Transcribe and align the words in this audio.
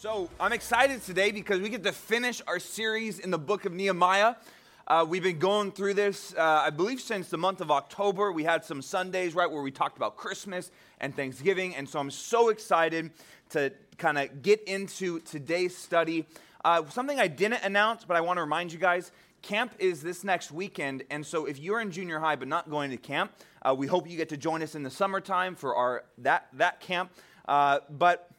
So 0.00 0.30
I'm 0.40 0.54
excited 0.54 1.04
today 1.04 1.30
because 1.30 1.60
we 1.60 1.68
get 1.68 1.82
to 1.82 1.92
finish 1.92 2.40
our 2.46 2.58
series 2.58 3.18
in 3.18 3.30
the 3.30 3.36
book 3.36 3.66
of 3.66 3.74
Nehemiah. 3.74 4.36
Uh, 4.86 5.04
we've 5.06 5.22
been 5.22 5.38
going 5.38 5.72
through 5.72 5.92
this, 5.92 6.32
uh, 6.38 6.40
I 6.40 6.70
believe, 6.70 7.02
since 7.02 7.28
the 7.28 7.36
month 7.36 7.60
of 7.60 7.70
October. 7.70 8.32
We 8.32 8.44
had 8.44 8.64
some 8.64 8.80
Sundays, 8.80 9.34
right, 9.34 9.50
where 9.50 9.60
we 9.60 9.70
talked 9.70 9.98
about 9.98 10.16
Christmas 10.16 10.70
and 11.00 11.14
Thanksgiving. 11.14 11.76
And 11.76 11.86
so 11.86 11.98
I'm 11.98 12.10
so 12.10 12.48
excited 12.48 13.10
to 13.50 13.74
kind 13.98 14.16
of 14.16 14.40
get 14.40 14.62
into 14.62 15.20
today's 15.20 15.76
study. 15.76 16.24
Uh, 16.64 16.82
something 16.88 17.20
I 17.20 17.28
didn't 17.28 17.62
announce, 17.62 18.06
but 18.06 18.16
I 18.16 18.22
want 18.22 18.38
to 18.38 18.40
remind 18.40 18.72
you 18.72 18.78
guys 18.78 19.12
camp 19.42 19.74
is 19.78 20.00
this 20.00 20.24
next 20.24 20.50
weekend. 20.50 21.02
And 21.10 21.26
so 21.26 21.44
if 21.44 21.58
you're 21.58 21.82
in 21.82 21.90
junior 21.90 22.20
high 22.20 22.36
but 22.36 22.48
not 22.48 22.70
going 22.70 22.90
to 22.90 22.96
camp, 22.96 23.32
uh, 23.60 23.74
we 23.76 23.86
hope 23.86 24.08
you 24.08 24.16
get 24.16 24.30
to 24.30 24.38
join 24.38 24.62
us 24.62 24.74
in 24.74 24.82
the 24.82 24.90
summertime 24.90 25.56
for 25.56 25.76
our 25.76 26.04
that, 26.16 26.48
that 26.54 26.80
camp. 26.80 27.12
Uh, 27.46 27.80
but 27.90 28.29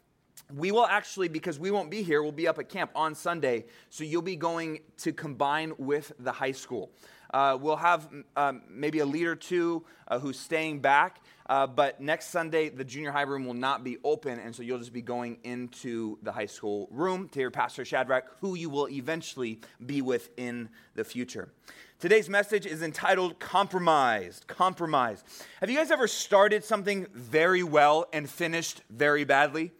we 0.55 0.71
will 0.71 0.85
actually, 0.85 1.27
because 1.27 1.59
we 1.59 1.71
won't 1.71 1.89
be 1.89 2.03
here, 2.03 2.21
we'll 2.21 2.31
be 2.31 2.47
up 2.47 2.59
at 2.59 2.69
camp 2.69 2.91
on 2.95 3.15
Sunday. 3.15 3.65
So 3.89 4.03
you'll 4.03 4.21
be 4.21 4.35
going 4.35 4.79
to 4.97 5.13
combine 5.13 5.73
with 5.77 6.11
the 6.19 6.31
high 6.31 6.51
school. 6.51 6.91
Uh, 7.33 7.57
we'll 7.59 7.77
have 7.77 8.09
um, 8.35 8.61
maybe 8.69 8.99
a 8.99 9.05
leader 9.05 9.31
or 9.31 9.35
two 9.35 9.85
uh, 10.09 10.19
who's 10.19 10.37
staying 10.37 10.79
back. 10.79 11.21
Uh, 11.47 11.65
but 11.65 11.99
next 11.99 12.27
Sunday, 12.27 12.69
the 12.69 12.83
junior 12.83 13.11
high 13.11 13.21
room 13.21 13.45
will 13.45 13.53
not 13.53 13.83
be 13.83 13.97
open. 14.03 14.39
And 14.39 14.55
so 14.55 14.63
you'll 14.63 14.79
just 14.79 14.93
be 14.93 15.01
going 15.01 15.37
into 15.43 16.17
the 16.23 16.31
high 16.31 16.45
school 16.45 16.87
room 16.91 17.29
to 17.29 17.39
hear 17.39 17.51
Pastor 17.51 17.85
Shadrach, 17.85 18.25
who 18.41 18.55
you 18.55 18.69
will 18.69 18.89
eventually 18.89 19.61
be 19.85 20.01
with 20.01 20.29
in 20.37 20.69
the 20.95 21.03
future. 21.03 21.53
Today's 21.99 22.29
message 22.29 22.65
is 22.65 22.81
entitled 22.81 23.39
Compromised. 23.39 24.47
Compromise. 24.47 25.23
Have 25.59 25.69
you 25.69 25.77
guys 25.77 25.91
ever 25.91 26.07
started 26.07 26.63
something 26.63 27.05
very 27.13 27.63
well 27.63 28.07
and 28.11 28.29
finished 28.29 28.81
very 28.89 29.23
badly? 29.23 29.71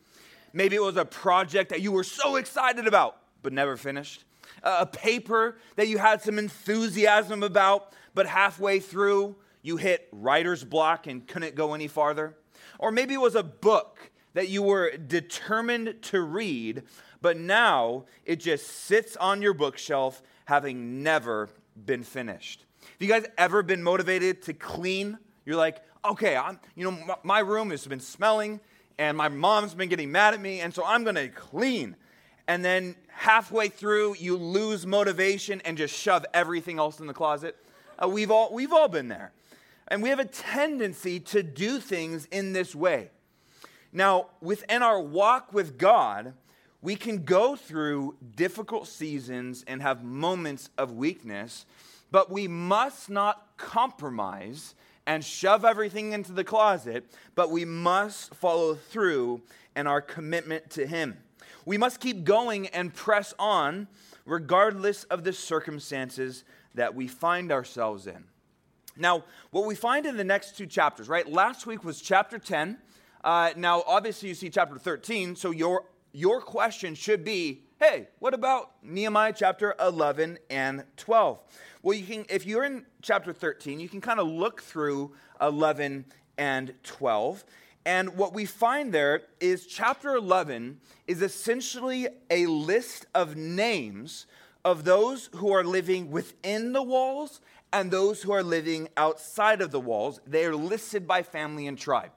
Maybe 0.54 0.76
it 0.76 0.82
was 0.82 0.98
a 0.98 1.06
project 1.06 1.70
that 1.70 1.82
you 1.82 1.92
were 1.92 2.04
so 2.04 2.36
excited 2.36 2.88
about, 2.88 3.18
but 3.42 3.54
never 3.54 3.78
finished. 3.78 4.26
A 4.64 4.86
paper 4.86 5.58
that 5.76 5.88
you 5.88 5.98
had 5.98 6.22
some 6.22 6.38
enthusiasm 6.38 7.44
about, 7.44 7.94
but 8.14 8.28
halfway 8.28 8.80
through 8.80 9.36
you 9.62 9.78
hit 9.78 10.08
writer's 10.12 10.64
block 10.64 11.08
and 11.08 11.28
couldn't 11.28 11.56
go 11.56 11.74
any 11.74 11.88
farther. 11.88 12.36
Or 12.80 12.92
maybe 12.92 13.14
it 13.14 13.22
was 13.22 13.36
a 13.36 13.44
book 13.44 14.12
that 14.34 14.50
you 14.50 14.64
were 14.64 14.92
determined 14.98 16.02
to 16.04 16.22
read, 16.22 16.84
but 17.22 17.38
now 17.38 18.06
it 18.26 18.38
just 18.38 18.68
sits 18.68 19.16
on 19.18 19.42
your 19.42 19.54
bookshelf 19.54 20.22
having 20.46 21.04
never 21.04 21.50
been 21.86 22.04
finished. 22.04 22.66
Have 22.82 22.90
you 23.00 23.08
guys 23.08 23.26
ever 23.38 23.64
been 23.64 23.84
motivated 23.84 24.42
to 24.44 24.54
clean? 24.54 25.18
You're 25.46 25.58
like, 25.58 25.82
okay, 26.04 26.36
I'm, 26.36 26.60
you 26.76 26.90
know, 26.90 27.16
my 27.24 27.40
room 27.40 27.70
has 27.72 27.86
been 27.86 28.00
smelling 28.00 28.60
and 29.02 29.18
my 29.18 29.30
mom's 29.30 29.74
been 29.74 29.90
getting 29.90 30.12
mad 30.12 30.36
at 30.36 30.40
me, 30.40 30.60
and 30.60 30.72
so 30.72 30.86
I'm 30.86 31.04
gonna 31.04 31.28
clean. 31.28 31.96
And 32.48 32.64
then 32.64 32.96
halfway 33.08 33.68
through, 33.68 34.16
you 34.20 34.38
lose 34.38 34.86
motivation 34.86 35.60
and 35.66 35.76
just 35.76 35.96
shove 35.96 36.24
everything 36.36 36.78
else 36.78 37.00
in 37.00 37.08
the 37.08 37.14
closet. 37.14 37.56
Uh, 37.98 38.08
we've, 38.08 38.30
all, 38.30 38.54
we've 38.54 38.72
all 38.72 38.88
been 38.88 39.08
there. 39.08 39.32
And 39.88 40.04
we 40.04 40.10
have 40.10 40.20
a 40.20 40.26
tendency 40.26 41.20
to 41.20 41.42
do 41.42 41.80
things 41.80 42.26
in 42.26 42.54
this 42.54 42.76
way. 42.76 43.10
Now, 43.92 44.28
within 44.40 44.84
our 44.84 45.02
walk 45.02 45.52
with 45.52 45.80
God, 45.80 46.34
we 46.84 46.96
can 46.96 47.24
go 47.24 47.56
through 47.56 48.18
difficult 48.36 48.88
seasons 48.88 49.66
and 49.68 49.82
have 49.82 50.04
moments 50.04 50.70
of 50.78 50.92
weakness, 50.92 51.66
but 52.12 52.30
we 52.32 52.48
must 52.48 53.10
not 53.10 53.58
compromise 53.58 54.76
and 55.08 55.24
shove 55.24 55.66
everything 55.66 56.14
into 56.14 56.32
the 56.32 56.44
closet, 56.44 57.06
but 57.36 57.50
we 57.50 57.66
must 57.66 58.34
follow 58.36 58.76
through 58.76 59.42
in 59.76 59.88
our 59.88 60.02
commitment 60.02 60.70
to 60.72 60.86
Him. 60.86 61.18
We 61.66 61.78
must 61.78 62.00
keep 62.00 62.24
going 62.24 62.68
and 62.68 62.94
press 62.94 63.34
on 63.40 63.88
regardless 64.26 65.04
of 65.06 65.24
the 65.24 65.34
circumstances 65.34 66.44
that 66.76 66.96
we 66.96 67.08
find 67.08 67.52
ourselves 67.52 68.08
in. 68.08 68.26
Now, 68.98 69.24
what 69.52 69.66
we 69.66 69.76
find 69.76 70.06
in 70.06 70.18
the 70.18 70.24
next 70.24 70.58
two 70.58 70.66
chapters, 70.66 71.08
right? 71.10 71.30
Last 71.30 71.66
week 71.66 71.84
was 71.84 72.02
chapter 72.02 72.38
10. 72.38 72.78
Uh, 73.24 73.52
now, 73.56 73.84
obviously, 73.88 74.30
you 74.30 74.36
see 74.36 74.50
chapter 74.50 74.78
13, 74.78 75.36
so 75.36 75.52
your, 75.52 75.86
your 76.12 76.42
question 76.42 76.96
should 76.96 77.24
be 77.24 77.64
hey, 77.82 78.08
what 78.20 78.36
about 78.36 78.74
Nehemiah 78.84 79.34
chapter 79.36 79.74
11 79.80 80.38
and 80.52 80.84
12? 80.98 81.40
Well, 81.84 81.98
you 81.98 82.06
can, 82.06 82.26
if 82.30 82.46
you're 82.46 82.64
in 82.64 82.86
chapter 83.02 83.34
13, 83.34 83.80
you 83.80 83.90
can 83.90 84.02
kind 84.02 84.20
of 84.20 84.28
look 84.28 84.62
through 84.62 85.14
11 85.42 86.06
and 86.38 86.74
12. 86.84 87.44
And 87.86 88.16
what 88.16 88.34
we 88.34 88.46
find 88.46 88.94
there 88.94 89.24
is 89.40 89.66
chapter 89.66 90.14
11 90.16 90.80
is 91.08 91.24
essentially 91.24 92.08
a 92.30 92.46
list 92.46 93.08
of 93.16 93.36
names 93.36 94.28
of 94.64 94.84
those 94.84 95.32
who 95.38 95.52
are 95.52 95.64
living 95.64 96.12
within 96.12 96.74
the 96.74 96.84
walls 96.84 97.42
and 97.74 97.90
those 97.90 98.22
who 98.22 98.32
are 98.32 98.44
living 98.44 98.88
outside 98.96 99.62
of 99.62 99.72
the 99.72 99.80
walls. 99.80 100.20
They 100.28 100.46
are 100.46 100.56
listed 100.56 101.08
by 101.08 101.24
family 101.24 101.66
and 101.66 101.80
tribe. 101.80 102.12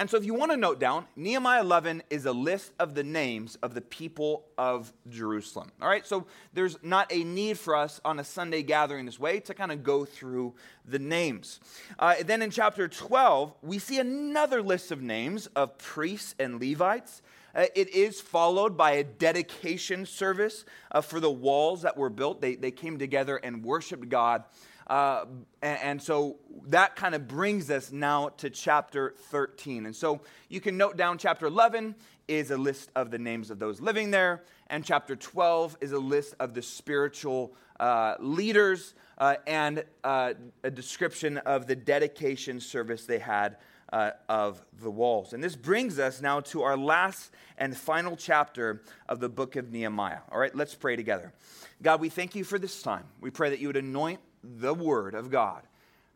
And 0.00 0.08
so, 0.08 0.16
if 0.16 0.24
you 0.24 0.32
want 0.32 0.50
to 0.50 0.56
note 0.56 0.80
down, 0.80 1.04
Nehemiah 1.14 1.60
11 1.60 2.04
is 2.08 2.24
a 2.24 2.32
list 2.32 2.72
of 2.78 2.94
the 2.94 3.04
names 3.04 3.58
of 3.62 3.74
the 3.74 3.82
people 3.82 4.46
of 4.56 4.94
Jerusalem. 5.10 5.72
All 5.78 5.88
right, 5.88 6.06
so 6.06 6.26
there's 6.54 6.78
not 6.82 7.12
a 7.12 7.22
need 7.22 7.58
for 7.58 7.76
us 7.76 8.00
on 8.02 8.18
a 8.18 8.24
Sunday 8.24 8.62
gathering 8.62 9.04
this 9.04 9.20
way 9.20 9.40
to 9.40 9.52
kind 9.52 9.70
of 9.70 9.82
go 9.82 10.06
through 10.06 10.54
the 10.86 10.98
names. 10.98 11.60
Uh, 11.98 12.14
then 12.24 12.40
in 12.40 12.50
chapter 12.50 12.88
12, 12.88 13.52
we 13.60 13.78
see 13.78 13.98
another 13.98 14.62
list 14.62 14.90
of 14.90 15.02
names 15.02 15.48
of 15.48 15.76
priests 15.76 16.34
and 16.38 16.62
Levites. 16.62 17.20
Uh, 17.54 17.66
it 17.74 17.90
is 17.94 18.22
followed 18.22 18.78
by 18.78 18.92
a 18.92 19.04
dedication 19.04 20.06
service 20.06 20.64
uh, 20.92 21.02
for 21.02 21.20
the 21.20 21.30
walls 21.30 21.82
that 21.82 21.98
were 21.98 22.08
built. 22.08 22.40
They, 22.40 22.54
they 22.54 22.70
came 22.70 22.98
together 22.98 23.36
and 23.36 23.62
worshiped 23.62 24.08
God 24.08 24.44
uh, 24.90 25.24
and, 25.62 25.78
and, 25.82 26.02
so 26.02 26.36
that 26.66 26.96
kind 26.96 27.14
of 27.14 27.28
brings 27.28 27.70
us 27.70 27.92
now 27.92 28.30
to 28.30 28.50
chapter 28.50 29.14
13. 29.30 29.86
And 29.86 29.94
so 29.94 30.20
you 30.48 30.60
can 30.60 30.76
note 30.76 30.96
down 30.96 31.16
chapter 31.16 31.46
11 31.46 31.94
is 32.26 32.50
a 32.50 32.56
list 32.56 32.90
of 32.96 33.12
the 33.12 33.18
names 33.18 33.52
of 33.52 33.60
those 33.60 33.80
living 33.80 34.10
there, 34.10 34.42
and 34.66 34.84
chapter 34.84 35.14
12 35.14 35.76
is 35.80 35.92
a 35.92 35.98
list 35.98 36.34
of 36.40 36.54
the 36.54 36.62
spiritual 36.62 37.54
uh, 37.78 38.16
leaders 38.18 38.94
uh, 39.18 39.36
and 39.46 39.84
uh, 40.02 40.34
a 40.64 40.70
description 40.72 41.38
of 41.38 41.68
the 41.68 41.76
dedication 41.76 42.58
service 42.58 43.06
they 43.06 43.20
had 43.20 43.58
uh, 43.92 44.10
of 44.28 44.60
the 44.82 44.90
walls. 44.90 45.32
And 45.32 45.42
this 45.42 45.54
brings 45.54 46.00
us 46.00 46.20
now 46.20 46.40
to 46.40 46.62
our 46.62 46.76
last 46.76 47.32
and 47.58 47.76
final 47.76 48.16
chapter 48.16 48.82
of 49.08 49.20
the 49.20 49.28
book 49.28 49.54
of 49.54 49.70
Nehemiah. 49.70 50.18
All 50.32 50.38
right, 50.38 50.54
let's 50.54 50.74
pray 50.74 50.96
together. 50.96 51.32
God, 51.80 52.00
we 52.00 52.08
thank 52.08 52.34
you 52.34 52.42
for 52.42 52.58
this 52.58 52.82
time. 52.82 53.04
We 53.20 53.30
pray 53.30 53.50
that 53.50 53.60
you 53.60 53.68
would 53.68 53.76
anoint 53.76 54.18
the 54.42 54.74
Word 54.74 55.14
of 55.14 55.30
God 55.30 55.62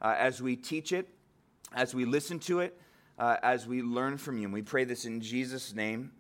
uh, 0.01 0.15
as 0.19 0.43
we 0.43 0.57
teach 0.57 0.93
it, 0.93 1.09
as 1.75 1.95
we 1.95 2.05
listen 2.05 2.39
to 2.41 2.61
it, 2.61 2.79
uh, 3.19 3.37
as 3.43 3.67
we 3.67 3.83
learn 3.83 4.19
from 4.19 4.39
you. 4.39 4.45
And 4.45 4.53
we 4.53 4.63
pray 4.63 4.85
this 4.85 5.05
in 5.05 5.21
Jesus' 5.21 5.75
name. 5.75 6.13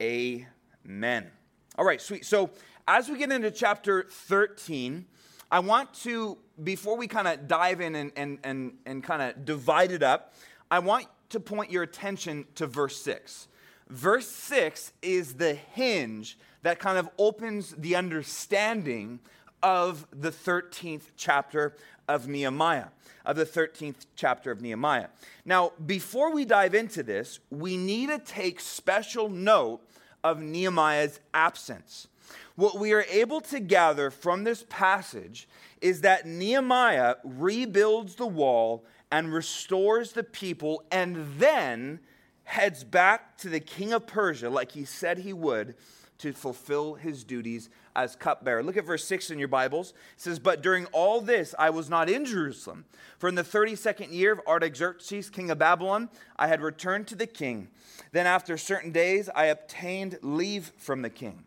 Amen. 0.00 1.30
All 1.76 1.84
right, 1.84 2.00
sweet. 2.00 2.24
So 2.24 2.50
as 2.86 3.08
we 3.08 3.18
get 3.18 3.32
into 3.32 3.50
chapter 3.50 4.06
13, 4.08 5.06
I 5.50 5.60
want 5.60 5.94
to, 6.02 6.38
before 6.62 6.96
we 6.96 7.06
kind 7.06 7.28
of 7.28 7.48
dive 7.48 7.80
in 7.80 7.94
and, 7.94 8.12
and, 8.16 8.38
and, 8.44 8.72
and 8.86 9.02
kind 9.02 9.22
of 9.22 9.44
divide 9.44 9.92
it 9.92 10.02
up, 10.02 10.34
I 10.70 10.80
want 10.80 11.06
to 11.30 11.40
point 11.40 11.70
your 11.70 11.82
attention 11.82 12.46
to 12.56 12.66
verse 12.66 13.00
6. 13.02 13.48
Verse 13.88 14.28
6 14.28 14.92
is 15.02 15.34
the 15.34 15.54
hinge 15.54 16.38
that 16.62 16.78
kind 16.78 16.98
of 16.98 17.08
opens 17.18 17.74
the 17.76 17.96
understanding 17.96 19.20
of 19.64 20.06
the 20.12 20.30
13th 20.30 21.04
chapter 21.16 21.74
of 22.06 22.28
Nehemiah, 22.28 22.88
of 23.24 23.36
the 23.36 23.46
13th 23.46 24.04
chapter 24.14 24.50
of 24.50 24.60
Nehemiah. 24.60 25.08
Now, 25.46 25.72
before 25.86 26.30
we 26.32 26.44
dive 26.44 26.74
into 26.74 27.02
this, 27.02 27.40
we 27.50 27.78
need 27.78 28.10
to 28.10 28.18
take 28.18 28.60
special 28.60 29.30
note 29.30 29.80
of 30.22 30.40
Nehemiah's 30.40 31.18
absence. 31.32 32.08
What 32.56 32.78
we 32.78 32.92
are 32.92 33.06
able 33.10 33.40
to 33.40 33.58
gather 33.58 34.10
from 34.10 34.44
this 34.44 34.66
passage 34.68 35.48
is 35.80 36.02
that 36.02 36.26
Nehemiah 36.26 37.16
rebuilds 37.24 38.16
the 38.16 38.26
wall 38.26 38.84
and 39.10 39.32
restores 39.32 40.12
the 40.12 40.24
people 40.24 40.82
and 40.90 41.38
then 41.38 42.00
heads 42.44 42.84
back 42.84 43.38
to 43.38 43.48
the 43.48 43.60
king 43.60 43.94
of 43.94 44.06
Persia, 44.06 44.50
like 44.50 44.72
he 44.72 44.84
said 44.84 45.18
he 45.18 45.32
would, 45.32 45.74
to 46.18 46.32
fulfill 46.34 46.94
his 46.94 47.24
duties 47.24 47.70
as 47.96 48.16
cupbearer. 48.16 48.62
Look 48.62 48.76
at 48.76 48.84
verse 48.84 49.04
6 49.04 49.30
in 49.30 49.38
your 49.38 49.48
Bibles. 49.48 49.90
It 49.90 50.20
says, 50.20 50.38
But 50.38 50.62
during 50.62 50.86
all 50.86 51.20
this 51.20 51.54
I 51.58 51.70
was 51.70 51.88
not 51.88 52.08
in 52.08 52.24
Jerusalem. 52.24 52.84
For 53.18 53.28
in 53.28 53.34
the 53.34 53.42
32nd 53.42 54.12
year 54.12 54.32
of 54.32 54.40
Artaxerxes, 54.46 55.30
king 55.30 55.50
of 55.50 55.58
Babylon, 55.58 56.08
I 56.36 56.48
had 56.48 56.60
returned 56.60 57.06
to 57.08 57.14
the 57.14 57.26
king. 57.26 57.68
Then 58.12 58.26
after 58.26 58.56
certain 58.56 58.92
days 58.92 59.28
I 59.34 59.46
obtained 59.46 60.18
leave 60.22 60.72
from 60.76 61.02
the 61.02 61.10
king. 61.10 61.44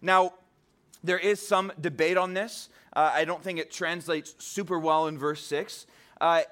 Now, 0.00 0.34
there 1.02 1.18
is 1.18 1.46
some 1.46 1.72
debate 1.80 2.16
on 2.16 2.34
this. 2.34 2.68
Uh, 2.92 3.10
I 3.14 3.24
don't 3.24 3.42
think 3.42 3.58
it 3.58 3.70
translates 3.70 4.34
super 4.38 4.78
well 4.78 5.06
in 5.06 5.18
verse 5.18 5.44
6. 5.44 5.86
Uh, 6.20 6.42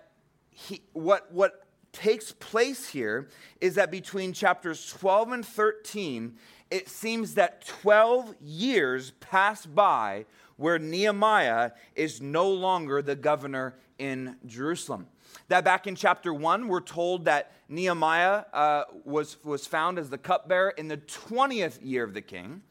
he, 0.51 0.83
what, 0.93 1.31
what 1.33 1.65
takes 1.93 2.33
place 2.33 2.89
here 2.89 3.29
is 3.61 3.75
that 3.75 3.91
between 3.91 4.33
chapters 4.33 4.89
12 4.91 5.33
and 5.33 5.47
13, 5.47 6.37
it 6.71 6.89
seems 6.89 7.35
that 7.35 7.67
12 7.67 8.35
years 8.41 9.13
pass 9.21 9.65
by 9.67 10.27
where 10.57 10.79
Nehemiah 10.79 11.73
is 11.95 12.21
no 12.21 12.51
longer 12.51 13.01
the 13.01 13.15
governor 13.15 13.77
in 13.99 14.37
Jerusalem. 14.47 15.07
That 15.49 15.65
back 15.65 15.87
in 15.87 15.95
chapter 15.95 16.35
1, 16.35 16.69
we're 16.69 16.81
told 16.81 17.25
that 17.27 17.53
Nehemiah 17.69 18.45
uh, 18.53 18.85
was, 19.05 19.43
was 19.45 19.67
found 19.67 19.99
as 19.99 20.11
the 20.11 20.19
cupbearer 20.19 20.71
in 20.71 20.89
the 20.89 20.97
20th 20.97 21.79
year 21.83 22.05
of 22.05 22.15
the 22.15 22.23
king. 22.23 22.63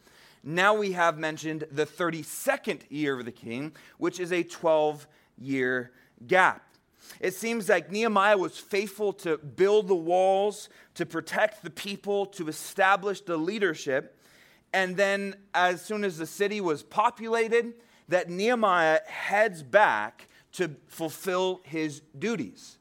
Now 0.43 0.73
we 0.73 0.91
have 0.93 1.17
mentioned 1.17 1.65
the 1.71 1.85
32nd 1.85 2.81
year 2.89 3.19
of 3.19 3.25
the 3.25 3.31
king, 3.31 3.73
which 3.97 4.19
is 4.19 4.31
a 4.31 4.43
12 4.43 5.07
year 5.39 5.91
gap. 6.25 6.66
It 7.19 7.33
seems 7.33 7.69
like 7.69 7.91
Nehemiah 7.91 8.37
was 8.37 8.57
faithful 8.57 9.13
to 9.13 9.37
build 9.37 9.87
the 9.87 9.95
walls, 9.95 10.69
to 10.95 11.05
protect 11.05 11.63
the 11.63 11.69
people, 11.69 12.25
to 12.27 12.47
establish 12.47 13.21
the 13.21 13.37
leadership. 13.37 14.19
And 14.73 14.97
then, 14.97 15.35
as 15.53 15.81
soon 15.81 16.03
as 16.03 16.17
the 16.17 16.27
city 16.27 16.61
was 16.61 16.83
populated, 16.83 17.73
that 18.09 18.29
Nehemiah 18.29 18.99
heads 19.05 19.63
back 19.63 20.27
to 20.53 20.75
fulfill 20.87 21.61
his 21.63 22.01
duties. 22.17 22.77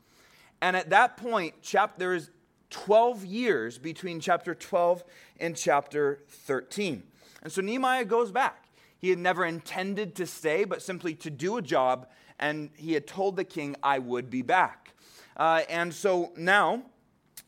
And 0.60 0.76
at 0.76 0.90
that 0.90 1.16
point, 1.16 1.54
there 1.98 2.14
is 2.14 2.30
12 2.70 3.24
years 3.24 3.78
between 3.78 4.20
chapter 4.20 4.54
12 4.54 5.04
and 5.38 5.56
chapter 5.56 6.22
13. 6.28 7.02
And 7.42 7.52
so 7.52 7.62
Nehemiah 7.62 8.04
goes 8.04 8.32
back. 8.32 8.68
He 8.98 9.10
had 9.10 9.18
never 9.18 9.44
intended 9.44 10.14
to 10.16 10.26
stay, 10.26 10.64
but 10.64 10.82
simply 10.82 11.14
to 11.16 11.30
do 11.30 11.58
a 11.58 11.62
job, 11.62 12.08
and 12.38 12.70
he 12.76 12.92
had 12.92 13.06
told 13.06 13.36
the 13.36 13.44
king, 13.44 13.76
I 13.82 13.98
would 13.98 14.30
be 14.30 14.42
back. 14.42 14.94
Uh, 15.36 15.62
and 15.68 15.92
so 15.92 16.32
now 16.36 16.82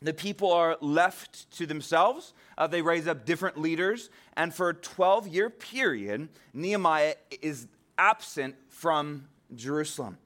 the 0.01 0.13
people 0.13 0.51
are 0.51 0.77
left 0.81 1.49
to 1.57 1.65
themselves. 1.65 2.33
Uh, 2.57 2.67
they 2.67 2.81
raise 2.81 3.07
up 3.07 3.25
different 3.25 3.59
leaders, 3.59 4.09
and 4.35 4.53
for 4.53 4.69
a 4.69 4.73
12 4.73 5.27
year 5.27 5.49
period, 5.49 6.29
Nehemiah 6.53 7.15
is 7.41 7.67
absent 7.97 8.55
from 8.69 9.27
Jerusalem. 9.55 10.17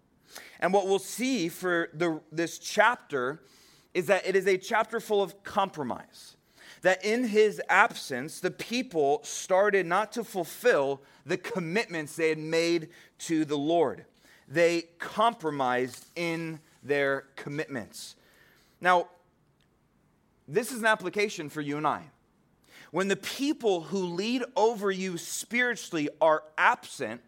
And 0.60 0.74
what 0.74 0.88
we'll 0.88 1.00
see 1.00 1.50
for 1.50 1.90
the, 1.94 2.22
this 2.32 2.58
chapter 2.58 3.42
is 3.94 4.08
that 4.08 4.26
it 4.26 4.36
is 4.36 4.48
a 4.48 4.58
chapter 4.58 5.00
full 5.00 5.22
of 5.22 5.44
compromise. 5.44 6.36
That 6.82 7.04
in 7.04 7.26
his 7.26 7.62
absence, 7.70 8.40
the 8.40 8.52
people 8.52 9.22
started 9.24 9.86
not 9.86 10.12
to 10.14 10.24
fulfill 10.24 11.02
the 11.26 11.38
commitments 11.38 12.16
they 12.16 12.30
had 12.30 12.38
made 12.38 12.90
to 13.20 13.46
the 13.46 13.58
Lord. 13.58 14.06
They 14.48 14.84
compromised 15.00 16.06
in 16.16 16.60
their 16.84 17.26
commitments. 17.36 18.16
Now, 18.82 19.08
this 20.48 20.72
is 20.72 20.80
an 20.80 20.86
application 20.86 21.50
for 21.50 21.62
you 21.62 21.78
and 21.78 21.88
I. 21.88 22.04
When 22.92 23.08
the 23.08 23.16
people 23.16 23.82
who 23.82 24.06
lead 24.06 24.44
over 24.56 24.92
you 24.92 25.18
spiritually 25.18 26.10
are 26.22 26.44
absent, 26.58 27.22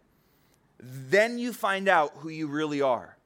then 0.79 1.39
you 1.39 1.53
find 1.53 1.87
out 1.87 2.11
who 2.17 2.29
you 2.29 2.47
really 2.47 2.81
are. 2.81 3.17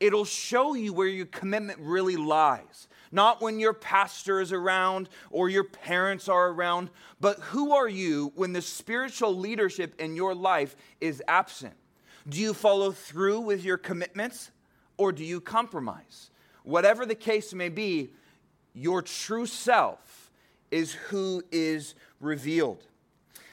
It'll 0.00 0.24
show 0.24 0.74
you 0.74 0.92
where 0.92 1.08
your 1.08 1.26
commitment 1.26 1.78
really 1.80 2.16
lies. 2.16 2.88
Not 3.12 3.40
when 3.40 3.60
your 3.60 3.74
pastor 3.74 4.40
is 4.40 4.52
around 4.52 5.08
or 5.30 5.48
your 5.48 5.64
parents 5.64 6.28
are 6.28 6.48
around, 6.48 6.90
but 7.20 7.38
who 7.38 7.72
are 7.72 7.88
you 7.88 8.32
when 8.34 8.52
the 8.52 8.62
spiritual 8.62 9.36
leadership 9.36 10.00
in 10.00 10.16
your 10.16 10.34
life 10.34 10.74
is 11.00 11.22
absent? 11.28 11.74
Do 12.28 12.40
you 12.40 12.54
follow 12.54 12.90
through 12.90 13.40
with 13.40 13.64
your 13.64 13.76
commitments 13.76 14.50
or 14.96 15.12
do 15.12 15.24
you 15.24 15.40
compromise? 15.40 16.30
Whatever 16.62 17.04
the 17.04 17.14
case 17.14 17.52
may 17.52 17.68
be, 17.68 18.10
your 18.72 19.02
true 19.02 19.46
self 19.46 20.30
is 20.70 20.92
who 20.92 21.42
is 21.52 21.94
revealed. 22.20 22.82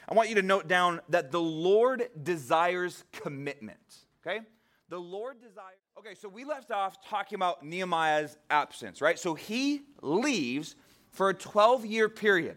I 0.08 0.14
want 0.14 0.28
you 0.28 0.34
to 0.36 0.42
note 0.42 0.68
down 0.68 1.00
that 1.10 1.30
the 1.30 1.40
Lord 1.40 2.08
desires 2.22 3.04
commitment. 3.12 3.78
Okay? 4.26 4.40
The 4.88 4.98
Lord 4.98 5.40
desires. 5.40 5.78
Okay, 5.98 6.14
so 6.14 6.28
we 6.28 6.44
left 6.44 6.70
off 6.70 6.96
talking 7.06 7.36
about 7.36 7.64
Nehemiah's 7.64 8.36
absence, 8.50 9.00
right? 9.00 9.18
So 9.18 9.34
he 9.34 9.82
leaves 10.00 10.74
for 11.12 11.28
a 11.28 11.34
12 11.34 11.86
year 11.86 12.08
period. 12.08 12.56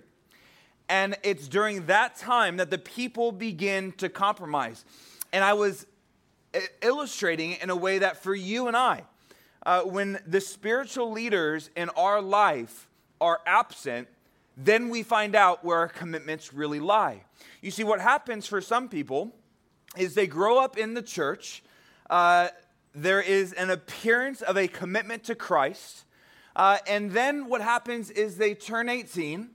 And 0.90 1.16
it's 1.24 1.48
during 1.48 1.86
that 1.88 2.16
time 2.16 2.58
that 2.58 2.70
the 2.70 2.78
people 2.78 3.32
begin 3.32 3.92
to 3.94 4.10
compromise. 4.10 4.86
And 5.34 5.44
I 5.44 5.54
was 5.54 5.86
illustrating 6.82 7.52
it 7.52 7.64
in 7.64 7.70
a 7.70 7.76
way 7.76 8.00
that 8.00 8.22
for 8.24 8.36
you 8.36 8.68
and 8.68 8.76
I, 8.76 9.04
uh, 9.66 9.82
when 9.82 10.20
the 10.28 10.42
spiritual 10.42 11.12
leaders 11.12 11.70
in 11.76 11.90
our 11.90 12.22
life 12.22 12.88
are 13.20 13.42
absent, 13.46 14.08
then 14.58 14.90
we 14.90 15.04
find 15.04 15.36
out 15.36 15.64
where 15.64 15.80
our 15.80 15.88
commitments 15.88 16.54
really 16.54 16.80
lie. 16.80 17.24
You 17.62 17.72
see, 17.72 17.84
what 17.84 18.00
happens 18.00 18.48
for 18.48 18.62
some 18.62 18.90
people 18.90 19.34
is 19.98 20.14
they 20.14 20.28
grow 20.28 20.60
up 20.60 20.78
in 20.78 20.94
the 20.94 21.02
church, 21.02 21.64
uh, 22.10 22.50
there 22.94 23.22
is 23.22 23.54
an 23.54 23.70
appearance 23.70 24.42
of 24.42 24.58
a 24.58 24.68
commitment 24.68 25.24
to 25.26 25.36
Christ, 25.36 26.06
uh, 26.56 26.78
and 26.88 27.12
then 27.12 27.48
what 27.48 27.62
happens 27.62 28.10
is 28.10 28.38
they 28.38 28.54
turn 28.54 28.88
18. 28.88 29.50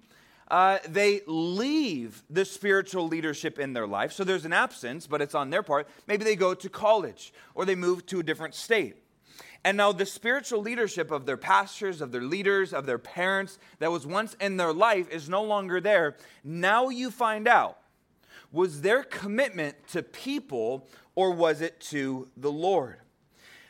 Uh, 0.51 0.79
they 0.89 1.21
leave 1.27 2.25
the 2.29 2.45
spiritual 2.45 3.07
leadership 3.07 3.59
in 3.59 3.73
their 3.73 3.87
life. 3.87 4.13
So 4.13 4.25
there's 4.25 4.45
an 4.45 4.53
absence, 4.53 5.07
but 5.07 5.23
it's 5.23 5.35
on 5.35 5.51
their 5.51 5.63
part. 5.63 5.89
Maybe 6.09 6.25
they 6.25 6.35
go 6.35 6.55
to 6.55 6.69
college 6.69 7.33
or 7.55 7.65
they 7.65 7.77
move 7.77 8.05
to 8.07 8.19
a 8.19 8.23
different 8.23 8.55
state. 8.55 8.97
And 9.63 9.77
now 9.77 9.93
the 9.93 10.07
spiritual 10.07 10.61
leadership 10.61 11.11
of 11.11 11.27
their 11.27 11.37
pastors, 11.37 12.01
of 12.01 12.13
their 12.13 12.23
leaders, 12.23 12.73
of 12.73 12.87
their 12.87 12.99
parents 12.99 13.59
that 13.79 13.93
was 13.93 14.07
once 14.07 14.35
in 14.41 14.57
their 14.57 14.73
life 14.73 15.09
is 15.11 15.29
no 15.29 15.43
longer 15.45 15.81
there. 15.81 16.17
Now 16.43 16.89
you 16.89 17.11
find 17.11 17.47
out 17.47 17.77
was 18.53 18.81
their 18.81 19.05
commitment 19.05 19.77
to 19.89 20.03
people 20.03 20.89
or 21.15 21.31
was 21.31 21.61
it 21.61 21.81
to 21.81 22.29
the 22.37 22.51
Lord? 22.51 22.99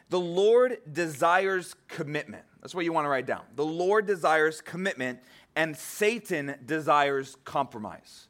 The 0.09 0.21
Lord 0.21 0.79
desires 0.91 1.75
commitment. 1.87 2.45
That's 2.61 2.75
what 2.75 2.85
you 2.85 2.93
want 2.93 3.05
to 3.05 3.11
write 3.11 3.27
down. 3.27 3.43
The 3.57 3.65
Lord 3.65 4.07
desires 4.07 4.61
commitment 4.61 5.21
and 5.57 5.77
Satan 5.77 6.55
desires 6.65 7.37
compromise. 7.45 8.29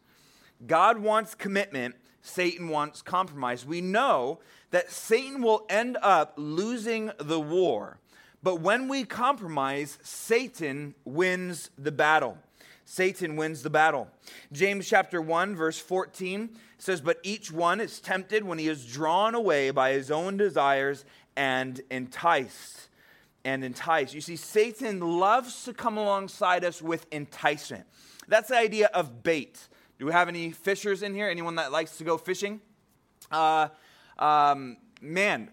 God 0.66 0.98
wants 0.98 1.34
commitment, 1.34 1.96
Satan 2.22 2.68
wants 2.68 3.02
compromise. 3.02 3.64
We 3.64 3.80
know 3.80 4.40
that 4.70 4.90
Satan 4.90 5.42
will 5.42 5.64
end 5.68 5.96
up 6.02 6.34
losing 6.36 7.10
the 7.18 7.40
war. 7.40 7.98
But 8.42 8.60
when 8.60 8.88
we 8.88 9.04
compromise, 9.04 9.98
Satan 10.02 10.94
wins 11.04 11.70
the 11.76 11.92
battle. 11.92 12.38
Satan 12.84 13.36
wins 13.36 13.62
the 13.62 13.70
battle. 13.70 14.08
James 14.52 14.88
chapter 14.88 15.22
1 15.22 15.54
verse 15.54 15.78
14 15.78 16.50
says 16.76 17.00
but 17.00 17.20
each 17.22 17.52
one 17.52 17.80
is 17.80 18.00
tempted 18.00 18.42
when 18.42 18.58
he 18.58 18.66
is 18.66 18.84
drawn 18.84 19.34
away 19.34 19.70
by 19.70 19.92
his 19.92 20.10
own 20.10 20.36
desires 20.36 21.04
and 21.36 21.82
enticed 21.90 22.88
and 23.44 23.64
entice. 23.64 24.12
You 24.12 24.20
see 24.20 24.36
Satan 24.36 25.00
loves 25.00 25.64
to 25.64 25.72
come 25.72 25.96
alongside 25.96 26.64
us 26.64 26.82
with 26.82 27.06
enticement. 27.12 27.84
That's 28.28 28.48
the 28.48 28.56
idea 28.56 28.90
of 28.94 29.22
bait. 29.22 29.68
Do 29.98 30.06
we 30.06 30.12
have 30.12 30.28
any 30.28 30.50
fishers 30.50 31.02
in 31.02 31.14
here? 31.14 31.28
Anyone 31.28 31.56
that 31.56 31.72
likes 31.72 31.98
to 31.98 32.04
go 32.04 32.16
fishing? 32.16 32.60
Uh, 33.30 33.68
um, 34.18 34.76
man, 35.00 35.50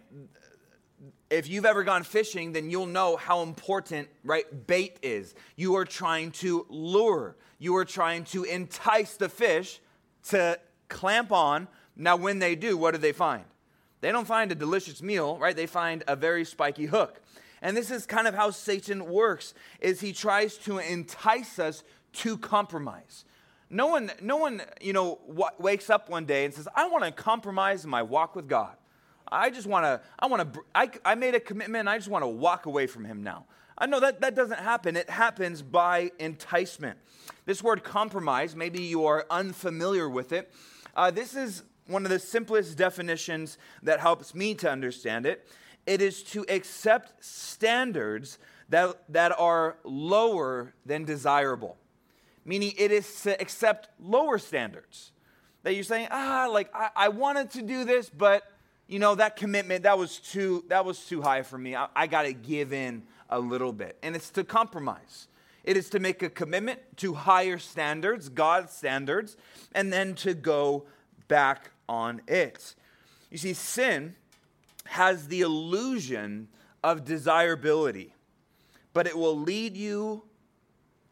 if 1.30 1.50
you've 1.50 1.66
ever 1.66 1.84
gone 1.84 2.04
fishing, 2.04 2.54
then 2.54 2.70
you'll 2.70 2.86
know 2.86 3.18
how 3.18 3.42
important, 3.42 4.08
right, 4.24 4.68
bait 4.68 4.98
is. 5.02 5.36
You 5.56 5.76
are 5.76 5.86
trying 5.86 6.32
to 6.32 6.66
lure, 6.70 7.36
you 7.60 7.76
are 7.76 7.86
trying 7.86 8.24
to 8.26 8.44
entice 8.44 9.18
the 9.18 9.30
fish 9.30 9.82
to 10.30 10.60
clamp 10.88 11.32
on. 11.32 11.68
Now, 11.96 12.16
when 12.16 12.40
they 12.40 12.56
do, 12.56 12.78
what 12.78 12.92
do 12.92 13.00
they 13.00 13.12
find? 13.12 13.44
They 14.02 14.12
don't 14.12 14.28
find 14.28 14.52
a 14.52 14.56
delicious 14.56 15.02
meal, 15.02 15.38
right? 15.38 15.56
They 15.56 15.66
find 15.66 16.04
a 16.08 16.16
very 16.16 16.46
spiky 16.46 16.86
hook. 16.86 17.20
And 17.62 17.76
this 17.76 17.92
is 17.92 18.06
kind 18.06 18.28
of 18.28 18.36
how 18.36 18.52
Satan 18.52 19.06
works 19.06 19.54
is 19.80 20.00
he 20.00 20.14
tries 20.14 20.58
to 20.60 20.78
entice 20.78 21.60
us 21.60 21.84
to 22.14 22.38
compromise. 22.38 23.26
No 23.70 23.88
one, 23.88 24.12
no 24.22 24.38
one, 24.38 24.62
you 24.80 24.94
know, 24.94 25.20
w- 25.28 25.50
wakes 25.60 25.90
up 25.90 26.10
one 26.10 26.26
day 26.26 26.46
and 26.46 26.54
says, 26.54 26.68
"I 26.76 26.88
want 26.88 27.04
to 27.04 27.12
compromise 27.12 27.86
my 27.86 28.02
walk 28.02 28.36
with 28.36 28.48
God. 28.48 28.76
I 29.30 29.50
just 29.50 29.68
want 29.68 29.84
to, 29.84 30.02
I 30.18 30.28
want 30.28 30.54
to, 30.54 30.62
I, 30.74 30.90
I 31.04 31.16
made 31.16 31.36
a 31.36 31.40
commitment. 31.40 31.90
I 31.90 31.98
just 31.98 32.10
want 32.10 32.24
to 32.24 32.28
walk 32.28 32.66
away 32.66 32.88
from 32.88 33.04
Him 33.04 33.24
now." 33.24 33.46
I 33.78 33.86
know 33.86 34.00
that 34.00 34.22
that 34.22 34.36
doesn't 34.36 34.60
happen. 34.60 34.96
It 34.96 35.10
happens 35.10 35.62
by 35.62 36.12
enticement. 36.18 36.98
This 37.46 37.62
word 37.62 37.84
compromise, 37.84 38.56
maybe 38.56 38.82
you 38.82 39.06
are 39.06 39.26
unfamiliar 39.30 40.10
with 40.10 40.32
it. 40.32 40.52
Uh, 40.96 41.12
this 41.12 41.36
is 41.36 41.64
one 41.86 42.04
of 42.04 42.10
the 42.10 42.20
simplest 42.20 42.78
definitions 42.78 43.58
that 43.84 44.00
helps 44.00 44.34
me 44.34 44.56
to 44.56 44.72
understand 44.72 45.26
it. 45.26 45.48
It 45.88 46.04
is 46.04 46.22
to 46.24 46.46
accept 46.48 47.26
standards 47.26 48.38
that, 48.70 49.02
that 49.10 49.34
are 49.40 49.78
lower 49.84 50.76
than 50.86 51.06
desirable 51.06 51.78
meaning 52.48 52.74
it 52.78 52.92
is 52.92 53.22
to 53.22 53.40
accept 53.40 53.90
lower 54.00 54.40
standards. 54.40 55.12
That 55.64 55.76
you're 55.76 55.84
saying, 55.84 56.08
ah, 56.10 56.48
like 56.50 56.74
I, 56.74 56.90
I 56.96 57.10
wanted 57.10 57.52
to 57.52 57.62
do 57.62 57.84
this, 57.84 58.10
but 58.10 58.44
you 58.88 59.00
know 59.00 59.16
that 59.16 59.36
commitment 59.36 59.84
that 59.84 60.00
was 60.00 60.18
too 60.18 60.64
that 60.70 60.86
was 60.86 61.06
too 61.06 61.22
high 61.22 61.44
for 61.44 61.58
me. 61.58 61.76
I, 61.76 61.90
I 61.96 62.08
got 62.08 62.24
to 62.24 62.34
give 62.34 62.72
in 62.72 63.04
a 63.30 63.38
little 63.38 63.74
bit, 63.74 63.98
and 64.02 64.16
it's 64.16 64.30
to 64.32 64.46
compromise. 64.46 65.28
It 65.66 65.76
is 65.76 65.90
to 65.90 66.00
make 66.00 66.24
a 66.24 66.30
commitment 66.30 66.80
to 66.98 67.14
higher 67.14 67.58
standards, 67.58 68.30
God's 68.30 68.72
standards, 68.72 69.36
and 69.76 69.92
then 69.92 70.16
to 70.16 70.34
go 70.34 70.86
back 71.28 71.72
on 71.90 72.22
it. 72.26 72.74
You 73.30 73.38
see, 73.38 73.54
sin 73.54 74.16
has 74.88 75.28
the 75.28 75.42
illusion 75.42 76.48
of 76.84 77.06
desirability, 77.06 78.14
but 78.94 79.08
it 79.08 79.18
will 79.18 79.38
lead 79.38 79.76
you 79.76 80.24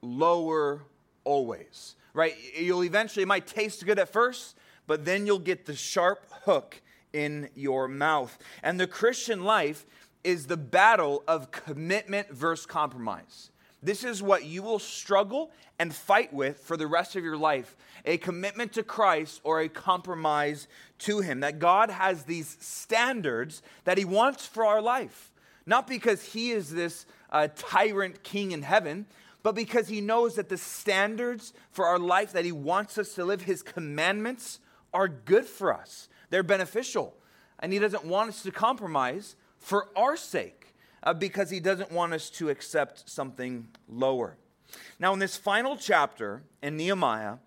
lower 0.01 0.83
always, 1.23 1.95
right? 2.13 2.35
You'll 2.57 2.83
eventually, 2.83 3.23
it 3.23 3.27
might 3.27 3.47
taste 3.47 3.85
good 3.85 3.99
at 3.99 4.09
first, 4.09 4.55
but 4.87 5.05
then 5.05 5.25
you'll 5.25 5.39
get 5.39 5.65
the 5.65 5.75
sharp 5.75 6.25
hook 6.43 6.81
in 7.13 7.49
your 7.55 7.87
mouth. 7.87 8.37
And 8.63 8.79
the 8.79 8.87
Christian 8.87 9.43
life 9.43 9.85
is 10.23 10.47
the 10.47 10.57
battle 10.57 11.23
of 11.27 11.51
commitment 11.51 12.29
versus 12.31 12.65
compromise. 12.65 13.51
This 13.81 14.03
is 14.03 14.21
what 14.21 14.45
you 14.45 14.63
will 14.63 14.79
struggle 14.79 15.51
and 15.77 15.93
fight 15.93 16.33
with 16.33 16.59
for 16.59 16.77
the 16.77 16.87
rest 16.87 17.15
of 17.15 17.23
your 17.23 17.37
life 17.37 17.75
a 18.05 18.17
commitment 18.17 18.73
to 18.73 18.83
Christ 18.83 19.41
or 19.43 19.59
a 19.59 19.69
compromise 19.69 20.67
to 20.99 21.19
Him. 21.19 21.41
That 21.41 21.59
God 21.59 21.89
has 21.89 22.23
these 22.23 22.57
standards 22.59 23.61
that 23.83 23.97
He 23.97 24.05
wants 24.05 24.45
for 24.45 24.65
our 24.65 24.81
life. 24.81 25.31
Not 25.65 25.87
because 25.87 26.23
He 26.23 26.51
is 26.51 26.69
this 26.69 27.05
uh, 27.31 27.47
tyrant 27.55 28.23
king 28.23 28.51
in 28.51 28.61
heaven, 28.61 29.07
but 29.43 29.55
because 29.55 29.87
He 29.87 30.01
knows 30.01 30.35
that 30.35 30.49
the 30.49 30.57
standards 30.57 31.53
for 31.71 31.85
our 31.85 31.99
life 31.99 32.31
that 32.33 32.45
He 32.45 32.51
wants 32.51 32.97
us 32.97 33.13
to 33.15 33.25
live, 33.25 33.41
His 33.41 33.63
commandments, 33.63 34.59
are 34.93 35.07
good 35.07 35.45
for 35.45 35.73
us. 35.73 36.07
They're 36.29 36.43
beneficial. 36.43 37.15
And 37.59 37.73
He 37.73 37.79
doesn't 37.79 38.05
want 38.05 38.29
us 38.29 38.43
to 38.43 38.51
compromise 38.51 39.35
for 39.57 39.89
our 39.95 40.15
sake 40.15 40.73
uh, 41.03 41.13
because 41.13 41.49
He 41.49 41.59
doesn't 41.59 41.91
want 41.91 42.13
us 42.13 42.29
to 42.31 42.49
accept 42.49 43.09
something 43.09 43.67
lower. 43.89 44.37
Now, 44.99 45.13
in 45.13 45.19
this 45.19 45.37
final 45.37 45.77
chapter 45.77 46.43
in 46.61 46.77
Nehemiah, 46.77 47.37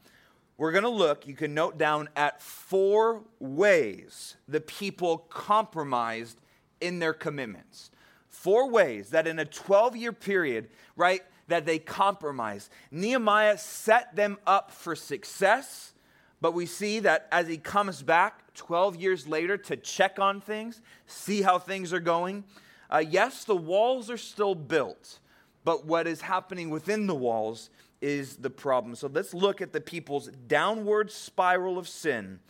we're 0.58 0.72
going 0.72 0.84
to 0.84 0.90
look, 0.90 1.26
you 1.26 1.34
can 1.34 1.54
note 1.54 1.78
down, 1.78 2.10
at 2.14 2.42
four 2.42 3.22
ways 3.38 4.36
the 4.46 4.60
people 4.60 5.18
compromised 5.30 6.38
in 6.80 6.98
their 6.98 7.14
commitments. 7.14 7.90
Four 8.28 8.68
ways 8.68 9.10
that 9.10 9.26
in 9.26 9.38
a 9.38 9.46
12 9.46 9.96
year 9.96 10.12
period, 10.12 10.68
right, 10.96 11.22
that 11.46 11.64
they 11.64 11.78
compromised. 11.78 12.70
Nehemiah 12.90 13.56
set 13.56 14.14
them 14.14 14.36
up 14.46 14.70
for 14.70 14.94
success 14.94 15.94
but 16.40 16.54
we 16.54 16.66
see 16.66 17.00
that 17.00 17.26
as 17.32 17.48
he 17.48 17.56
comes 17.56 18.02
back 18.02 18.54
12 18.54 18.96
years 18.96 19.26
later 19.26 19.56
to 19.56 19.76
check 19.76 20.18
on 20.18 20.40
things, 20.40 20.80
see 21.06 21.42
how 21.42 21.58
things 21.58 21.92
are 21.92 22.00
going, 22.00 22.44
uh, 22.90 23.02
yes, 23.06 23.44
the 23.44 23.56
walls 23.56 24.10
are 24.10 24.16
still 24.16 24.54
built, 24.54 25.18
but 25.64 25.84
what 25.84 26.06
is 26.06 26.20
happening 26.20 26.70
within 26.70 27.06
the 27.06 27.14
walls 27.14 27.70
is 28.00 28.36
the 28.36 28.50
problem. 28.50 28.94
So 28.94 29.08
let's 29.12 29.34
look 29.34 29.60
at 29.60 29.72
the 29.72 29.80
people's 29.80 30.28
downward 30.46 31.10
spiral 31.10 31.78
of 31.78 31.88
sin 31.88 32.40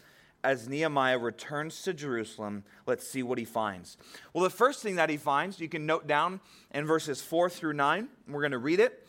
as 0.45 0.69
Nehemiah 0.69 1.19
returns 1.19 1.83
to 1.83 1.93
Jerusalem. 1.93 2.64
Let's 2.87 3.07
see 3.07 3.23
what 3.23 3.38
he 3.38 3.45
finds. 3.45 3.97
Well, 4.33 4.45
the 4.45 4.50
first 4.50 4.83
thing 4.83 4.97
that 4.97 5.11
he 5.11 5.17
finds, 5.17 5.59
you 5.59 5.69
can 5.69 5.87
note 5.87 6.07
down 6.07 6.40
in 6.73 6.87
verses 6.87 7.21
4 7.21 7.50
through 7.50 7.73
9. 7.73 8.09
We're 8.28 8.40
going 8.40 8.52
to 8.52 8.59
read 8.59 8.81
it 8.81 9.05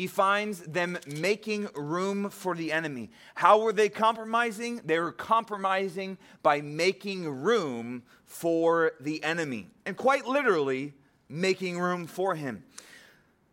he 0.00 0.06
finds 0.06 0.60
them 0.60 0.96
making 1.06 1.68
room 1.74 2.30
for 2.30 2.54
the 2.54 2.72
enemy. 2.72 3.10
How 3.34 3.60
were 3.60 3.72
they 3.72 3.90
compromising? 3.90 4.80
They 4.82 4.98
were 4.98 5.12
compromising 5.12 6.16
by 6.42 6.62
making 6.62 7.28
room 7.28 8.02
for 8.24 8.92
the 8.98 9.22
enemy, 9.22 9.66
and 9.84 9.96
quite 9.98 10.26
literally, 10.26 10.94
making 11.28 11.78
room 11.78 12.06
for 12.06 12.34
him. 12.34 12.64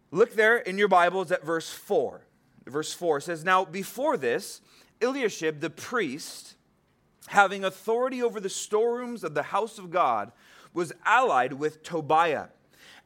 Look 0.10 0.36
there 0.36 0.56
in 0.56 0.78
your 0.78 0.88
Bibles 0.88 1.34
at 1.34 1.44
verse 1.44 1.70
4. 1.70 2.22
Verse 2.68 2.94
4 2.94 3.22
says, 3.22 3.44
Now 3.44 3.66
before 3.66 4.18
this, 4.18 4.62
Eliashib 5.02 5.60
the 5.60 5.70
priest, 5.70 6.56
having 7.28 7.64
authority 7.64 8.22
over 8.22 8.40
the 8.40 8.50
storerooms 8.50 9.24
of 9.24 9.34
the 9.34 9.44
house 9.44 9.78
of 9.78 9.92
God, 9.92 10.32
was 10.74 10.94
allied 11.06 11.54
with 11.54 11.84
Tobiah 11.84 12.48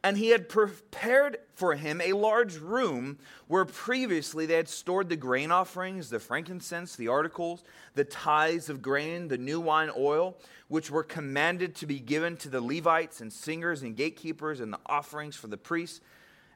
and 0.04 0.16
he 0.18 0.28
had 0.28 0.48
prepared 0.48 1.38
for 1.54 1.74
him 1.74 2.00
a 2.00 2.12
large 2.12 2.56
room 2.56 3.18
where 3.46 3.64
previously 3.64 4.46
they 4.46 4.56
had 4.56 4.68
stored 4.68 5.08
the 5.08 5.16
grain 5.16 5.52
offerings, 5.52 6.10
the 6.10 6.18
frankincense, 6.18 6.96
the 6.96 7.08
articles, 7.08 7.62
the 7.94 8.04
tithes 8.04 8.68
of 8.68 8.82
grain, 8.82 9.28
the 9.28 9.38
new 9.38 9.60
wine 9.60 9.90
oil, 9.96 10.36
which 10.68 10.90
were 10.90 11.04
commanded 11.04 11.76
to 11.76 11.86
be 11.86 12.00
given 12.00 12.36
to 12.36 12.48
the 12.48 12.60
Levites 12.60 13.20
and 13.20 13.32
singers 13.32 13.82
and 13.82 13.96
gatekeepers, 13.96 14.58
and 14.58 14.72
the 14.72 14.80
offerings 14.86 15.36
for 15.36 15.46
the 15.46 15.56
priests. 15.56 16.00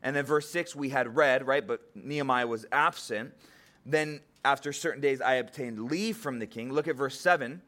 And 0.02 0.14
then 0.14 0.24
verse 0.24 0.48
6 0.50 0.74
we 0.76 0.90
had 0.90 1.16
read, 1.16 1.46
right? 1.46 1.66
But 1.66 1.80
Nehemiah 1.94 2.46
was 2.46 2.66
absent. 2.72 3.32
Then 3.84 4.20
after 4.44 4.72
certain 4.72 5.00
days 5.00 5.20
I 5.20 5.34
obtained 5.34 5.90
leave 5.90 6.16
from 6.16 6.38
the 6.38 6.46
king. 6.46 6.72
Look 6.72 6.88
at 6.88 6.96
verse 6.96 7.18
7. 7.18 7.62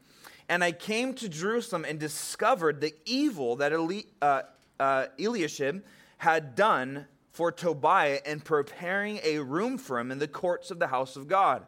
And 0.49 0.65
I 0.65 0.73
came 0.73 1.13
to 1.15 1.29
Jerusalem 1.29 1.85
and 1.87 1.99
discovered 1.99 2.81
the 2.81 2.95
evil 3.05 3.57
that 3.57 3.73
Eli, 3.73 4.03
uh, 4.23 4.43
uh, 4.81 5.07
Eliashib 5.19 5.85
had 6.19 6.55
done 6.55 7.07
for 7.33 7.53
Tobiah 7.53 8.21
in 8.25 8.41
preparing 8.41 9.21
a 9.23 9.39
room 9.39 9.79
for 9.79 9.99
him 9.99 10.11
in 10.11 10.19
the 10.19 10.27
courts 10.27 10.71
of 10.71 10.79
the 10.79 10.89
house 10.89 11.17
of 11.17 11.29
God. 11.29 11.67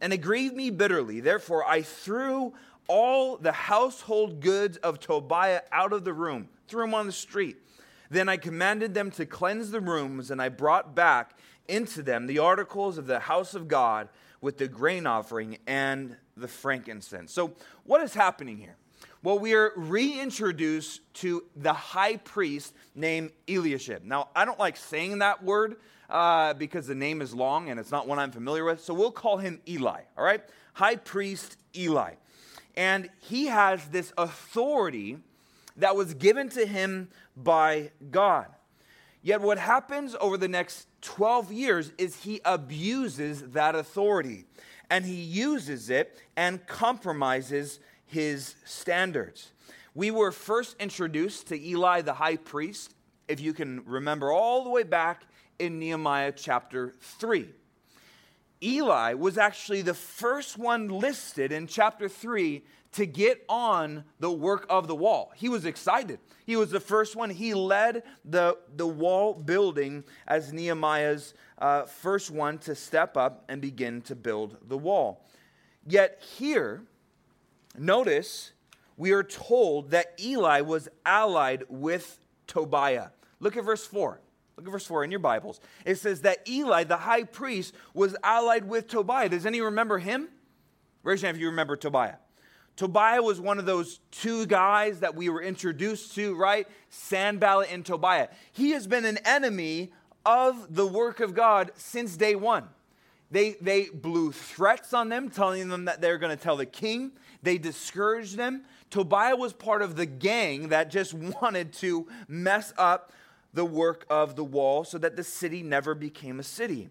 And 0.00 0.12
it 0.12 0.18
grieved 0.18 0.54
me 0.54 0.70
bitterly. 0.70 1.20
Therefore, 1.20 1.64
I 1.66 1.82
threw 1.82 2.52
all 2.88 3.36
the 3.36 3.52
household 3.52 4.40
goods 4.40 4.76
of 4.78 5.00
Tobiah 5.00 5.62
out 5.72 5.92
of 5.92 6.04
the 6.04 6.12
room, 6.12 6.48
threw 6.68 6.82
them 6.82 6.94
on 6.94 7.06
the 7.06 7.12
street. 7.12 7.56
Then 8.10 8.28
I 8.28 8.36
commanded 8.36 8.94
them 8.94 9.10
to 9.12 9.26
cleanse 9.26 9.70
the 9.70 9.80
rooms, 9.80 10.30
and 10.30 10.40
I 10.40 10.48
brought 10.48 10.94
back 10.94 11.38
into 11.68 12.02
them 12.02 12.26
the 12.26 12.38
articles 12.38 12.98
of 12.98 13.06
the 13.06 13.20
house 13.20 13.54
of 13.54 13.68
God 13.68 14.08
with 14.40 14.58
the 14.58 14.68
grain 14.68 15.06
offering 15.06 15.58
and 15.66 16.16
the 16.36 16.48
frankincense. 16.48 17.32
So, 17.32 17.54
what 17.84 18.02
is 18.02 18.14
happening 18.14 18.58
here? 18.58 18.76
Well, 19.22 19.38
we 19.38 19.54
are 19.54 19.72
reintroduced 19.76 21.00
to 21.14 21.44
the 21.56 21.72
high 21.72 22.16
priest 22.18 22.74
named 22.94 23.32
Eliashib. 23.48 24.04
Now, 24.04 24.28
I 24.36 24.44
don't 24.44 24.58
like 24.58 24.76
saying 24.76 25.18
that 25.18 25.42
word 25.42 25.76
uh, 26.08 26.54
because 26.54 26.86
the 26.86 26.94
name 26.94 27.20
is 27.20 27.34
long 27.34 27.68
and 27.68 27.80
it's 27.80 27.90
not 27.90 28.06
one 28.06 28.18
I'm 28.18 28.30
familiar 28.30 28.64
with, 28.64 28.82
so 28.82 28.94
we'll 28.94 29.10
call 29.10 29.38
him 29.38 29.60
Eli, 29.66 30.02
all 30.16 30.24
right? 30.24 30.44
High 30.74 30.96
priest 30.96 31.56
Eli. 31.74 32.14
And 32.76 33.08
he 33.18 33.46
has 33.46 33.88
this 33.88 34.12
authority 34.16 35.18
that 35.76 35.96
was 35.96 36.14
given 36.14 36.48
to 36.50 36.66
him 36.66 37.08
by 37.36 37.90
God. 38.10 38.46
Yet, 39.22 39.40
what 39.40 39.58
happens 39.58 40.14
over 40.20 40.36
the 40.36 40.48
next 40.48 40.86
12 41.02 41.52
years 41.52 41.92
is 41.98 42.22
he 42.22 42.40
abuses 42.44 43.42
that 43.52 43.74
authority 43.74 44.44
and 44.88 45.04
he 45.04 45.14
uses 45.14 45.90
it 45.90 46.16
and 46.36 46.64
compromises 46.66 47.80
his 48.04 48.54
standards. 48.64 49.50
We 49.94 50.10
were 50.10 50.30
first 50.30 50.76
introduced 50.78 51.48
to 51.48 51.60
Eli 51.60 52.02
the 52.02 52.14
high 52.14 52.36
priest, 52.36 52.94
if 53.28 53.40
you 53.40 53.52
can 53.52 53.82
remember, 53.84 54.30
all 54.30 54.62
the 54.62 54.70
way 54.70 54.84
back 54.84 55.24
in 55.58 55.78
Nehemiah 55.78 56.32
chapter 56.32 56.94
3. 57.00 57.48
Eli 58.62 59.14
was 59.14 59.38
actually 59.38 59.82
the 59.82 59.94
first 59.94 60.56
one 60.56 60.88
listed 60.88 61.52
in 61.52 61.66
chapter 61.66 62.08
3 62.08 62.62
to 62.96 63.06
get 63.06 63.42
on 63.48 64.04
the 64.20 64.30
work 64.30 64.66
of 64.68 64.86
the 64.86 64.94
wall. 64.94 65.32
He 65.34 65.48
was 65.48 65.64
excited. 65.64 66.18
He 66.44 66.56
was 66.56 66.70
the 66.70 66.80
first 66.80 67.16
one. 67.16 67.30
He 67.30 67.54
led 67.54 68.02
the, 68.24 68.58
the 68.76 68.86
wall 68.86 69.34
building 69.34 70.04
as 70.26 70.52
Nehemiah's 70.52 71.32
uh, 71.58 71.84
first 71.84 72.30
one 72.30 72.58
to 72.58 72.74
step 72.74 73.16
up 73.16 73.44
and 73.48 73.62
begin 73.62 74.02
to 74.02 74.14
build 74.14 74.56
the 74.68 74.76
wall. 74.76 75.24
Yet 75.86 76.22
here, 76.36 76.82
Notice 77.78 78.52
we 78.96 79.12
are 79.12 79.22
told 79.22 79.90
that 79.90 80.14
Eli 80.20 80.60
was 80.62 80.88
allied 81.04 81.64
with 81.68 82.18
Tobiah. 82.46 83.08
Look 83.40 83.56
at 83.56 83.64
verse 83.64 83.84
4. 83.86 84.20
Look 84.56 84.66
at 84.66 84.72
verse 84.72 84.86
4 84.86 85.04
in 85.04 85.10
your 85.10 85.20
Bibles. 85.20 85.60
It 85.84 85.96
says 85.96 86.22
that 86.22 86.48
Eli, 86.48 86.84
the 86.84 86.96
high 86.96 87.24
priest, 87.24 87.74
was 87.92 88.16
allied 88.22 88.66
with 88.66 88.88
Tobiah. 88.88 89.28
Does 89.28 89.44
anyone 89.44 89.66
remember 89.66 89.98
him? 89.98 90.28
Raise 91.02 91.20
your 91.20 91.28
hand 91.28 91.36
if 91.36 91.40
you 91.40 91.48
remember 91.48 91.76
Tobiah. 91.76 92.16
Tobiah 92.76 93.22
was 93.22 93.40
one 93.40 93.58
of 93.58 93.64
those 93.64 94.00
two 94.10 94.46
guys 94.46 95.00
that 95.00 95.14
we 95.14 95.30
were 95.30 95.42
introduced 95.42 96.14
to, 96.14 96.34
right? 96.34 96.68
Sanballat 96.90 97.72
and 97.72 97.84
Tobiah. 97.84 98.28
He 98.52 98.70
has 98.72 98.86
been 98.86 99.06
an 99.06 99.18
enemy 99.24 99.92
of 100.26 100.74
the 100.74 100.86
work 100.86 101.20
of 101.20 101.34
God 101.34 101.72
since 101.76 102.16
day 102.16 102.34
one. 102.34 102.68
They, 103.30 103.56
they 103.60 103.86
blew 103.86 104.30
threats 104.30 104.92
on 104.92 105.08
them, 105.08 105.30
telling 105.30 105.68
them 105.68 105.86
that 105.86 106.00
they're 106.00 106.18
going 106.18 106.36
to 106.36 106.42
tell 106.42 106.56
the 106.56 106.66
king. 106.66 107.12
They 107.42 107.58
discouraged 107.58 108.36
them. 108.36 108.62
Tobiah 108.90 109.36
was 109.36 109.52
part 109.52 109.82
of 109.82 109.96
the 109.96 110.06
gang 110.06 110.68
that 110.68 110.90
just 110.90 111.14
wanted 111.42 111.72
to 111.74 112.06
mess 112.28 112.74
up 112.76 113.12
the 113.54 113.64
work 113.64 114.04
of 114.10 114.36
the 114.36 114.44
wall 114.44 114.84
so 114.84 114.98
that 114.98 115.16
the 115.16 115.24
city 115.24 115.62
never 115.62 115.94
became 115.94 116.38
a 116.38 116.42
city. 116.42 116.90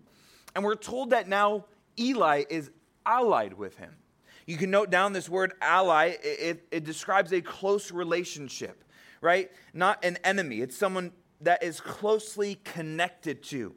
And 0.56 0.64
we're 0.64 0.76
told 0.76 1.12
that 1.12 1.28
now 1.28 1.66
Eli 1.98 2.44
is 2.50 2.72
allied 3.06 3.54
with 3.54 3.78
him. 3.78 3.96
You 4.46 4.58
can 4.58 4.70
note 4.70 4.90
down 4.90 5.14
this 5.14 5.28
word 5.28 5.54
ally, 5.62 6.18
it, 6.24 6.68
it, 6.72 6.84
describes 6.84 7.34
a 7.34 7.42
close 7.42 7.92
relationship, 7.92 8.84
right? 9.22 9.52
Not 9.74 10.04
an 10.06 10.18
enemy, 10.24 10.62
it's 10.62 10.78
someone 10.78 11.12
that 11.42 11.64
is 11.64 11.80
closely 11.82 12.60
connected 12.64 13.44
to. 13.44 13.76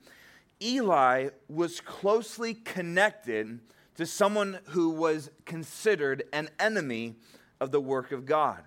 Eli 0.60 1.30
was 1.48 1.80
closely 1.80 2.54
connected 2.54 3.60
to 3.96 4.06
someone 4.06 4.58
who 4.68 4.90
was 4.90 5.30
considered 5.44 6.25
an 6.32 6.48
enemy 6.58 7.16
of 7.60 7.70
the 7.72 7.80
work 7.80 8.12
of 8.12 8.26
God. 8.26 8.62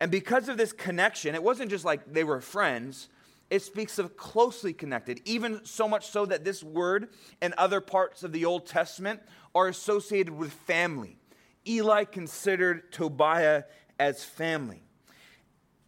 And 0.00 0.10
because 0.10 0.48
of 0.48 0.56
this 0.56 0.72
connection, 0.72 1.34
it 1.34 1.42
wasn't 1.42 1.70
just 1.70 1.84
like 1.84 2.12
they 2.12 2.24
were 2.24 2.40
friends, 2.40 3.08
it 3.50 3.62
speaks 3.62 3.98
of 3.98 4.16
closely 4.16 4.72
connected, 4.72 5.20
even 5.24 5.64
so 5.64 5.88
much 5.88 6.08
so 6.08 6.24
that 6.26 6.44
this 6.44 6.62
word 6.62 7.08
and 7.42 7.52
other 7.54 7.80
parts 7.80 8.22
of 8.22 8.32
the 8.32 8.44
Old 8.44 8.66
Testament 8.66 9.20
are 9.54 9.66
associated 9.66 10.32
with 10.32 10.52
family. 10.52 11.18
Eli 11.66 12.04
considered 12.04 12.92
Tobiah 12.92 13.64
as 13.98 14.24
family. 14.24 14.82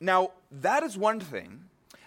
Now, 0.01 0.33
that 0.51 0.83
is 0.83 0.99
one 0.99 1.21
thing, 1.21 1.65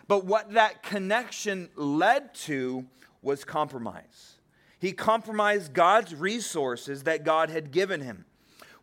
but 0.08 0.26
what 0.26 0.52
that 0.54 0.84
connection 0.84 1.70
led 1.76 2.36
to 2.36 2.86
was 3.22 3.46
compromise. 3.46 4.36
He 4.80 4.92
compromised 4.92 5.74
God's 5.74 6.14
resources 6.14 7.04
that 7.04 7.24
God 7.24 7.50
had 7.50 7.72
given 7.72 8.02
him. 8.02 8.26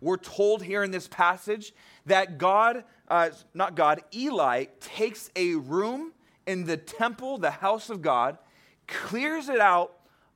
We're 0.01 0.17
told 0.17 0.65
here 0.65 0.83
in 0.83 0.91
this 0.91 1.07
passage 1.07 1.73
that 2.07 2.39
God, 2.39 2.83
uh, 3.07 3.31
not 3.55 3.77
God, 3.77 4.03
Eli 4.13 4.65
takes 4.81 5.31
a 5.37 5.55
room 5.55 6.13
in 6.47 6.65
the 6.65 6.77
temple, 6.77 7.39
the 7.39 7.51
house 7.51 7.91
of 7.91 8.03
God, 8.03 8.39
clears 8.87 9.49
it 9.49 9.61
out 9.61 9.93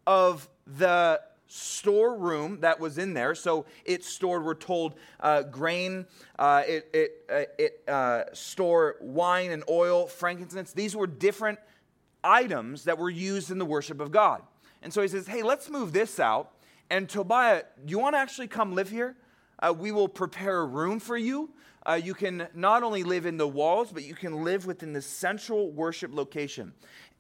of 0.07 0.49
the 0.67 1.21
storeroom 1.49 2.61
that 2.61 2.81
was 2.81 2.99
in 2.99 3.15
there. 3.15 3.35
So 3.35 3.67
it 3.85 4.05
stored, 4.05 4.45
we're 4.45 4.55
told, 4.55 4.95
uh, 5.21 5.43
grain, 5.43 6.07
uh, 6.39 6.63
it, 6.67 6.89
it, 6.93 7.13
uh, 7.31 7.53
it 7.59 7.83
uh, 7.89 8.25
stored 8.33 8.97
wine 9.01 9.53
and 9.53 9.63
oil, 9.69 10.07
frankincense. 10.07 10.73
These 10.73 10.97
were 10.97 11.07
different 11.07 11.59
items 12.25 12.85
that 12.85 12.99
were 12.99 13.11
used 13.11 13.51
in 13.51 13.59
the 13.59 13.65
worship 13.65 14.01
of 14.01 14.11
God. 14.11 14.43
And 14.83 14.93
so 14.93 15.03
he 15.03 15.09
says, 15.09 15.27
hey, 15.27 15.43
let's 15.43 15.71
move 15.71 15.93
this 15.93 16.19
out. 16.19 16.53
And 16.91 17.09
Tobiah, 17.09 17.63
do 17.85 17.91
you 17.91 17.99
want 17.99 18.15
to 18.15 18.19
actually 18.19 18.49
come 18.49 18.75
live 18.75 18.91
here? 18.91 19.17
Uh, 19.59 19.75
we 19.77 19.91
will 19.91 20.09
prepare 20.09 20.59
a 20.61 20.67
room 20.67 21.01
for 21.01 21.17
you. 21.17 21.51
Uh, 21.89 21.95
you 21.95 22.15
can 22.15 22.49
not 22.55 22.83
only 22.83 23.05
live 23.05 23.27
in 23.27 23.37
the 23.37 23.47
walls, 23.47 23.93
but 23.93 24.03
you 24.03 24.15
can 24.15 24.43
live 24.43 24.67
within 24.67 24.93
the 24.93 25.03
central 25.03 25.71
worship 25.71 26.13
location. 26.13 26.73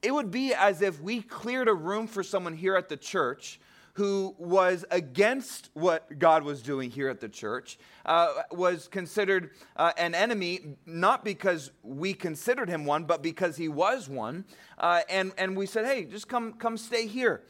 It 0.03 0.13
would 0.13 0.31
be 0.31 0.53
as 0.55 0.83
if 0.83 1.01
we 1.01 1.23
cleared 1.23 1.69
a 1.69 1.75
room 1.75 2.07
for 2.07 2.23
someone 2.23 2.55
here 2.55 2.75
at 2.75 2.89
the 2.89 2.97
church 2.97 3.61
who 3.95 4.35
was 4.37 4.85
against 4.91 5.71
what 5.73 6.19
God 6.19 6.43
was 6.43 6.61
doing 6.61 6.91
here 6.91 7.09
at 7.09 7.19
the 7.19 7.31
church, 7.31 7.79
uh, 8.05 8.29
was 8.51 8.89
considered 8.89 9.53
uh, 9.77 9.93
an 9.97 10.15
enemy, 10.15 10.77
not 10.85 11.25
because 11.25 11.71
we 11.83 12.13
considered 12.13 12.69
him 12.69 12.85
one, 12.85 13.05
but 13.05 13.23
because 13.23 13.57
he 13.57 13.69
was 13.69 14.07
one. 14.07 14.45
Uh, 14.77 15.01
and, 15.09 15.33
and 15.39 15.57
we 15.57 15.65
said, 15.65 15.87
hey, 15.87 16.05
just 16.05 16.29
come, 16.29 16.53
come 16.53 16.77
stay 16.77 17.07
here. 17.07 17.43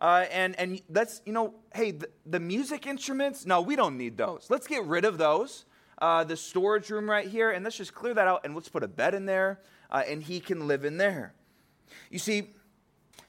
Uh, 0.00 0.24
and, 0.32 0.58
and 0.58 0.80
let's, 0.90 1.22
you 1.24 1.32
know, 1.32 1.54
hey, 1.72 1.92
the, 1.92 2.08
the, 2.26 2.40
music 2.40 2.88
instruments, 2.88 3.46
no, 3.46 3.60
we 3.60 3.76
don't 3.76 3.96
need 3.96 4.16
those. 4.16 4.46
Let's 4.50 4.66
get 4.66 4.84
rid 4.84 5.04
of 5.04 5.18
those. 5.18 5.66
Uh, 6.02 6.24
the 6.24 6.36
storage 6.36 6.90
room 6.90 7.08
right 7.08 7.28
here, 7.28 7.52
and 7.52 7.62
let's 7.62 7.76
just 7.76 7.94
clear 7.94 8.12
that 8.12 8.26
out 8.26 8.40
and 8.44 8.56
let's 8.56 8.68
put 8.68 8.82
a 8.82 8.88
bed 8.88 9.14
in 9.14 9.24
there, 9.24 9.60
uh, 9.88 10.02
and 10.08 10.20
he 10.20 10.40
can 10.40 10.66
live 10.66 10.84
in 10.84 10.96
there. 10.96 11.32
You 12.10 12.18
see, 12.18 12.50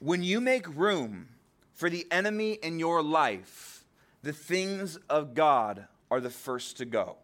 when 0.00 0.24
you 0.24 0.40
make 0.40 0.66
room 0.74 1.28
for 1.72 1.88
the 1.88 2.04
enemy 2.10 2.54
in 2.54 2.80
your 2.80 3.00
life, 3.00 3.84
the 4.24 4.32
things 4.32 4.96
of 5.08 5.34
God 5.34 5.86
are 6.10 6.20
the 6.20 6.30
first 6.30 6.76
to 6.78 6.84
go. 6.84 7.16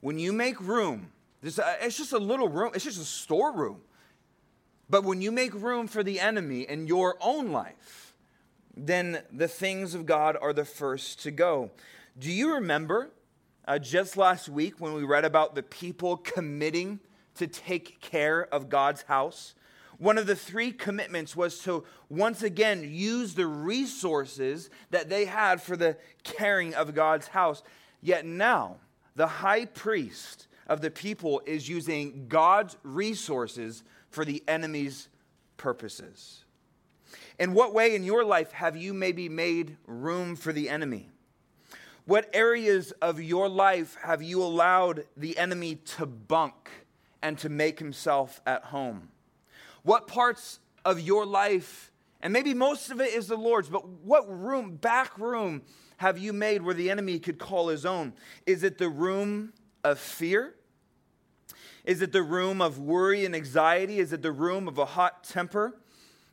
When 0.00 0.18
you 0.18 0.32
make 0.32 0.58
room, 0.58 1.12
it's 1.42 1.56
just 1.98 2.14
a 2.14 2.18
little 2.18 2.48
room, 2.48 2.70
it's 2.74 2.84
just 2.84 2.98
a 2.98 3.04
storeroom. 3.04 3.82
But 4.88 5.04
when 5.04 5.20
you 5.20 5.30
make 5.32 5.52
room 5.52 5.86
for 5.86 6.02
the 6.02 6.18
enemy 6.18 6.62
in 6.62 6.86
your 6.86 7.16
own 7.20 7.52
life, 7.52 8.14
then 8.74 9.22
the 9.30 9.48
things 9.48 9.94
of 9.94 10.06
God 10.06 10.34
are 10.40 10.54
the 10.54 10.64
first 10.64 11.22
to 11.24 11.30
go. 11.30 11.72
Do 12.18 12.32
you 12.32 12.54
remember 12.54 13.10
uh, 13.66 13.78
just 13.78 14.16
last 14.16 14.48
week 14.48 14.80
when 14.80 14.94
we 14.94 15.04
read 15.04 15.24
about 15.24 15.54
the 15.54 15.62
people 15.62 16.16
committing 16.16 17.00
to 17.34 17.46
take 17.46 18.00
care 18.00 18.46
of 18.52 18.68
God's 18.68 19.02
house? 19.02 19.54
One 19.98 20.18
of 20.18 20.26
the 20.26 20.36
three 20.36 20.72
commitments 20.72 21.34
was 21.34 21.58
to 21.60 21.84
once 22.08 22.42
again 22.42 22.88
use 22.92 23.34
the 23.34 23.46
resources 23.46 24.68
that 24.90 25.08
they 25.08 25.24
had 25.24 25.62
for 25.62 25.76
the 25.76 25.96
caring 26.22 26.74
of 26.74 26.94
God's 26.94 27.28
house. 27.28 27.62
Yet 28.02 28.26
now, 28.26 28.76
the 29.14 29.26
high 29.26 29.64
priest 29.64 30.48
of 30.66 30.80
the 30.80 30.90
people 30.90 31.42
is 31.46 31.68
using 31.68 32.26
God's 32.28 32.76
resources 32.82 33.82
for 34.10 34.24
the 34.24 34.42
enemy's 34.46 35.08
purposes. 35.56 36.44
In 37.38 37.54
what 37.54 37.72
way 37.72 37.94
in 37.94 38.04
your 38.04 38.24
life 38.24 38.52
have 38.52 38.76
you 38.76 38.92
maybe 38.92 39.28
made 39.28 39.76
room 39.86 40.36
for 40.36 40.52
the 40.52 40.68
enemy? 40.68 41.10
What 42.06 42.30
areas 42.32 42.92
of 43.02 43.20
your 43.20 43.48
life 43.48 43.96
have 44.00 44.22
you 44.22 44.40
allowed 44.40 45.06
the 45.16 45.36
enemy 45.36 45.74
to 45.96 46.06
bunk 46.06 46.70
and 47.20 47.36
to 47.38 47.48
make 47.48 47.80
himself 47.80 48.40
at 48.46 48.66
home? 48.66 49.08
What 49.82 50.06
parts 50.06 50.60
of 50.84 51.00
your 51.00 51.26
life, 51.26 51.90
and 52.20 52.32
maybe 52.32 52.54
most 52.54 52.90
of 52.90 53.00
it 53.00 53.12
is 53.12 53.26
the 53.26 53.36
Lord's, 53.36 53.68
but 53.68 53.88
what 53.88 54.24
room, 54.28 54.76
back 54.76 55.18
room, 55.18 55.62
have 55.96 56.16
you 56.16 56.32
made 56.32 56.62
where 56.62 56.74
the 56.74 56.90
enemy 56.90 57.18
could 57.18 57.38
call 57.38 57.68
his 57.68 57.84
own? 57.84 58.12
Is 58.46 58.62
it 58.62 58.78
the 58.78 58.88
room 58.88 59.52
of 59.82 59.98
fear? 59.98 60.54
Is 61.84 62.02
it 62.02 62.12
the 62.12 62.22
room 62.22 62.60
of 62.60 62.78
worry 62.78 63.24
and 63.24 63.34
anxiety? 63.34 63.98
Is 63.98 64.12
it 64.12 64.22
the 64.22 64.30
room 64.30 64.68
of 64.68 64.78
a 64.78 64.84
hot 64.84 65.24
temper? 65.24 65.80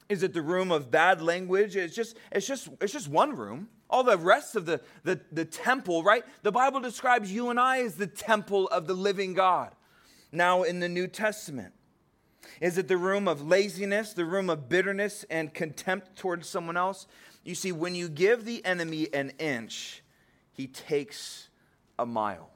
Is 0.08 0.22
it 0.22 0.34
the 0.34 0.42
room 0.44 0.72
of 0.72 0.92
bad 0.92 1.20
language? 1.20 1.76
It's 1.76 1.96
just, 1.96 2.16
it's 2.32 2.46
just, 2.46 2.70
it's 2.80 2.94
just 2.94 3.08
one 3.08 3.36
room. 3.36 3.70
All 3.94 4.04
the 4.04 4.18
rest 4.18 4.56
of 4.56 4.66
the, 4.66 4.82
the, 5.04 5.22
the 5.32 5.46
temple, 5.46 6.02
right? 6.02 6.24
The 6.42 6.52
Bible 6.52 6.80
describes 6.80 7.32
you 7.32 7.52
and 7.52 7.60
I 7.60 7.84
as 7.84 7.94
the 7.94 8.08
temple 8.08 8.68
of 8.70 8.88
the 8.88 8.96
living 8.96 9.36
God. 9.36 9.70
Now 10.32 10.64
in 10.64 10.80
the 10.80 10.90
New 10.90 11.06
Testament. 11.08 11.74
Is 12.60 12.80
it 12.80 12.88
the 12.88 12.98
room 12.98 13.28
of 13.28 13.48
laziness, 13.48 14.14
the 14.14 14.26
room 14.26 14.50
of 14.50 14.68
bitterness 14.68 15.26
and 15.30 15.54
contempt 15.54 16.16
towards 16.16 16.50
someone 16.50 16.76
else? 16.76 17.06
You 17.44 17.54
see, 17.54 17.72
when 17.72 17.94
you 17.94 18.10
give 18.10 18.46
the 18.46 18.66
enemy 18.66 19.10
an 19.14 19.32
inch, 19.38 20.02
he 20.54 20.66
takes 20.66 21.50
a 22.00 22.06
mile. 22.08 22.50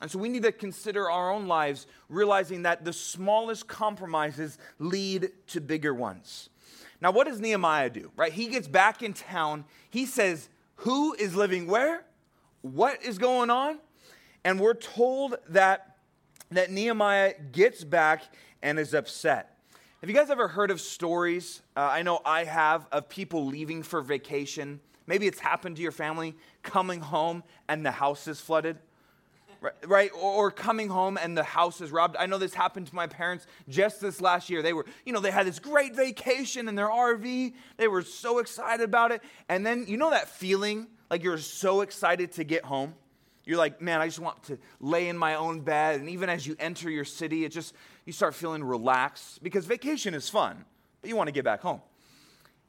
And 0.00 0.08
so 0.08 0.20
we 0.20 0.28
need 0.28 0.44
to 0.44 0.52
consider 0.52 1.10
our 1.10 1.32
own 1.32 1.48
lives, 1.48 1.88
realizing 2.08 2.62
that 2.62 2.84
the 2.84 2.92
smallest 2.92 3.66
compromises 3.66 4.56
lead 4.78 5.32
to 5.48 5.60
bigger 5.60 5.92
ones. 5.92 6.48
Now, 7.00 7.10
what 7.10 7.26
does 7.26 7.40
Nehemiah 7.40 7.90
do? 7.90 8.12
Right? 8.14 8.32
He 8.32 8.46
gets 8.46 8.68
back 8.68 9.02
in 9.02 9.14
town. 9.14 9.64
He 9.90 10.06
says, 10.06 10.48
Who 10.76 11.14
is 11.14 11.34
living 11.34 11.66
where? 11.66 12.04
What 12.62 13.04
is 13.04 13.18
going 13.18 13.50
on? 13.50 13.78
And 14.44 14.60
we're 14.60 14.74
told 14.74 15.36
that, 15.48 15.96
that 16.50 16.70
Nehemiah 16.70 17.34
gets 17.52 17.84
back 17.84 18.22
and 18.62 18.78
is 18.78 18.94
upset. 18.94 19.58
Have 20.00 20.10
you 20.10 20.14
guys 20.14 20.30
ever 20.30 20.48
heard 20.48 20.70
of 20.70 20.80
stories? 20.80 21.62
Uh, 21.76 21.80
I 21.80 22.02
know 22.02 22.20
I 22.24 22.44
have 22.44 22.86
of 22.92 23.08
people 23.08 23.46
leaving 23.46 23.82
for 23.82 24.02
vacation. 24.02 24.80
Maybe 25.06 25.26
it's 25.26 25.40
happened 25.40 25.76
to 25.76 25.82
your 25.82 25.92
family, 25.92 26.36
coming 26.62 27.00
home 27.00 27.42
and 27.68 27.84
the 27.84 27.90
house 27.90 28.28
is 28.28 28.40
flooded. 28.40 28.78
Right, 29.86 30.10
Or, 30.14 30.50
coming 30.50 30.88
home 30.88 31.18
and 31.20 31.36
the 31.36 31.42
house 31.42 31.80
is 31.80 31.90
robbed. 31.90 32.16
I 32.16 32.26
know 32.26 32.38
this 32.38 32.54
happened 32.54 32.86
to 32.88 32.94
my 32.94 33.06
parents 33.06 33.46
just 33.68 34.00
this 34.00 34.20
last 34.20 34.50
year. 34.50 34.62
They 34.62 34.72
were, 34.72 34.86
you 35.04 35.12
know, 35.12 35.20
they 35.20 35.30
had 35.30 35.46
this 35.46 35.58
great 35.58 35.94
vacation 35.94 36.68
in 36.68 36.74
their 36.74 36.88
RV. 36.88 37.54
They 37.76 37.88
were 37.88 38.02
so 38.02 38.38
excited 38.38 38.84
about 38.84 39.12
it. 39.12 39.22
And 39.48 39.64
then, 39.64 39.86
you 39.88 39.96
know, 39.96 40.10
that 40.10 40.28
feeling 40.28 40.86
like 41.10 41.22
you're 41.22 41.38
so 41.38 41.80
excited 41.80 42.32
to 42.32 42.44
get 42.44 42.64
home? 42.64 42.94
You're 43.44 43.58
like, 43.58 43.80
man, 43.80 44.00
I 44.00 44.06
just 44.06 44.18
want 44.18 44.42
to 44.44 44.58
lay 44.80 45.08
in 45.08 45.16
my 45.16 45.36
own 45.36 45.60
bed. 45.60 46.00
And 46.00 46.08
even 46.10 46.28
as 46.28 46.46
you 46.46 46.56
enter 46.58 46.90
your 46.90 47.04
city, 47.04 47.44
it 47.44 47.50
just, 47.50 47.74
you 48.04 48.12
start 48.12 48.34
feeling 48.34 48.64
relaxed 48.64 49.42
because 49.42 49.66
vacation 49.66 50.14
is 50.14 50.28
fun, 50.28 50.64
but 51.00 51.08
you 51.08 51.16
want 51.16 51.28
to 51.28 51.32
get 51.32 51.44
back 51.44 51.60
home. 51.60 51.80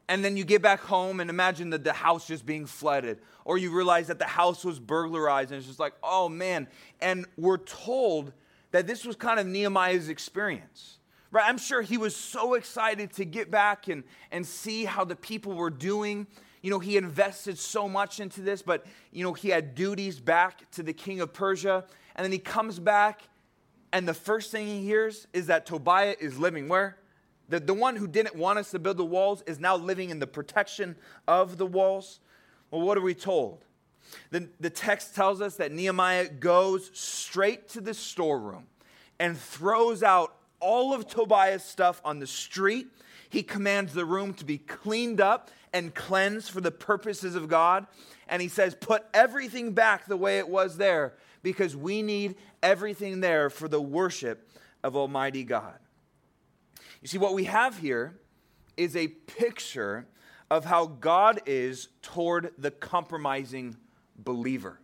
And 0.10 0.24
then 0.24 0.38
you 0.38 0.46
get 0.46 0.62
back 0.62 0.80
home 0.80 1.20
and 1.20 1.30
imagine 1.30 1.70
that 1.72 1.84
the 1.84 1.94
house 1.94 2.28
just 2.28 2.46
being 2.46 2.66
flooded, 2.66 3.20
or 3.44 3.58
you 3.58 3.76
realize 3.76 4.08
that 4.08 4.20
the 4.20 4.26
house 4.26 4.64
was 4.64 4.80
burglarized, 4.80 5.52
and 5.52 5.60
it's 5.60 5.68
just 5.68 5.80
like, 5.80 5.94
oh 6.02 6.30
man. 6.30 6.68
And 7.02 7.26
we're 7.38 7.58
told 7.58 8.32
that 8.72 8.88
this 8.88 9.06
was 9.06 9.16
kind 9.16 9.40
of 9.40 9.46
Nehemiah's 9.46 10.10
experience. 10.10 11.00
Right? 11.30 11.46
I'm 11.46 11.58
sure 11.58 11.82
he 11.82 11.98
was 11.98 12.16
so 12.16 12.54
excited 12.54 13.12
to 13.14 13.26
get 13.26 13.52
back 13.52 13.90
and, 13.90 14.04
and 14.32 14.46
see 14.46 14.86
how 14.86 15.04
the 15.04 15.16
people 15.16 15.54
were 15.54 15.70
doing 15.70 16.28
you 16.62 16.72
know, 16.72 16.80
he 16.80 16.98
invested 16.98 17.58
so 17.58 17.88
much 17.88 18.20
into 18.20 18.42
this, 18.42 18.62
but, 18.62 18.86
you 19.12 19.24
know, 19.24 19.34
he 19.34 19.50
had 19.50 19.76
duties 19.76 20.20
back 20.20 20.70
to 20.72 20.84
the 20.84 20.94
king 20.94 21.22
of 21.22 21.32
Persia. 21.32 21.86
And 22.16 22.26
then 22.26 22.32
he 22.32 22.40
comes 22.40 22.80
back, 22.80 23.22
and 23.94 24.08
the 24.08 24.14
first 24.14 24.52
thing 24.52 24.68
he 24.68 24.84
hears 24.84 25.28
is 25.34 25.48
that 25.48 25.66
Tobiah 25.66 26.16
is 26.20 26.40
living 26.40 26.68
where? 26.68 26.98
The, 27.50 27.60
the 27.60 27.74
one 27.74 27.96
who 27.96 28.08
didn't 28.08 28.36
want 28.36 28.60
us 28.60 28.72
to 28.72 28.80
build 28.80 28.98
the 28.98 29.06
walls 29.06 29.42
is 29.48 29.60
now 29.60 29.76
living 29.76 30.10
in 30.10 30.20
the 30.20 30.28
protection 30.28 30.96
of 31.28 31.58
the 31.58 31.66
walls. 31.66 32.20
Well, 32.72 32.82
what 32.82 32.98
are 32.98 33.02
we 33.02 33.14
told? 33.14 33.64
The, 34.32 34.50
the 34.60 34.70
text 34.70 35.16
tells 35.16 35.42
us 35.42 35.56
that 35.58 35.72
Nehemiah 35.72 36.30
goes 36.30 36.92
straight 36.94 37.70
to 37.70 37.82
the 37.82 37.94
storeroom 37.94 38.68
and 39.20 39.38
throws 39.38 40.04
out 40.04 40.34
all 40.60 40.94
of 40.94 41.08
Tobiah's 41.08 41.64
stuff 41.64 42.02
on 42.04 42.20
the 42.20 42.28
street 42.28 42.88
He 43.30 43.44
commands 43.44 43.94
the 43.94 44.06
room 44.06 44.34
to 44.36 44.46
be 44.46 44.58
cleaned 44.58 45.22
up 45.22 45.50
and 45.74 45.94
cleansed 45.94 46.50
for 46.50 46.62
the 46.62 46.72
purposes 46.72 47.36
of 47.36 47.48
God. 47.48 47.86
And 48.28 48.42
he 48.42 48.48
says, 48.48 48.76
Put 48.76 49.06
everything 49.14 49.74
back 49.74 50.06
the 50.06 50.18
way 50.18 50.38
it 50.38 50.48
was 50.48 50.78
there 50.78 51.14
because 51.44 51.76
we 51.76 52.02
need 52.02 52.36
everything 52.64 53.20
there 53.20 53.50
for 53.50 53.68
the 53.68 53.82
worship 53.82 54.50
of 54.84 54.96
Almighty 54.96 55.44
God. 55.44 55.78
You 57.08 57.12
see, 57.12 57.18
what 57.20 57.36
we 57.36 57.46
have 57.46 57.78
here 57.78 58.20
is 58.76 58.98
a 58.98 59.08
picture 59.08 60.06
of 60.52 60.66
how 60.66 60.88
God 60.88 61.40
is 61.46 61.88
toward 62.02 62.52
the 62.58 62.70
compromising 62.70 63.78
believer. 64.18 64.82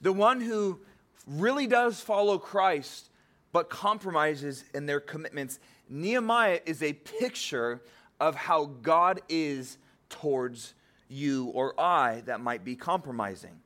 The 0.00 0.10
one 0.14 0.40
who 0.40 0.80
really 1.26 1.66
does 1.66 2.00
follow 2.00 2.38
Christ 2.38 3.10
but 3.52 3.68
compromises 3.68 4.64
in 4.72 4.86
their 4.86 5.00
commitments. 5.00 5.58
Nehemiah 5.90 6.60
is 6.64 6.82
a 6.82 6.94
picture 6.94 7.82
of 8.20 8.36
how 8.36 8.64
God 8.64 9.20
is 9.28 9.76
towards 10.08 10.72
you 11.10 11.48
or 11.48 11.78
I 11.78 12.22
that 12.24 12.40
might 12.40 12.64
be 12.64 12.74
compromising. 12.74 13.60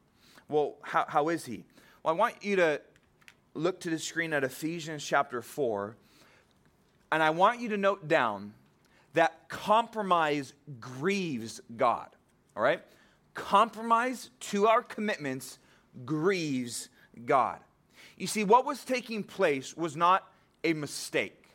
Well, 0.48 0.78
how, 0.82 1.04
how 1.06 1.28
is 1.28 1.44
he? 1.44 1.62
Well, 2.02 2.12
I 2.12 2.16
want 2.16 2.42
you 2.44 2.56
to 2.56 2.80
look 3.54 3.78
to 3.82 3.90
the 3.90 4.00
screen 4.00 4.32
at 4.32 4.42
Ephesians 4.42 5.04
chapter 5.04 5.40
4, 5.40 5.96
and 7.14 7.22
I 7.22 7.30
want 7.30 7.60
you 7.60 7.68
to 7.68 7.76
note 7.76 8.08
down 8.08 8.54
that 9.12 9.48
compromise 9.48 10.52
grieves 10.80 11.60
God. 11.76 12.08
All 12.56 12.62
right? 12.64 12.82
Compromise 13.34 14.30
to 14.40 14.66
our 14.66 14.82
commitments 14.82 15.60
grieves 16.04 16.88
God. 17.24 17.60
You 18.16 18.26
see, 18.26 18.42
what 18.42 18.66
was 18.66 18.84
taking 18.84 19.22
place 19.22 19.76
was 19.76 19.94
not 19.94 20.28
a 20.64 20.72
mistake, 20.72 21.50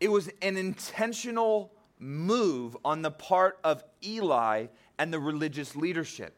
it 0.00 0.08
was 0.08 0.28
an 0.42 0.56
intentional 0.56 1.72
move 2.00 2.76
on 2.84 3.02
the 3.02 3.12
part 3.12 3.60
of 3.62 3.84
Eli 4.04 4.66
and 4.98 5.12
the 5.12 5.20
religious 5.20 5.76
leadership, 5.76 6.34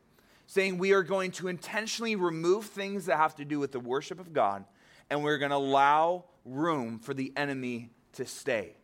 saying 0.47 0.77
we 0.77 0.93
are 0.93 1.03
going 1.03 1.31
to 1.31 1.49
intentionally 1.49 2.14
remove 2.14 2.67
things 2.67 3.07
that 3.07 3.17
have 3.17 3.37
to 3.37 3.47
do 3.47 3.59
with 3.59 3.73
the 3.73 3.81
worship 3.81 4.21
of 4.21 4.35
God, 4.35 4.67
and 5.09 5.25
we're 5.25 5.38
going 5.38 5.51
to 5.51 5.57
allow 5.57 6.25
room 6.45 6.99
for 6.99 7.14
the 7.14 7.33
enemy 7.35 7.88
to 8.18 8.26
stay. 8.26 8.76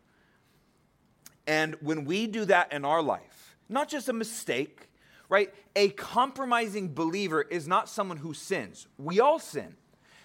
And 1.46 1.76
when 1.80 2.04
we 2.04 2.26
do 2.26 2.44
that 2.46 2.72
in 2.72 2.84
our 2.84 3.02
life, 3.02 3.56
not 3.68 3.88
just 3.88 4.08
a 4.08 4.12
mistake, 4.12 4.88
right? 5.28 5.52
A 5.76 5.90
compromising 5.90 6.92
believer 6.94 7.42
is 7.42 7.68
not 7.68 7.88
someone 7.88 8.16
who 8.16 8.34
sins. 8.34 8.86
We 8.98 9.20
all 9.20 9.38
sin, 9.38 9.74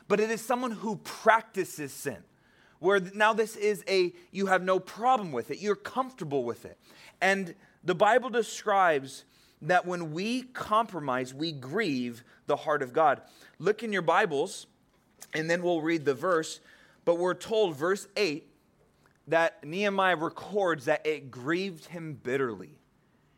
but 0.08 0.20
it 0.20 0.30
is 0.30 0.42
someone 0.42 0.72
who 0.72 0.98
practices 0.98 1.92
sin. 1.92 2.18
Where 2.80 3.00
now 3.00 3.34
this 3.34 3.58
is 3.58 3.84
a, 3.90 4.14
you 4.32 4.46
have 4.46 4.64
no 4.64 4.80
problem 4.80 5.32
with 5.32 5.52
it, 5.52 5.60
you're 5.60 5.76
comfortable 5.76 6.44
with 6.44 6.66
it. 6.66 6.78
And 7.20 7.54
the 7.84 7.96
Bible 7.96 8.30
describes 8.30 9.26
that 9.62 9.86
when 9.86 10.14
we 10.14 10.44
compromise, 10.44 11.34
we 11.34 11.52
grieve 11.52 12.24
the 12.48 12.56
heart 12.56 12.82
of 12.82 12.94
God. 12.94 13.22
Look 13.58 13.84
in 13.84 13.92
your 13.92 14.02
Bibles, 14.02 14.68
and 15.34 15.50
then 15.50 15.62
we'll 15.62 15.82
read 15.82 16.06
the 16.06 16.14
verse. 16.14 16.62
But 17.04 17.18
we're 17.18 17.34
told, 17.34 17.76
verse 17.76 18.08
8, 18.16 18.49
that 19.30 19.64
Nehemiah 19.64 20.16
records 20.16 20.86
that 20.86 21.06
it 21.06 21.32
grieved 21.32 21.86
him 21.86 22.20
bitterly. 22.22 22.80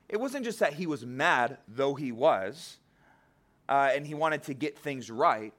It 0.10 0.20
wasn't 0.20 0.46
just 0.46 0.60
that 0.60 0.74
he 0.74 0.88
was 0.88 1.06
mad, 1.06 1.58
though 1.68 1.96
he 1.96 2.12
was, 2.12 2.78
uh, 3.70 3.92
and 3.94 4.06
he 4.06 4.14
wanted 4.14 4.44
to 4.44 4.54
get 4.54 4.78
things 4.78 5.10
right, 5.10 5.54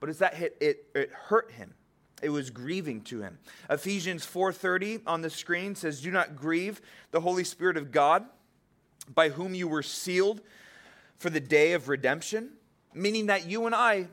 but 0.00 0.08
it's 0.08 0.18
that 0.20 0.40
it, 0.40 0.56
it, 0.60 0.86
it 0.94 1.10
hurt 1.10 1.50
him. 1.52 1.74
It 2.22 2.30
was 2.30 2.50
grieving 2.50 3.02
to 3.02 3.20
him. 3.20 3.38
Ephesians 3.68 4.24
4:30 4.24 5.02
on 5.06 5.22
the 5.22 5.30
screen 5.30 5.74
says, 5.74 6.00
"Do 6.00 6.10
not 6.10 6.36
grieve 6.36 6.80
the 7.10 7.20
Holy 7.20 7.44
Spirit 7.44 7.76
of 7.76 7.90
God, 7.90 8.24
by 9.12 9.30
whom 9.30 9.54
you 9.54 9.66
were 9.66 9.82
sealed 9.82 10.40
for 11.18 11.30
the 11.30 11.40
day 11.40 11.72
of 11.72 11.88
redemption." 11.88 12.52
Meaning 12.94 13.26
that 13.26 13.46
you 13.46 13.66
and 13.66 13.74
I, 13.74 14.08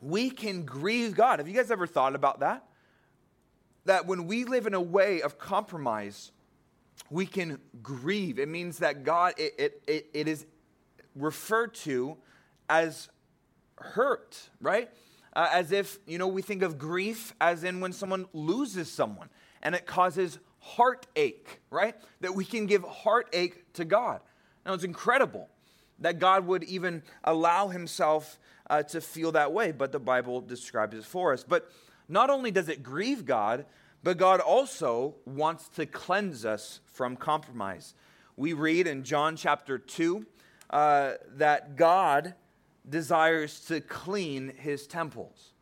we 0.00 0.30
can 0.30 0.64
grieve 0.64 1.16
God. 1.16 1.38
Have 1.38 1.48
you 1.48 1.54
guys 1.54 1.70
ever 1.70 1.86
thought 1.86 2.14
about 2.14 2.40
that? 2.40 2.66
That 3.84 4.06
when 4.06 4.26
we 4.26 4.44
live 4.44 4.66
in 4.66 4.74
a 4.74 4.80
way 4.80 5.22
of 5.22 5.38
compromise, 5.38 6.32
we 7.10 7.26
can 7.26 7.58
grieve. 7.82 8.38
It 8.38 8.48
means 8.48 8.78
that 8.78 9.04
God, 9.04 9.34
it, 9.36 9.54
it, 9.58 9.82
it, 9.86 10.06
it 10.14 10.28
is 10.28 10.46
referred 11.14 11.74
to 11.74 12.16
as 12.68 13.08
hurt, 13.76 14.48
right? 14.60 14.90
Uh, 15.34 15.48
as 15.52 15.72
if, 15.72 15.98
you 16.06 16.18
know, 16.18 16.28
we 16.28 16.42
think 16.42 16.62
of 16.62 16.78
grief 16.78 17.34
as 17.40 17.64
in 17.64 17.80
when 17.80 17.92
someone 17.92 18.26
loses 18.32 18.90
someone 18.90 19.28
and 19.62 19.74
it 19.74 19.86
causes 19.86 20.38
heartache, 20.58 21.60
right? 21.70 21.94
That 22.20 22.34
we 22.34 22.44
can 22.44 22.66
give 22.66 22.84
heartache 22.84 23.72
to 23.74 23.84
God. 23.84 24.20
Now, 24.64 24.72
it's 24.72 24.84
incredible 24.84 25.48
that 25.98 26.18
God 26.18 26.46
would 26.46 26.64
even 26.64 27.02
allow 27.22 27.68
himself 27.68 28.38
uh, 28.70 28.82
to 28.84 29.00
feel 29.00 29.32
that 29.32 29.52
way, 29.52 29.72
but 29.72 29.92
the 29.92 30.00
Bible 30.00 30.40
describes 30.40 30.96
it 30.96 31.04
for 31.04 31.32
us. 31.32 31.44
But 31.44 31.70
not 32.08 32.30
only 32.30 32.50
does 32.50 32.68
it 32.68 32.82
grieve 32.82 33.24
God, 33.24 33.66
but 34.02 34.18
God 34.18 34.40
also 34.40 35.14
wants 35.24 35.68
to 35.70 35.86
cleanse 35.86 36.44
us 36.44 36.80
from 36.84 37.16
compromise. 37.16 37.94
We 38.36 38.52
read 38.52 38.86
in 38.86 39.04
John 39.04 39.36
chapter 39.36 39.78
2 39.78 40.26
uh, 40.70 41.12
that 41.36 41.76
God 41.76 42.34
desires 42.88 43.60
to 43.66 43.80
clean 43.80 44.52
his 44.56 44.86
temples. 44.86 45.52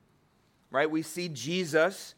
Right? 0.70 0.90
We 0.90 1.02
see 1.02 1.28
Jesus 1.28 2.14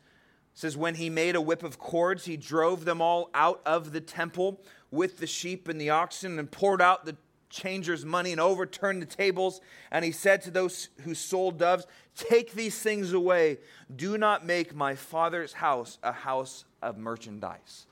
says 0.54 0.76
when 0.76 0.94
he 0.94 1.10
made 1.10 1.34
a 1.34 1.40
whip 1.40 1.64
of 1.64 1.78
cords 1.78 2.24
he 2.24 2.36
drove 2.36 2.84
them 2.84 3.02
all 3.02 3.28
out 3.34 3.60
of 3.66 3.92
the 3.92 4.00
temple 4.00 4.60
with 4.90 5.18
the 5.18 5.26
sheep 5.26 5.66
and 5.66 5.80
the 5.80 5.90
oxen 5.90 6.38
and 6.38 6.48
poured 6.50 6.80
out 6.80 7.04
the 7.04 7.16
changers' 7.54 8.04
money 8.04 8.32
and 8.32 8.40
overturned 8.40 9.00
the 9.00 9.06
tables. 9.06 9.60
And 9.90 10.04
he 10.04 10.12
said 10.12 10.42
to 10.42 10.50
those 10.50 10.88
who 11.02 11.14
sold 11.14 11.58
doves, 11.58 11.86
Take 12.14 12.52
these 12.52 12.78
things 12.78 13.12
away. 13.12 13.58
Do 13.94 14.18
not 14.18 14.44
make 14.44 14.74
my 14.74 14.94
father's 14.94 15.54
house 15.54 15.98
a 16.02 16.12
house 16.12 16.64
of 16.82 16.98
merchandise. 16.98 17.86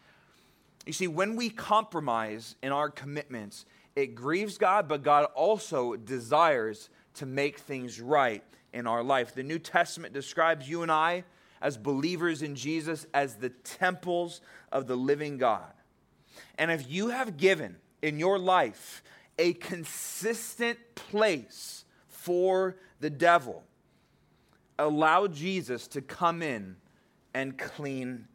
You 0.87 0.93
see, 0.93 1.09
when 1.09 1.37
we 1.37 1.49
compromise 1.49 2.57
in 2.63 2.73
our 2.73 2.91
commitments, 2.91 3.65
it 3.95 4.15
grieves 4.15 4.59
God, 4.59 4.89
but 4.89 5.03
God 5.03 5.27
also 5.35 5.97
desires 5.97 6.89
to 7.15 7.27
make 7.27 7.59
things 7.59 8.01
right 8.01 8.43
in 8.73 8.87
our 8.87 9.03
life. 9.03 9.35
The 9.35 9.43
New 9.43 9.59
Testament 9.59 10.15
describes 10.15 10.69
you 10.69 10.83
and 10.83 10.91
I 10.91 11.25
as 11.61 11.77
believers 11.77 12.43
in 12.43 12.57
Jesus 12.57 13.07
as 13.15 13.37
the 13.37 13.51
temples 13.51 14.41
of 14.73 14.87
the 14.87 14.97
living 14.97 15.39
God. 15.39 15.73
And 16.59 16.71
if 16.71 16.91
you 16.91 17.09
have 17.09 17.37
given 17.37 17.77
in 18.01 18.19
your 18.19 18.39
life 18.39 19.03
a 19.39 19.55
consistent 19.55 20.79
place 20.95 21.85
for 22.09 22.77
the 23.01 23.11
devil. 23.11 23.65
Allow 24.79 25.27
Jesus 25.27 25.87
to 25.89 26.01
come 26.01 26.43
in 26.43 26.77
and 27.35 27.57
clean 27.59 28.27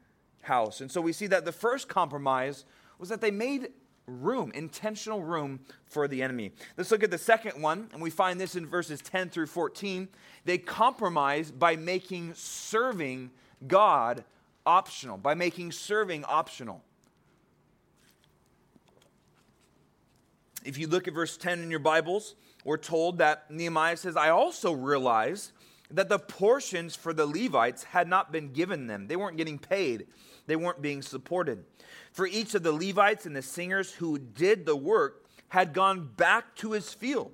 house. 0.42 0.82
And 0.82 0.92
so 0.92 1.02
we 1.02 1.14
see 1.14 1.28
that 1.28 1.46
the 1.46 1.52
first 1.52 1.88
compromise 1.88 2.66
was 3.00 3.10
that 3.10 3.22
they 3.22 3.32
made 3.32 3.70
room, 4.08 4.52
intentional 4.56 5.22
room 5.22 5.60
for 5.86 6.08
the 6.08 6.24
enemy. 6.24 6.52
Let's 6.78 6.92
look 6.92 7.04
at 7.04 7.12
the 7.12 7.18
second 7.18 7.62
one, 7.62 7.90
and 7.92 8.02
we 8.02 8.10
find 8.10 8.40
this 8.40 8.56
in 8.56 8.66
verses 8.66 9.02
10 9.02 9.30
through 9.30 9.48
14. 9.48 10.08
They 10.46 10.58
compromise 10.58 11.52
by 11.52 11.76
making 11.76 12.34
serving 12.34 13.32
God 13.68 14.24
optional, 14.66 15.18
by 15.18 15.34
making 15.34 15.74
serving 15.74 16.24
optional. 16.26 16.82
If 20.66 20.78
you 20.78 20.88
look 20.88 21.08
at 21.08 21.14
verse 21.14 21.38
10 21.38 21.62
in 21.62 21.72
your 21.72 21.80
Bibles, 21.80 22.36
we're 22.66 22.78
told 22.78 23.20
that 23.20 23.50
Nehemiah 23.50 23.98
says, 23.98 24.18
I 24.18 24.30
also 24.30 24.72
realized 24.74 25.52
that 25.92 26.10
the 26.10 26.20
portions 26.20 26.96
for 26.96 27.14
the 27.14 27.26
Levites 27.26 27.84
had 27.84 28.08
not 28.08 28.32
been 28.32 28.52
given 28.52 28.88
them. 28.88 29.08
They 29.08 29.16
weren't 29.16 29.38
getting 29.38 29.60
paid, 29.60 30.08
they 30.48 30.56
weren't 30.56 30.82
being 30.82 31.02
supported. 31.02 31.64
For 32.12 32.28
each 32.28 32.56
of 32.56 32.64
the 32.64 32.72
Levites 32.72 33.26
and 33.26 33.36
the 33.36 33.42
singers 33.42 33.94
who 33.94 34.18
did 34.18 34.66
the 34.66 34.76
work 34.76 35.26
had 35.50 35.74
gone 35.74 36.10
back 36.18 36.56
to 36.56 36.72
his 36.72 36.94
field. 36.94 37.32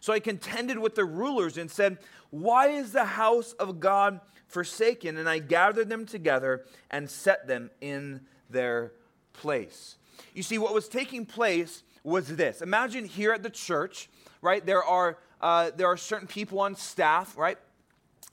So 0.00 0.12
I 0.12 0.20
contended 0.20 0.78
with 0.78 0.94
the 0.94 1.04
rulers 1.04 1.58
and 1.58 1.70
said, 1.70 1.98
Why 2.30 2.68
is 2.68 2.92
the 2.92 3.04
house 3.04 3.52
of 3.54 3.80
God 3.80 4.20
forsaken? 4.46 5.16
And 5.16 5.28
I 5.28 5.40
gathered 5.40 5.88
them 5.88 6.06
together 6.06 6.64
and 6.90 7.10
set 7.10 7.48
them 7.48 7.70
in 7.80 8.20
their 8.48 8.92
place. 9.32 9.96
You 10.34 10.42
see, 10.42 10.58
what 10.58 10.74
was 10.74 10.88
taking 10.88 11.26
place 11.26 11.82
was 12.08 12.28
this. 12.28 12.62
Imagine 12.62 13.04
here 13.04 13.32
at 13.32 13.42
the 13.42 13.50
church, 13.50 14.08
right? 14.42 14.64
There 14.64 14.82
are 14.82 15.18
uh, 15.40 15.70
there 15.76 15.86
are 15.86 15.96
certain 15.96 16.26
people 16.26 16.60
on 16.60 16.74
staff, 16.74 17.36
right? 17.36 17.58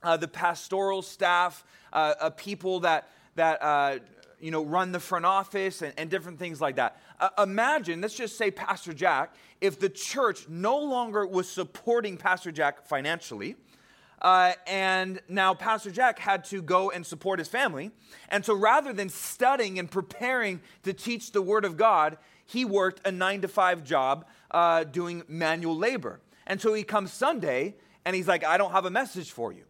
Uh, 0.02 0.18
the 0.18 0.28
pastoral 0.28 1.02
staff, 1.02 1.64
uh, 1.94 2.14
uh 2.20 2.30
people 2.32 2.82
that 2.82 3.10
that 3.36 3.62
uh, 3.62 4.00
you 4.40 4.52
know 4.52 4.64
run 4.64 4.92
the 4.92 5.00
front 5.00 5.26
office 5.26 5.82
and, 5.82 5.94
and 5.98 6.10
different 6.10 6.40
things 6.40 6.60
like 6.62 6.76
that. 6.78 6.98
Uh, 7.20 7.30
imagine, 7.44 8.02
let's 8.02 8.16
just 8.16 8.38
say, 8.38 8.52
Pastor 8.52 8.94
Jack, 8.94 9.36
if 9.62 9.80
the 9.80 9.90
church 9.90 10.48
no 10.50 10.78
longer 10.78 11.26
was 11.26 11.50
supporting 11.50 12.18
Pastor 12.18 12.52
Jack 12.52 12.86
financially. 12.86 13.56
Uh, 14.22 14.54
and 14.66 15.22
now 15.28 15.54
Pastor 15.54 15.92
Jack 15.92 16.18
had 16.18 16.46
to 16.46 16.62
go 16.62 16.90
and 16.90 17.06
support 17.06 17.38
his 17.38 17.48
family. 17.48 17.92
And 18.30 18.44
so 18.44 18.56
rather 18.56 18.92
than 18.92 19.10
studying 19.10 19.78
and 19.78 19.92
preparing 19.92 20.62
to 20.84 20.94
teach 20.94 21.32
the 21.32 21.42
Word 21.42 21.64
of 21.64 21.78
God, 21.78 22.18
he 22.46 22.66
worked 22.66 23.06
a 23.06 23.12
nine 23.12 23.42
to 23.42 23.48
five 23.48 23.84
job 23.84 24.26
uh, 24.52 24.84
doing 24.84 25.24
manual 25.28 25.78
labor. 25.78 26.22
And 26.48 26.62
so 26.62 26.74
he 26.74 26.84
comes 26.84 27.12
Sunday 27.12 27.76
and 28.06 28.16
he's 28.16 28.28
like, 28.28 28.44
I 28.44 28.58
don't 28.58 28.72
have 28.72 28.86
a 28.86 28.92
message 28.92 29.32
for 29.32 29.52
you. 29.52 29.64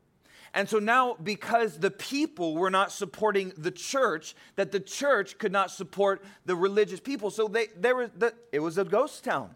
And 0.54 0.70
so 0.70 0.80
now, 0.80 1.18
because 1.22 1.80
the 1.80 1.92
people 1.92 2.56
were 2.56 2.70
not 2.70 2.92
supporting 2.92 3.52
the 3.58 3.72
church, 3.72 4.36
that 4.56 4.72
the 4.72 4.80
church 4.80 5.38
could 5.38 5.52
not 5.52 5.70
support 5.70 6.24
the 6.46 6.56
religious 6.56 7.02
people, 7.02 7.30
so 7.30 7.50
they, 7.50 7.68
there 7.76 7.96
was 7.96 8.10
the, 8.16 8.34
it 8.54 8.60
was 8.60 8.78
a 8.78 8.86
ghost 8.86 9.26
town. 9.26 9.54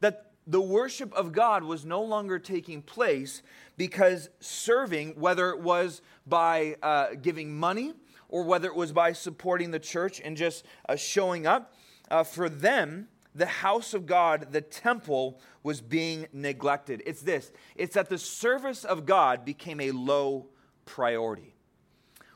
That 0.00 0.32
the 0.46 0.60
worship 0.60 1.10
of 1.14 1.32
God 1.32 1.64
was 1.64 1.86
no 1.86 2.02
longer 2.02 2.38
taking 2.38 2.82
place 2.82 3.42
because 3.78 4.28
serving, 4.40 5.18
whether 5.18 5.50
it 5.50 5.60
was 5.60 6.02
by 6.26 6.76
uh, 6.82 7.14
giving 7.20 7.58
money 7.58 7.94
or 8.28 8.42
whether 8.42 8.68
it 8.68 8.74
was 8.74 8.92
by 8.92 9.12
supporting 9.12 9.70
the 9.70 9.78
church 9.78 10.20
and 10.22 10.36
just 10.36 10.66
uh, 10.86 10.96
showing 10.96 11.46
up, 11.46 11.74
uh, 12.12 12.22
for 12.22 12.48
them, 12.48 13.08
the 13.34 13.46
house 13.46 13.94
of 13.94 14.04
God, 14.04 14.48
the 14.52 14.60
temple, 14.60 15.40
was 15.62 15.80
being 15.80 16.26
neglected. 16.32 17.02
It's 17.06 17.22
this 17.22 17.50
it's 17.74 17.94
that 17.94 18.10
the 18.10 18.18
service 18.18 18.84
of 18.84 19.06
God 19.06 19.44
became 19.44 19.80
a 19.80 19.90
low 19.90 20.46
priority. 20.84 21.54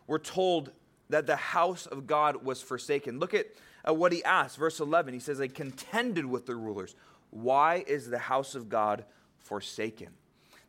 We're 0.06 0.18
told 0.18 0.72
that 1.10 1.26
the 1.26 1.36
house 1.36 1.86
of 1.86 2.06
God 2.06 2.44
was 2.44 2.62
forsaken. 2.62 3.18
Look 3.20 3.34
at 3.34 3.46
uh, 3.86 3.92
what 3.92 4.12
he 4.12 4.24
asked, 4.24 4.56
verse 4.56 4.80
11. 4.80 5.12
He 5.12 5.20
says, 5.20 5.38
They 5.38 5.48
contended 5.48 6.24
with 6.24 6.46
the 6.46 6.56
rulers. 6.56 6.94
Why 7.30 7.84
is 7.86 8.08
the 8.08 8.18
house 8.18 8.54
of 8.54 8.68
God 8.68 9.04
forsaken? 9.38 10.08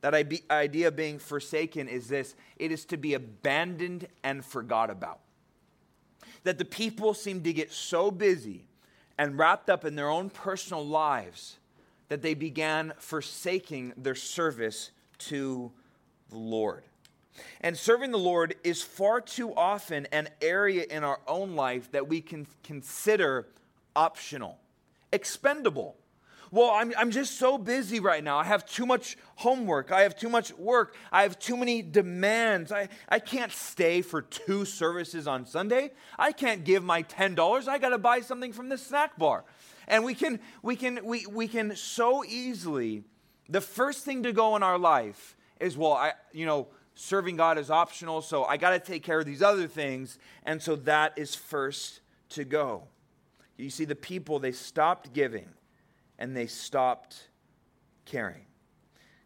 That 0.02 0.13
idea 0.13 0.89
of 0.89 0.96
being 0.96 1.17
forsaken 1.17 1.88
is 1.88 2.08
this 2.10 2.36
it 2.58 2.72
is 2.72 2.86
to 2.86 2.98
be 2.98 3.13
abandoned 3.13 4.08
and 4.24 4.43
forgot 4.43 4.89
about. 4.89 5.20
That 6.43 6.58
the 6.58 6.65
people 6.65 7.13
seem 7.13 7.41
to 7.43 7.54
get 7.54 7.72
so 7.72 8.12
busy 8.12 8.67
and 9.18 9.38
wrapped 9.38 9.70
up 9.70 9.86
in 9.86 9.96
their 9.96 10.10
own 10.10 10.30
personal 10.30 10.86
lives 10.86 11.58
that 12.10 12.22
they 12.22 12.34
began 12.34 12.94
forsaking 12.98 13.94
their 13.98 14.16
service 14.16 14.92
to 15.18 15.72
the 16.30 16.38
Lord. 16.38 16.84
And 17.62 17.78
serving 17.78 18.12
the 18.12 18.18
Lord 18.18 18.56
is 18.64 18.82
far 18.82 19.22
too 19.22 19.54
often 19.56 20.08
an 20.12 20.30
area 20.42 20.86
in 20.90 21.04
our 21.04 21.20
own 21.28 21.56
life 21.56 21.92
that 21.92 22.08
we 22.08 22.22
can 22.22 22.48
consider 22.64 23.48
optional, 23.96 24.58
expendable. 25.12 25.96
Well, 26.52 26.70
I'm, 26.72 26.94
I'm 26.98 27.12
just 27.12 27.38
so 27.38 27.58
busy 27.58 28.00
right 28.00 28.24
now. 28.24 28.38
I 28.38 28.46
have 28.46 28.66
too 28.66 28.86
much 28.86 29.18
homework. 29.36 29.92
I 29.92 30.02
have 30.02 30.16
too 30.18 30.30
much 30.30 30.54
work. 30.54 30.96
I 31.12 31.24
have 31.24 31.38
too 31.40 31.58
many 31.58 31.82
demands. 31.82 32.72
I, 32.72 32.88
I 33.10 33.20
can't 33.20 33.52
stay 33.52 34.02
for 34.02 34.22
two 34.22 34.64
services 34.64 35.28
on 35.28 35.46
Sunday. 35.46 35.92
I 36.18 36.32
can't 36.32 36.64
give 36.64 36.84
my 36.84 37.04
$10. 37.04 37.68
I 37.68 37.78
got 37.78 37.90
to 37.90 37.98
buy 37.98 38.22
something 38.22 38.54
from 38.54 38.70
the 38.70 38.78
snack 38.78 39.18
bar. 39.18 39.44
And 39.88 40.04
we 40.04 40.14
can, 40.14 40.40
we, 40.62 40.76
can, 40.76 41.00
we, 41.04 41.26
we 41.26 41.48
can 41.48 41.76
so 41.76 42.24
easily, 42.24 43.04
the 43.50 43.62
first 43.62 44.06
thing 44.06 44.24
to 44.24 44.32
go 44.32 44.56
in 44.56 44.64
our 44.64 44.78
life 44.78 45.36
is, 45.60 45.78
well, 45.78 45.94
I, 45.94 46.14
you 46.32 46.46
know, 46.46 46.68
serving 46.96 47.36
God 47.36 47.58
is 47.58 47.70
optional, 47.70 48.22
so 48.22 48.44
I 48.46 48.58
got 48.58 48.72
to 48.72 48.80
take 48.80 49.04
care 49.04 49.20
of 49.20 49.26
these 49.26 49.42
other 49.42 49.68
things. 49.68 50.18
And 50.46 50.62
so 50.62 50.76
that 50.78 51.14
is 51.18 51.36
first 51.36 52.02
to 52.30 52.44
go. 52.44 52.88
You 53.58 53.70
see, 53.70 53.86
the 53.86 53.96
people, 53.96 54.40
they 54.40 54.52
stopped 54.52 55.14
giving 55.14 55.48
and 56.20 56.36
they 56.36 56.48
stopped 56.48 57.30
caring. 58.06 58.46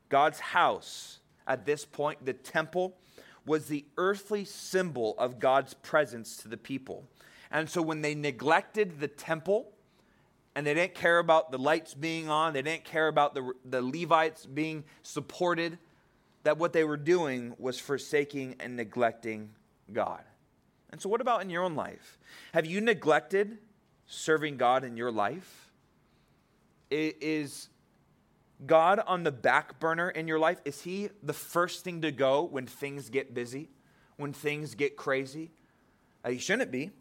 God's 0.09 0.39
house, 0.39 1.19
at 1.47 1.65
this 1.65 1.85
point, 1.85 2.25
the 2.25 2.33
temple, 2.33 2.97
was 3.45 3.67
the 3.67 3.85
earthly 3.97 4.45
symbol 4.45 5.15
of 5.17 5.39
God's 5.39 5.73
presence 5.73 6.37
to 6.37 6.47
the 6.47 6.57
people. 6.57 7.05
And 7.49 7.69
so 7.69 7.81
when 7.81 8.01
they 8.01 8.15
neglected 8.15 8.99
the 8.99 9.07
temple, 9.07 9.71
and 10.55 10.67
they 10.67 10.73
didn't 10.73 10.95
care 10.95 11.19
about 11.19 11.51
the 11.51 11.57
lights 11.57 11.93
being 11.93 12.29
on, 12.29 12.53
they 12.53 12.61
didn't 12.61 12.83
care 12.83 13.07
about 13.07 13.33
the, 13.33 13.53
the 13.65 13.81
Levites 13.81 14.45
being 14.45 14.83
supported, 15.01 15.77
that 16.43 16.57
what 16.57 16.73
they 16.73 16.83
were 16.83 16.97
doing 16.97 17.55
was 17.57 17.79
forsaking 17.79 18.55
and 18.59 18.75
neglecting 18.75 19.51
God. 19.93 20.23
And 20.89 21.01
so, 21.01 21.07
what 21.07 21.21
about 21.21 21.41
in 21.41 21.49
your 21.49 21.63
own 21.63 21.75
life? 21.75 22.19
Have 22.53 22.65
you 22.65 22.81
neglected 22.81 23.59
serving 24.07 24.57
God 24.57 24.83
in 24.83 24.97
your 24.97 25.11
life? 25.11 25.70
Is 26.91 27.69
God 28.65 28.99
on 29.07 29.23
the 29.23 29.31
back 29.31 29.79
burner 29.79 30.09
in 30.09 30.27
your 30.27 30.39
life? 30.39 30.59
Is 30.65 30.81
He 30.81 31.09
the 31.23 31.33
first 31.33 31.83
thing 31.83 32.01
to 32.01 32.11
go 32.11 32.43
when 32.43 32.67
things 32.67 33.09
get 33.09 33.33
busy, 33.33 33.69
when 34.17 34.33
things 34.33 34.75
get 34.75 34.97
crazy? 34.97 35.51
Uh, 36.23 36.29
he 36.29 36.37
shouldn't 36.37 36.71
be. 36.71 36.91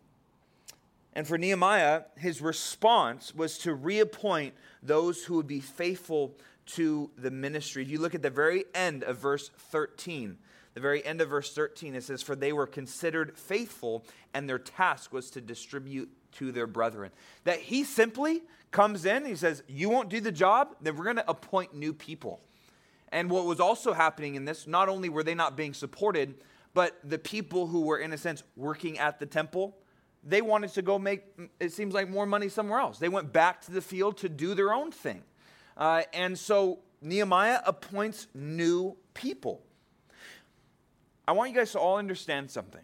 And 1.13 1.27
for 1.27 1.37
Nehemiah, 1.37 2.03
his 2.17 2.41
response 2.41 3.35
was 3.35 3.59
to 3.59 3.75
reappoint 3.75 4.55
those 4.83 5.25
who 5.25 5.35
would 5.35 5.47
be 5.47 5.61
faithful 5.61 6.37
to 6.67 7.11
the 7.19 7.31
ministry. 7.31 7.83
If 7.83 7.91
you 7.91 7.99
look 7.99 8.15
at 8.15 8.23
the 8.23 8.31
very 8.31 8.65
end 8.75 9.03
of 9.03 9.19
verse 9.19 9.51
13, 9.71 10.39
the 10.75 10.81
very 10.81 11.05
end 11.05 11.21
of 11.21 11.29
verse 11.29 11.53
13, 11.53 11.95
it 11.95 12.05
says, 12.05 12.23
For 12.23 12.37
they 12.37 12.53
were 12.53 12.67
considered 12.67 13.37
faithful, 13.37 14.05
and 14.33 14.49
their 14.49 14.59
task 14.59 15.13
was 15.13 15.31
to 15.31 15.41
distribute 15.41 16.11
to 16.33 16.53
their 16.53 16.67
brethren. 16.67 17.11
That 17.45 17.59
he 17.59 17.85
simply 17.85 18.43
comes 18.71 19.05
in, 19.05 19.25
he 19.25 19.35
says, 19.35 19.63
You 19.67 19.91
won't 19.91 20.09
do 20.09 20.21
the 20.21 20.33
job, 20.33 20.77
then 20.81 20.97
we're 20.97 21.05
going 21.05 21.17
to 21.17 21.31
appoint 21.31 21.75
new 21.75 21.93
people. 21.93 22.41
And 23.13 23.29
what 23.29 23.45
was 23.45 23.59
also 23.59 23.93
happening 23.93 24.37
in 24.37 24.45
this, 24.45 24.67
not 24.67 24.89
only 24.89 25.09
were 25.09 25.25
they 25.25 25.35
not 25.35 25.57
being 25.57 25.75
supported, 25.75 26.35
but 26.75 26.97
the 27.03 27.19
people 27.19 27.67
who 27.67 27.81
were, 27.81 27.99
in 27.99 28.13
a 28.13 28.19
sense, 28.19 28.45
working 28.57 28.99
at 28.99 29.19
the 29.19 29.27
temple, 29.27 29.77
they 30.23 30.43
wanted 30.43 30.73
to 30.75 30.83
go 30.83 30.99
make, 30.99 31.25
it 31.59 31.73
seems 31.73 31.95
like, 31.95 32.09
more 32.09 32.27
money 32.27 32.49
somewhere 32.49 32.79
else. 32.79 32.99
They 32.99 33.09
went 33.09 33.33
back 33.33 33.63
to 33.63 33.73
the 33.73 33.81
field 33.81 34.19
to 34.19 34.29
do 34.29 34.55
their 34.55 34.73
own 34.73 34.93
thing. 34.93 35.23
Uh, 35.77 36.03
and 36.13 36.39
so 36.39 36.81
Nehemiah 37.03 37.61
appoints 37.67 38.29
new 38.35 38.97
people. 39.15 39.63
I 41.31 41.33
want 41.33 41.51
you 41.51 41.57
guys 41.57 41.71
to 41.73 41.79
all 41.79 41.97
understand 41.97 42.51
something. 42.51 42.83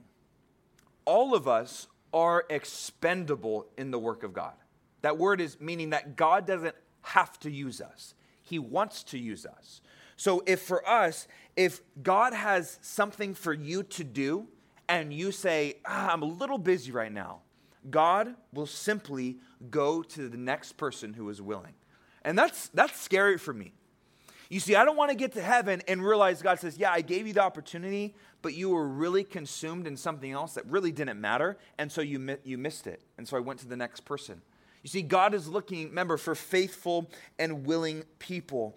All 1.04 1.35
of 1.35 1.48
us 1.48 1.88
are 2.14 2.44
expendable 2.48 3.66
in 3.76 3.90
the 3.90 3.98
work 3.98 4.22
of 4.22 4.32
God. 4.32 4.52
That 5.02 5.18
word 5.18 5.40
is 5.40 5.61
meaning 5.61 5.90
that 5.90 6.14
God 6.14 6.46
doesn't 6.46 6.76
have 7.02 7.40
to 7.40 7.50
use 7.50 7.80
us, 7.80 8.14
He 8.44 8.61
wants 8.61 9.02
to 9.02 9.18
use 9.18 9.46
us. 9.46 9.80
So, 10.14 10.44
if 10.46 10.61
for 10.61 10.88
us, 10.88 11.26
if 11.56 11.80
God 12.00 12.35
has 12.35 12.78
something 12.82 13.35
for 13.35 13.52
you 13.52 13.82
to 13.82 14.04
do 14.04 14.46
and 14.88 15.12
you 15.12 15.32
say, 15.32 15.78
ah, 15.85 16.12
I'm 16.12 16.22
a 16.22 16.26
little 16.26 16.59
busy 16.59 16.92
right 16.92 17.12
now, 17.12 17.40
God 17.90 18.37
will 18.52 18.66
simply 18.66 19.38
go 19.70 20.04
to 20.04 20.28
the 20.28 20.38
next 20.38 20.74
person 20.76 21.14
who 21.14 21.28
is 21.30 21.42
willing. 21.42 21.74
And 22.22 22.38
that's, 22.38 22.68
that's 22.68 23.00
scary 23.00 23.38
for 23.38 23.52
me. 23.52 23.72
You 24.48 24.61
see, 24.61 24.76
I 24.76 24.85
don't 24.85 24.96
want 24.96 25.11
to 25.11 25.16
get 25.16 25.32
to 25.32 25.42
heaven 25.42 25.82
and 25.88 26.04
realize 26.04 26.40
God 26.40 26.61
says, 26.61 26.78
Yeah, 26.78 26.92
I 26.92 27.00
gave 27.00 27.26
you 27.26 27.32
the 27.32 27.42
opportunity, 27.42 28.14
but 28.42 28.54
you 28.54 28.70
were 28.70 28.87
really 28.87 29.24
consumed 29.24 29.87
in 29.87 29.96
something 29.96 30.30
else 30.30 30.54
that 30.54 30.66
really 30.66 30.92
didn't 30.92 31.20
matter. 31.20 31.56
And 31.78 31.90
so 31.90 32.00
you, 32.00 32.18
mi- 32.18 32.37
you 32.44 32.59
missed 32.59 32.87
it. 32.87 33.02
And 33.18 33.26
so 33.26 33.37
I 33.37 33.40
went 33.40 33.61
to 33.61 33.68
the 33.68 33.76
next 33.76 34.04
person. 34.04 34.40
You 34.82 34.88
see, 34.88 35.02
God 35.02 35.35
is 35.35 35.48
looking, 35.48 35.88
remember, 35.88 36.16
for 36.16 36.37
faithful 36.37 37.11
and 37.38 37.66
willing 37.66 38.04
people. 38.20 38.76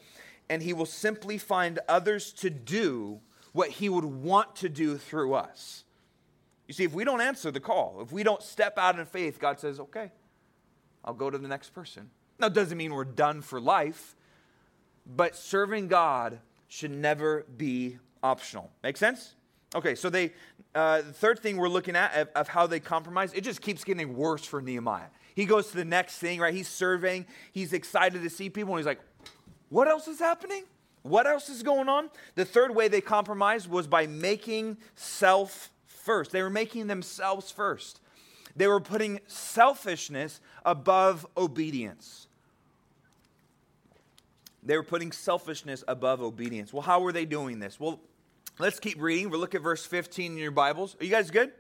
And 0.50 0.64
He 0.64 0.74
will 0.74 0.88
simply 0.88 1.38
find 1.38 1.80
others 1.88 2.34
to 2.34 2.50
do 2.50 3.20
what 3.52 3.70
He 3.70 3.90
would 3.90 4.06
want 4.06 4.56
to 4.58 4.70
do 4.70 4.98
through 4.98 5.36
us. 5.36 5.84
You 6.68 6.74
see, 6.74 6.84
if 6.84 6.94
we 6.94 7.04
don't 7.04 7.22
answer 7.22 7.52
the 7.52 7.60
call, 7.60 8.00
if 8.02 8.12
we 8.12 8.24
don't 8.24 8.42
step 8.42 8.78
out 8.78 8.98
in 8.98 9.06
faith, 9.06 9.40
God 9.40 9.60
says, 9.60 9.80
Okay, 9.80 10.12
I'll 11.06 11.14
go 11.14 11.30
to 11.30 11.38
the 11.38 11.48
next 11.48 11.76
person. 11.76 12.10
Now, 12.40 12.48
it 12.48 12.54
doesn't 12.54 12.78
mean 12.78 12.94
we're 12.94 13.04
done 13.04 13.42
for 13.42 13.60
life, 13.60 14.16
but 15.16 15.36
serving 15.36 15.88
God 15.88 16.40
should 16.68 16.92
never 16.92 17.46
be 17.58 17.98
optional. 18.22 18.72
Make 18.84 18.98
sense? 18.98 19.36
Okay, 19.76 19.96
so 19.96 20.10
they, 20.10 20.34
uh, 20.74 21.02
the 21.02 21.14
third 21.14 21.40
thing 21.40 21.58
we're 21.58 21.70
looking 21.70 21.96
at 21.96 22.16
of, 22.16 22.30
of, 22.36 22.48
how 22.48 22.66
they 22.68 22.80
compromise, 22.80 23.34
it 23.34 23.42
just 23.42 23.62
keeps 23.62 23.84
getting 23.84 24.16
worse 24.16 24.44
for 24.44 24.62
Nehemiah. 24.62 25.08
He 25.36 25.46
goes 25.46 25.68
to 25.72 25.78
the 25.78 25.86
next 25.86 26.18
thing, 26.18 26.40
right? 26.40 26.54
He's 26.54 26.68
surveying, 26.68 27.26
he's 27.52 27.74
excited 27.74 28.24
to 28.24 28.30
see 28.30 28.50
people, 28.50 28.74
and 28.74 28.80
he's 28.80 28.88
like, 28.88 29.00
what 29.70 29.88
else 29.88 30.08
is 30.08 30.20
happening? 30.20 30.64
What 31.04 31.28
else 31.28 31.50
is 31.50 31.64
going 31.64 31.88
on? 31.88 32.10
The 32.36 32.46
third 32.46 32.76
way 32.76 32.88
they 32.88 33.02
compromised 33.02 33.70
was 33.70 33.88
by 33.88 34.08
making 34.08 34.78
self 34.96 35.72
first. 35.86 36.32
They 36.32 36.42
were 36.42 36.50
making 36.50 36.88
themselves 36.88 37.52
first. 37.52 38.02
They 38.56 38.68
were 38.68 38.82
putting 38.82 39.20
selfishness 39.28 40.42
above 40.66 41.26
obedience. 41.38 42.28
They 44.70 44.78
were 44.78 44.84
putting 44.84 45.12
selfishness 45.12 45.84
above 45.88 46.22
obedience. 46.22 46.72
Well, 46.72 46.84
how 46.84 47.02
were 47.02 47.12
they 47.12 47.26
doing 47.26 47.60
this? 47.60 47.80
Well, 47.80 48.00
Let's 48.62 48.78
keep 48.78 49.02
reading. 49.02 49.30
We'll 49.30 49.40
look 49.40 49.56
at 49.56 49.62
verse 49.62 49.86
15 49.86 50.34
in 50.34 50.38
your 50.38 50.52
Bibles. 50.52 50.98
Are 51.00 51.06
you 51.06 51.10
guys 51.10 51.32
good? 51.32 51.54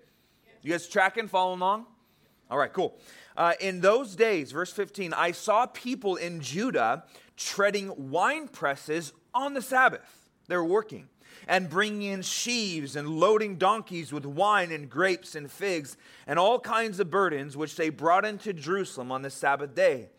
You 0.62 0.72
guys 0.72 0.86
tracking, 0.86 1.30
following 1.30 1.62
along? 1.62 1.86
All 2.52 2.58
right, 2.58 2.74
cool. 2.74 3.00
Uh, 3.38 3.54
in 3.62 3.80
those 3.80 4.17
days, 4.17 4.52
verse 4.52 4.74
15, 4.74 5.13
I 5.13 5.32
saw 5.32 5.65
people 5.65 6.17
in 6.17 6.41
Judah 6.41 7.06
treading 7.38 8.12
wine 8.12 8.50
presses 8.50 9.13
on 9.34 9.54
the 9.54 9.62
Sabbath. 9.62 10.30
They 10.50 10.58
were 10.58 10.65
working. 10.65 11.08
and 11.48 11.69
bringing 11.69 12.12
in 12.12 12.22
sheaves 12.22 12.98
and 12.98 13.08
loading 13.08 13.56
donkeys 13.56 14.12
with 14.12 14.26
wine 14.26 14.72
and 14.72 14.89
grapes 14.89 15.36
and 15.36 15.50
figs 15.50 15.95
and 16.28 16.38
all 16.38 16.60
kinds 16.60 17.00
of 17.00 17.10
burdens 17.10 17.56
which 17.56 17.76
they 17.76 17.89
brought 17.89 18.26
into 18.26 18.52
Jerusalem 18.52 19.10
on 19.12 19.22
the 19.22 19.30
Sabbath 19.30 19.74
day. 19.74 20.10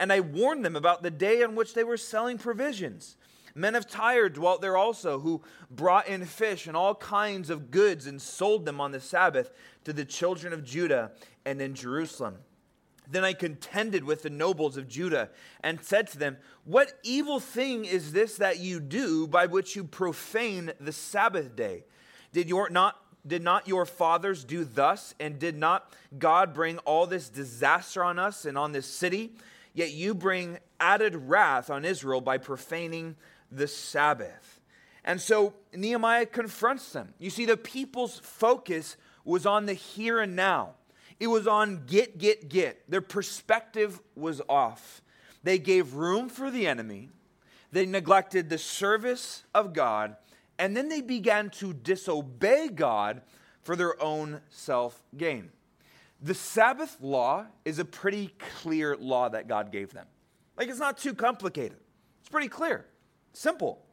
And 0.00 0.10
I 0.10 0.20
warned 0.20 0.64
them 0.64 0.76
about 0.76 1.02
the 1.02 1.10
day 1.10 1.42
on 1.44 1.54
which 1.54 1.74
they 1.74 1.84
were 1.84 1.98
selling 1.98 2.38
provisions. 2.38 3.16
Men 3.54 3.74
of 3.74 3.86
Tyre 3.86 4.30
dwelt 4.30 4.62
there 4.62 4.76
also, 4.76 5.20
who 5.20 5.42
brought 5.70 6.08
in 6.08 6.24
fish 6.24 6.66
and 6.66 6.74
all 6.74 6.94
kinds 6.94 7.50
of 7.50 7.70
goods 7.70 8.06
and 8.06 8.20
sold 8.20 8.64
them 8.64 8.80
on 8.80 8.92
the 8.92 9.00
Sabbath 9.00 9.50
to 9.84 9.92
the 9.92 10.06
children 10.06 10.54
of 10.54 10.64
Judah 10.64 11.12
and 11.44 11.60
in 11.60 11.74
Jerusalem. 11.74 12.38
Then 13.10 13.24
I 13.24 13.34
contended 13.34 14.04
with 14.04 14.22
the 14.22 14.30
nobles 14.30 14.78
of 14.78 14.88
Judah 14.88 15.28
and 15.62 15.82
said 15.82 16.06
to 16.08 16.18
them, 16.18 16.38
What 16.64 16.94
evil 17.02 17.38
thing 17.38 17.84
is 17.84 18.12
this 18.12 18.36
that 18.36 18.58
you 18.58 18.80
do 18.80 19.26
by 19.26 19.46
which 19.46 19.76
you 19.76 19.84
profane 19.84 20.72
the 20.80 20.92
Sabbath 20.92 21.54
day? 21.54 21.84
Did, 22.32 22.48
your, 22.48 22.70
not, 22.70 22.96
did 23.26 23.42
not 23.42 23.68
your 23.68 23.84
fathers 23.84 24.44
do 24.44 24.64
thus? 24.64 25.14
And 25.20 25.38
did 25.38 25.58
not 25.58 25.92
God 26.18 26.54
bring 26.54 26.78
all 26.78 27.06
this 27.06 27.28
disaster 27.28 28.02
on 28.02 28.18
us 28.18 28.46
and 28.46 28.56
on 28.56 28.72
this 28.72 28.86
city? 28.86 29.32
Yet 29.72 29.92
you 29.92 30.14
bring 30.14 30.58
added 30.78 31.14
wrath 31.14 31.70
on 31.70 31.84
Israel 31.84 32.20
by 32.20 32.38
profaning 32.38 33.16
the 33.50 33.68
Sabbath. 33.68 34.60
And 35.04 35.20
so 35.20 35.54
Nehemiah 35.74 36.26
confronts 36.26 36.92
them. 36.92 37.14
You 37.18 37.30
see, 37.30 37.46
the 37.46 37.56
people's 37.56 38.18
focus 38.18 38.96
was 39.24 39.46
on 39.46 39.66
the 39.66 39.72
here 39.74 40.20
and 40.20 40.36
now. 40.36 40.74
It 41.18 41.28
was 41.28 41.46
on 41.46 41.84
get, 41.86 42.18
get, 42.18 42.48
get. 42.48 42.90
Their 42.90 43.00
perspective 43.00 44.00
was 44.14 44.40
off. 44.48 45.02
They 45.42 45.58
gave 45.58 45.94
room 45.94 46.28
for 46.28 46.50
the 46.50 46.66
enemy, 46.66 47.10
they 47.72 47.86
neglected 47.86 48.50
the 48.50 48.58
service 48.58 49.44
of 49.54 49.72
God, 49.72 50.16
and 50.58 50.76
then 50.76 50.88
they 50.88 51.00
began 51.00 51.48
to 51.50 51.72
disobey 51.72 52.68
God 52.68 53.22
for 53.62 53.76
their 53.76 54.00
own 54.02 54.40
self 54.50 55.02
gain. 55.16 55.50
The 56.22 56.34
Sabbath 56.34 56.98
law 57.00 57.46
is 57.64 57.78
a 57.78 57.84
pretty 57.84 58.34
clear 58.60 58.96
law 58.96 59.28
that 59.28 59.48
God 59.48 59.72
gave 59.72 59.92
them. 59.92 60.06
Like, 60.56 60.68
it's 60.68 60.78
not 60.78 60.98
too 60.98 61.14
complicated, 61.14 61.78
it's 62.20 62.28
pretty 62.28 62.48
clear. 62.48 62.86
Simple. 63.32 63.84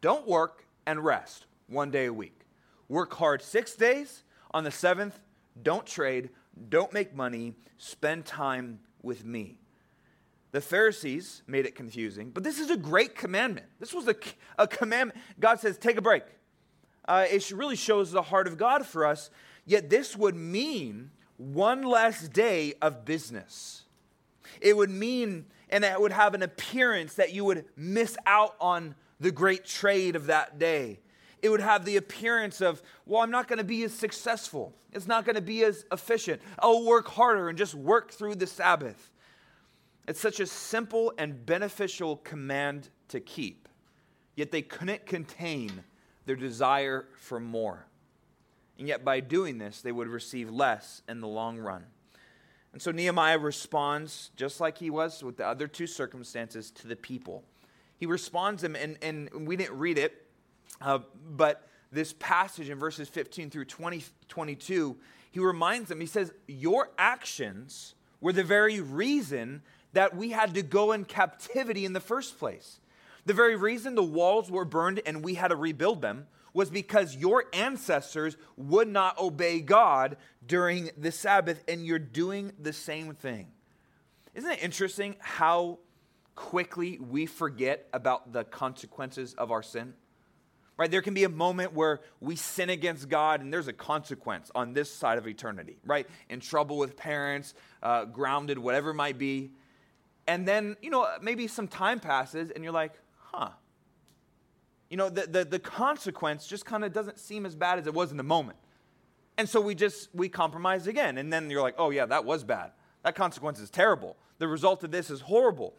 Don't 0.00 0.26
work 0.26 0.66
and 0.86 1.04
rest 1.04 1.46
one 1.66 1.90
day 1.90 2.06
a 2.06 2.12
week. 2.12 2.40
Work 2.88 3.14
hard 3.14 3.42
six 3.42 3.74
days. 3.74 4.22
On 4.52 4.62
the 4.62 4.70
seventh, 4.70 5.18
don't 5.62 5.84
trade, 5.84 6.30
don't 6.68 6.92
make 6.92 7.14
money, 7.14 7.54
spend 7.78 8.24
time 8.24 8.78
with 9.02 9.24
me. 9.24 9.58
The 10.52 10.60
Pharisees 10.60 11.42
made 11.46 11.66
it 11.66 11.74
confusing, 11.74 12.30
but 12.30 12.44
this 12.44 12.58
is 12.58 12.70
a 12.70 12.76
great 12.76 13.14
commandment. 13.14 13.66
This 13.80 13.92
was 13.92 14.08
a, 14.08 14.14
a 14.56 14.66
commandment. 14.66 15.18
God 15.38 15.60
says, 15.60 15.76
take 15.76 15.98
a 15.98 16.02
break. 16.02 16.22
Uh, 17.06 17.26
it 17.30 17.50
really 17.50 17.76
shows 17.76 18.12
the 18.12 18.22
heart 18.22 18.46
of 18.46 18.56
God 18.56 18.86
for 18.86 19.04
us, 19.04 19.30
yet 19.66 19.90
this 19.90 20.16
would 20.16 20.36
mean 20.36 21.10
one 21.36 21.82
less 21.82 22.28
day 22.28 22.74
of 22.80 23.04
business. 23.04 23.84
It 24.60 24.76
would 24.76 24.90
mean, 24.90 25.46
and 25.68 25.84
it 25.84 26.00
would 26.00 26.12
have 26.12 26.34
an 26.34 26.42
appearance 26.42 27.14
that 27.14 27.32
you 27.32 27.44
would 27.44 27.64
miss 27.76 28.16
out 28.26 28.54
on 28.60 28.94
the 29.20 29.32
great 29.32 29.64
trade 29.64 30.16
of 30.16 30.26
that 30.26 30.58
day 30.58 31.00
it 31.42 31.48
would 31.48 31.60
have 31.60 31.84
the 31.84 31.96
appearance 31.96 32.60
of, 32.60 32.82
well, 33.04 33.22
I'm 33.22 33.30
not 33.30 33.48
going 33.48 33.58
to 33.58 33.64
be 33.64 33.84
as 33.84 33.92
successful. 33.92 34.74
It's 34.92 35.06
not 35.06 35.24
going 35.24 35.36
to 35.36 35.42
be 35.42 35.64
as 35.64 35.84
efficient. 35.92 36.40
I'll 36.58 36.84
work 36.84 37.08
harder 37.08 37.48
and 37.48 37.56
just 37.56 37.74
work 37.74 38.10
through 38.10 38.36
the 38.36 38.46
Sabbath. 38.46 39.12
It's 40.08 40.20
such 40.20 40.40
a 40.40 40.46
simple 40.46 41.12
and 41.18 41.44
beneficial 41.46 42.16
command 42.18 42.88
to 43.08 43.20
keep, 43.20 43.68
yet 44.34 44.50
they 44.50 44.62
couldn't 44.62 45.06
contain 45.06 45.84
their 46.24 46.36
desire 46.36 47.06
for 47.16 47.38
more. 47.38 47.86
And 48.78 48.86
yet, 48.86 49.04
by 49.04 49.20
doing 49.20 49.58
this, 49.58 49.80
they 49.80 49.92
would 49.92 50.08
receive 50.08 50.50
less 50.50 51.02
in 51.08 51.20
the 51.20 51.28
long 51.28 51.58
run. 51.58 51.84
And 52.72 52.82
so 52.82 52.90
Nehemiah 52.90 53.38
responds, 53.38 54.30
just 54.36 54.60
like 54.60 54.76
he 54.78 54.90
was 54.90 55.24
with 55.24 55.38
the 55.38 55.46
other 55.46 55.66
two 55.66 55.86
circumstances, 55.86 56.70
to 56.72 56.86
the 56.86 56.96
people. 56.96 57.42
He 57.96 58.04
responds 58.04 58.60
them, 58.60 58.76
and, 58.76 58.98
and 59.00 59.46
we 59.46 59.56
didn't 59.56 59.78
read 59.78 59.96
it, 59.96 60.26
uh, 60.82 60.98
but 61.30 61.66
this 61.90 62.12
passage 62.18 62.68
in 62.68 62.78
verses 62.78 63.08
15 63.08 63.48
through 63.48 63.64
20, 63.64 64.04
22, 64.28 64.96
he 65.30 65.40
reminds 65.40 65.88
them, 65.88 66.00
he 66.00 66.06
says, 66.06 66.32
Your 66.46 66.90
actions 66.98 67.94
were 68.20 68.32
the 68.32 68.44
very 68.44 68.80
reason 68.80 69.62
that 69.92 70.14
we 70.14 70.30
had 70.30 70.54
to 70.54 70.62
go 70.62 70.92
in 70.92 71.04
captivity 71.04 71.86
in 71.86 71.94
the 71.94 72.00
first 72.00 72.38
place. 72.38 72.80
The 73.24 73.34
very 73.34 73.56
reason 73.56 73.94
the 73.94 74.02
walls 74.02 74.50
were 74.50 74.64
burned 74.64 75.00
and 75.06 75.24
we 75.24 75.34
had 75.34 75.48
to 75.48 75.56
rebuild 75.56 76.02
them 76.02 76.26
was 76.56 76.70
because 76.70 77.14
your 77.14 77.44
ancestors 77.52 78.38
would 78.56 78.88
not 78.88 79.18
obey 79.18 79.60
God 79.60 80.16
during 80.46 80.88
the 80.96 81.12
Sabbath, 81.12 81.62
and 81.68 81.84
you're 81.84 81.98
doing 81.98 82.50
the 82.58 82.72
same 82.72 83.12
thing. 83.12 83.48
Isn't 84.34 84.50
it 84.50 84.62
interesting 84.62 85.16
how 85.18 85.80
quickly 86.34 86.98
we 86.98 87.26
forget 87.26 87.86
about 87.92 88.32
the 88.32 88.42
consequences 88.42 89.34
of 89.34 89.50
our 89.50 89.62
sin? 89.62 89.92
right? 90.78 90.90
There 90.90 91.00
can 91.00 91.14
be 91.14 91.24
a 91.24 91.30
moment 91.30 91.72
where 91.72 92.00
we 92.20 92.36
sin 92.36 92.68
against 92.68 93.08
God 93.08 93.40
and 93.40 93.50
there's 93.50 93.66
a 93.66 93.72
consequence 93.72 94.50
on 94.54 94.74
this 94.74 94.92
side 94.92 95.16
of 95.16 95.26
eternity, 95.26 95.78
right? 95.86 96.06
In 96.28 96.38
trouble 96.38 96.76
with 96.76 96.98
parents, 96.98 97.54
uh, 97.82 98.04
grounded, 98.04 98.58
whatever 98.58 98.90
it 98.90 98.94
might 98.94 99.16
be. 99.16 99.52
And 100.28 100.46
then, 100.46 100.76
you 100.82 100.90
know, 100.90 101.08
maybe 101.22 101.46
some 101.46 101.66
time 101.66 101.98
passes 101.98 102.50
and 102.50 102.62
you're 102.62 102.74
like, 102.74 102.92
huh. 103.16 103.52
You 104.90 104.96
know, 104.96 105.08
the, 105.08 105.26
the, 105.26 105.44
the 105.44 105.58
consequence 105.58 106.46
just 106.46 106.64
kind 106.64 106.84
of 106.84 106.92
doesn't 106.92 107.18
seem 107.18 107.44
as 107.44 107.54
bad 107.56 107.78
as 107.78 107.86
it 107.86 107.94
was 107.94 108.10
in 108.10 108.16
the 108.16 108.22
moment. 108.22 108.58
And 109.38 109.48
so 109.48 109.60
we 109.60 109.74
just, 109.74 110.08
we 110.14 110.28
compromise 110.28 110.86
again. 110.86 111.18
And 111.18 111.32
then 111.32 111.50
you're 111.50 111.62
like, 111.62 111.74
oh, 111.78 111.90
yeah, 111.90 112.06
that 112.06 112.24
was 112.24 112.44
bad. 112.44 112.70
That 113.02 113.14
consequence 113.14 113.60
is 113.60 113.70
terrible. 113.70 114.16
The 114.38 114.48
result 114.48 114.84
of 114.84 114.90
this 114.90 115.10
is 115.10 115.20
horrible. 115.20 115.74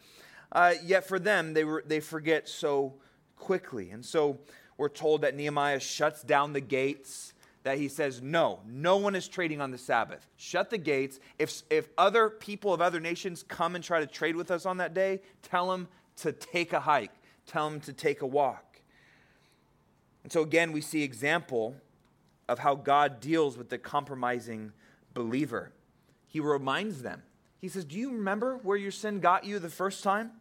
Uh, 0.52 0.76
yet 0.84 1.08
for 1.08 1.20
them, 1.20 1.54
they, 1.54 1.64
were, 1.64 1.84
they 1.86 2.00
forget 2.00 2.48
so 2.48 2.94
quickly. 3.36 3.90
And 3.90 4.06
so 4.06 4.40
we're 4.78 4.90
told 4.90 5.22
that 5.22 5.36
Nehemiah 5.36 5.80
shuts 5.80 6.22
down 6.22 6.54
the 6.54 6.62
gates, 6.62 7.34
that 7.64 7.78
he 7.78 7.88
says, 7.88 8.22
No, 8.22 8.60
no 8.66 8.98
one 8.98 9.16
is 9.16 9.28
trading 9.28 9.60
on 9.60 9.72
the 9.72 9.78
Sabbath. 9.78 10.28
Shut 10.38 10.70
the 10.70 10.78
gates. 10.78 11.20
If, 11.40 11.64
if 11.70 11.90
other 11.98 12.30
people 12.30 12.74
of 12.74 12.82
other 12.82 13.00
nations 13.00 13.44
come 13.44 13.76
and 13.76 13.84
try 13.84 14.00
to 14.00 14.08
trade 14.08 14.36
with 14.36 14.52
us 14.52 14.66
on 14.66 14.78
that 14.78 14.94
day, 14.94 15.22
tell 15.42 15.70
them 15.70 15.88
to 16.18 16.32
take 16.32 16.74
a 16.74 16.80
hike, 16.80 17.12
tell 17.46 17.70
them 17.70 17.80
to 17.82 17.94
take 17.94 18.22
a 18.22 18.28
walk. 18.28 18.64
And 20.28 20.32
so 20.34 20.42
again, 20.42 20.74
we 20.74 20.82
see 20.82 21.04
example 21.04 21.78
of 22.50 22.60
how 22.60 22.76
God 22.76 23.22
deals 23.22 23.58
with 23.58 23.70
the 23.70 23.78
compromising 23.78 24.74
believer. 25.14 25.72
He 26.26 26.42
reminds 26.42 27.02
them. 27.02 27.24
He 27.62 27.70
says, 27.70 27.86
Do 27.86 27.98
you 27.98 28.12
remember 28.12 28.58
where 28.58 28.76
your 28.76 28.92
sin 28.92 29.22
got 29.22 29.46
you 29.46 29.58
the 29.58 29.70
first 29.70 30.04
time? 30.04 30.32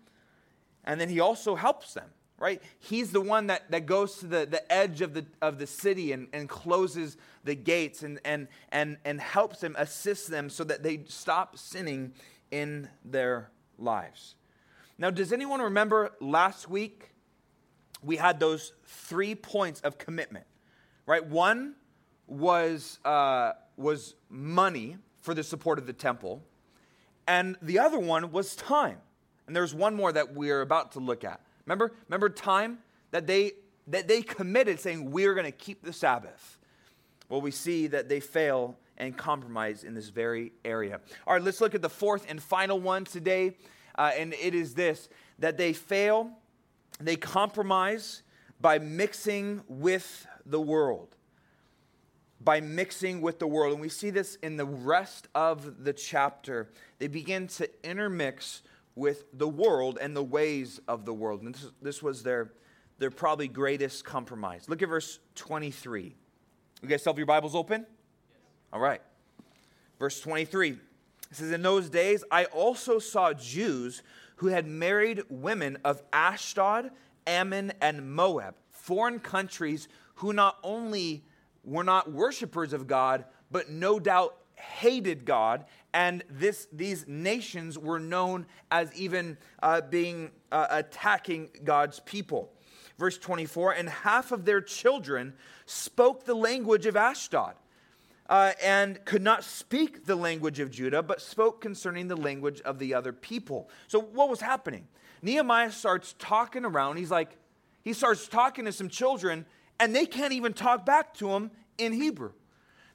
And 0.82 1.00
then 1.00 1.08
he 1.08 1.20
also 1.20 1.54
helps 1.54 1.94
them 1.94 2.10
right? 2.38 2.60
He's 2.80 3.12
the 3.12 3.20
one 3.20 3.46
that, 3.46 3.70
that 3.70 3.86
goes 3.86 4.18
to 4.18 4.26
the, 4.26 4.44
the 4.44 4.70
edge 4.70 5.00
of 5.00 5.14
the, 5.14 5.24
of 5.40 5.58
the 5.58 5.66
city 5.66 6.12
and, 6.12 6.28
and 6.34 6.50
closes 6.50 7.16
the 7.44 7.54
gates 7.54 8.02
and, 8.02 8.20
and, 8.26 8.48
and, 8.70 8.98
and 9.06 9.20
helps 9.22 9.60
them, 9.60 9.74
assists 9.78 10.26
them 10.26 10.50
so 10.50 10.62
that 10.64 10.82
they 10.82 11.04
stop 11.06 11.56
sinning 11.56 12.12
in 12.50 12.90
their 13.06 13.50
lives. 13.78 14.34
Now, 14.98 15.08
does 15.08 15.32
anyone 15.32 15.62
remember 15.62 16.12
last 16.20 16.68
week 16.68 17.12
we 18.02 18.16
had 18.16 18.40
those 18.40 18.72
three 18.86 19.34
points 19.34 19.80
of 19.80 19.98
commitment, 19.98 20.46
right? 21.06 21.24
One 21.24 21.74
was, 22.26 22.98
uh, 23.04 23.52
was 23.76 24.14
money 24.28 24.96
for 25.22 25.34
the 25.34 25.42
support 25.42 25.78
of 25.78 25.86
the 25.86 25.92
temple, 25.92 26.42
and 27.26 27.56
the 27.62 27.78
other 27.78 27.98
one 27.98 28.30
was 28.32 28.54
time. 28.54 28.98
And 29.46 29.54
there's 29.54 29.74
one 29.74 29.94
more 29.94 30.12
that 30.12 30.34
we're 30.34 30.60
about 30.60 30.92
to 30.92 31.00
look 31.00 31.24
at. 31.24 31.40
Remember, 31.66 31.92
remember 32.08 32.28
time 32.28 32.78
that 33.10 33.26
they 33.26 33.52
that 33.88 34.08
they 34.08 34.20
committed 34.20 34.80
saying 34.80 35.10
we're 35.10 35.34
going 35.34 35.46
to 35.46 35.52
keep 35.52 35.82
the 35.82 35.92
Sabbath. 35.92 36.58
Well, 37.28 37.40
we 37.40 37.50
see 37.50 37.86
that 37.88 38.08
they 38.08 38.20
fail 38.20 38.76
and 38.98 39.16
compromise 39.16 39.84
in 39.84 39.94
this 39.94 40.08
very 40.08 40.52
area. 40.64 41.00
All 41.26 41.34
right, 41.34 41.42
let's 41.42 41.60
look 41.60 41.74
at 41.74 41.82
the 41.82 41.88
fourth 41.88 42.26
and 42.28 42.42
final 42.42 42.80
one 42.80 43.04
today, 43.04 43.56
uh, 43.96 44.10
and 44.16 44.34
it 44.34 44.54
is 44.54 44.74
this: 44.74 45.08
that 45.38 45.56
they 45.56 45.72
fail, 45.72 46.30
they 47.00 47.16
compromise 47.16 48.22
by 48.60 48.78
mixing 48.78 49.62
with 49.68 50.26
the 50.44 50.60
world. 50.60 51.16
By 52.40 52.60
mixing 52.60 53.20
with 53.20 53.38
the 53.38 53.46
world. 53.46 53.72
And 53.72 53.80
we 53.80 53.88
see 53.88 54.10
this 54.10 54.36
in 54.36 54.56
the 54.56 54.66
rest 54.66 55.28
of 55.34 55.84
the 55.84 55.92
chapter. 55.92 56.70
They 56.98 57.08
begin 57.08 57.48
to 57.48 57.68
intermix 57.88 58.62
with 58.94 59.24
the 59.32 59.48
world 59.48 59.98
and 60.00 60.16
the 60.16 60.22
ways 60.22 60.80
of 60.88 61.04
the 61.04 61.12
world. 61.12 61.42
And 61.42 61.54
this, 61.54 61.70
this 61.82 62.02
was 62.02 62.22
their, 62.22 62.52
their 62.98 63.10
probably 63.10 63.48
greatest 63.48 64.04
compromise. 64.04 64.68
Look 64.68 64.82
at 64.82 64.88
verse 64.88 65.18
23. 65.34 66.14
You 66.82 66.88
guys 66.88 67.02
still 67.02 67.12
have 67.12 67.18
your 67.18 67.26
Bibles 67.26 67.54
open? 67.54 67.82
Yes. 67.82 68.38
All 68.72 68.80
right. 68.80 69.02
Verse 69.98 70.20
23. 70.20 70.70
It 70.70 70.78
says, 71.32 71.50
In 71.50 71.62
those 71.62 71.90
days 71.90 72.24
I 72.30 72.46
also 72.46 72.98
saw 72.98 73.32
Jews 73.32 74.02
who 74.36 74.48
had 74.48 74.66
married 74.66 75.22
women 75.28 75.78
of 75.84 76.02
Ashdod, 76.12 76.90
Ammon, 77.26 77.72
and 77.80 78.14
Moab, 78.14 78.54
foreign 78.70 79.18
countries 79.18 79.88
who 80.16 80.32
not 80.32 80.58
only 80.62 81.24
were 81.64 81.84
not 81.84 82.12
worshipers 82.12 82.72
of 82.72 82.86
God, 82.86 83.24
but 83.50 83.70
no 83.70 83.98
doubt 83.98 84.36
hated 84.54 85.24
God, 85.24 85.64
and 85.92 86.22
this, 86.30 86.68
these 86.72 87.06
nations 87.06 87.78
were 87.78 87.98
known 87.98 88.46
as 88.70 88.92
even 88.94 89.36
uh, 89.62 89.80
being 89.82 90.30
uh, 90.52 90.66
attacking 90.70 91.50
God's 91.64 92.00
people. 92.00 92.52
Verse 92.98 93.18
24, 93.18 93.72
and 93.72 93.88
half 93.88 94.32
of 94.32 94.44
their 94.44 94.60
children 94.60 95.34
spoke 95.66 96.24
the 96.24 96.34
language 96.34 96.86
of 96.86 96.96
Ashdod. 96.96 97.54
Uh, 98.28 98.52
and 98.62 99.04
could 99.04 99.22
not 99.22 99.44
speak 99.44 100.04
the 100.04 100.16
language 100.16 100.58
of 100.58 100.70
Judah, 100.70 101.00
but 101.00 101.20
spoke 101.20 101.60
concerning 101.60 102.08
the 102.08 102.16
language 102.16 102.60
of 102.62 102.80
the 102.80 102.92
other 102.92 103.12
people. 103.12 103.70
So, 103.86 104.00
what 104.00 104.28
was 104.28 104.40
happening? 104.40 104.88
Nehemiah 105.22 105.70
starts 105.70 106.14
talking 106.18 106.64
around. 106.64 106.96
He's 106.96 107.10
like, 107.10 107.36
he 107.84 107.92
starts 107.92 108.26
talking 108.26 108.64
to 108.64 108.72
some 108.72 108.88
children, 108.88 109.46
and 109.78 109.94
they 109.94 110.06
can't 110.06 110.32
even 110.32 110.52
talk 110.52 110.84
back 110.84 111.14
to 111.14 111.30
him 111.30 111.52
in 111.78 111.92
Hebrew. 111.92 112.32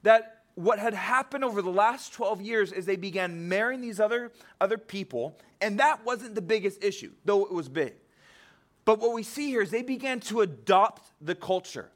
That 0.03 0.41
what 0.55 0.79
had 0.79 0.93
happened 0.93 1.43
over 1.43 1.61
the 1.61 1.71
last 1.71 2.13
12 2.13 2.41
years 2.41 2.71
is 2.71 2.86
they 2.86 2.95
began 2.95 3.47
marrying 3.47 3.82
these 3.82 3.99
other, 3.99 4.32
other 4.59 4.77
people, 4.77 5.38
and 5.61 5.79
that 5.79 6.05
wasn't 6.05 6.36
the 6.36 6.41
biggest 6.41 6.84
issue, 6.84 7.11
though 7.25 7.45
it 7.45 7.53
was 7.53 7.69
big. 7.69 7.93
But 8.84 8.99
what 8.99 9.13
we 9.13 9.23
see 9.23 9.47
here 9.47 9.61
is 9.61 9.69
they 9.69 9.84
began 9.84 10.19
to 10.21 10.41
adopt 10.41 11.11
the 11.21 11.36
culture. 11.36 11.89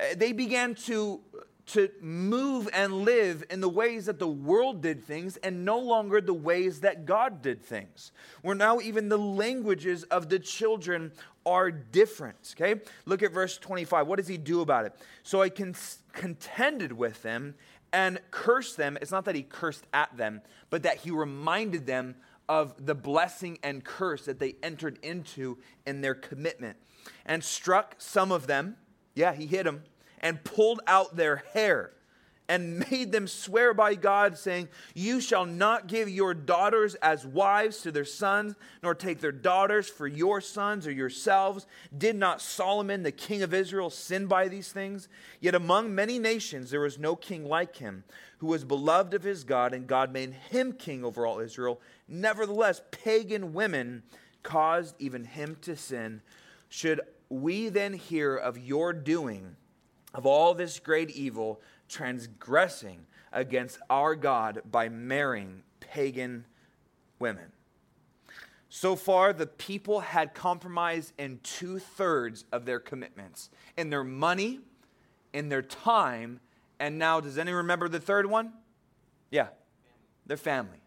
Uh, 0.00 0.14
they 0.16 0.32
began 0.32 0.74
to, 0.86 1.20
to 1.64 1.88
move 2.00 2.68
and 2.72 3.04
live 3.04 3.44
in 3.48 3.60
the 3.60 3.68
ways 3.68 4.06
that 4.06 4.18
the 4.18 4.28
world 4.28 4.82
did 4.82 5.04
things 5.04 5.36
and 5.38 5.64
no 5.64 5.78
longer 5.78 6.20
the 6.20 6.34
ways 6.34 6.80
that 6.80 7.06
God 7.06 7.40
did 7.40 7.62
things. 7.62 8.12
Where 8.42 8.54
now 8.54 8.80
even 8.80 9.08
the 9.08 9.18
languages 9.18 10.02
of 10.04 10.28
the 10.28 10.38
children 10.38 11.12
are 11.46 11.70
different. 11.70 12.54
Okay? 12.56 12.80
Look 13.06 13.22
at 13.22 13.32
verse 13.32 13.58
25. 13.58 14.06
What 14.06 14.16
does 14.16 14.28
he 14.28 14.36
do 14.36 14.60
about 14.60 14.86
it? 14.86 14.94
So 15.22 15.40
I 15.40 15.48
con- 15.48 15.76
contended 16.12 16.92
with 16.92 17.22
them 17.22 17.54
and 17.92 18.20
cursed 18.30 18.76
them. 18.76 18.98
It's 19.00 19.12
not 19.12 19.24
that 19.26 19.34
he 19.34 19.42
cursed 19.42 19.86
at 19.92 20.16
them, 20.16 20.42
but 20.70 20.82
that 20.82 20.98
he 20.98 21.10
reminded 21.10 21.86
them 21.86 22.16
of 22.48 22.74
the 22.84 22.94
blessing 22.94 23.58
and 23.62 23.84
curse 23.84 24.24
that 24.24 24.38
they 24.38 24.56
entered 24.62 24.98
into 25.02 25.58
in 25.86 26.00
their 26.00 26.14
commitment. 26.14 26.76
And 27.24 27.42
struck 27.42 27.94
some 27.98 28.32
of 28.32 28.46
them, 28.46 28.76
yeah, 29.14 29.32
he 29.32 29.46
hit 29.46 29.64
them, 29.64 29.84
and 30.22 30.42
pulled 30.44 30.80
out 30.86 31.16
their 31.16 31.44
hair 31.52 31.92
and 32.48 32.84
made 32.90 33.12
them 33.12 33.26
swear 33.26 33.72
by 33.72 33.94
God, 33.94 34.36
saying, 34.36 34.68
You 34.94 35.20
shall 35.22 35.46
not 35.46 35.86
give 35.86 36.10
your 36.10 36.34
daughters 36.34 36.94
as 36.96 37.26
wives 37.26 37.78
to 37.78 37.90
their 37.90 38.04
sons, 38.04 38.56
nor 38.82 38.94
take 38.94 39.20
their 39.20 39.32
daughters 39.32 39.88
for 39.88 40.06
your 40.06 40.42
sons 40.42 40.86
or 40.86 40.92
yourselves. 40.92 41.66
Did 41.96 42.16
not 42.16 42.42
Solomon, 42.42 43.04
the 43.04 43.12
king 43.12 43.42
of 43.42 43.54
Israel, 43.54 43.88
sin 43.88 44.26
by 44.26 44.48
these 44.48 44.70
things? 44.70 45.08
Yet 45.40 45.54
among 45.54 45.94
many 45.94 46.18
nations 46.18 46.70
there 46.70 46.80
was 46.80 46.98
no 46.98 47.16
king 47.16 47.46
like 47.46 47.76
him, 47.76 48.04
who 48.38 48.48
was 48.48 48.64
beloved 48.64 49.14
of 49.14 49.22
his 49.22 49.44
God, 49.44 49.72
and 49.72 49.86
God 49.86 50.12
made 50.12 50.34
him 50.50 50.72
king 50.72 51.04
over 51.04 51.26
all 51.26 51.38
Israel. 51.38 51.80
Nevertheless, 52.06 52.82
pagan 52.90 53.54
women 53.54 54.02
caused 54.42 54.94
even 54.98 55.24
him 55.24 55.56
to 55.62 55.76
sin. 55.76 56.20
Should 56.68 57.00
we 57.28 57.70
then 57.70 57.94
hear 57.94 58.36
of 58.36 58.58
your 58.58 58.92
doing, 58.92 59.56
of 60.14 60.26
all 60.26 60.54
this 60.54 60.78
great 60.78 61.10
evil, 61.10 61.60
transgressing 61.88 63.06
against 63.32 63.78
our 63.88 64.14
God 64.14 64.62
by 64.70 64.88
marrying 64.88 65.62
pagan 65.80 66.44
women. 67.18 67.52
So 68.68 68.96
far, 68.96 69.32
the 69.32 69.46
people 69.46 70.00
had 70.00 70.32
compromised 70.32 71.12
in 71.18 71.40
two 71.42 71.78
thirds 71.78 72.46
of 72.52 72.64
their 72.64 72.80
commitments 72.80 73.50
in 73.76 73.90
their 73.90 74.04
money, 74.04 74.60
in 75.32 75.48
their 75.50 75.62
time, 75.62 76.40
and 76.80 76.98
now, 76.98 77.20
does 77.20 77.38
anyone 77.38 77.58
remember 77.58 77.88
the 77.88 78.00
third 78.00 78.26
one? 78.26 78.52
Yeah, 79.30 79.48
their 80.26 80.36
family. 80.36 80.78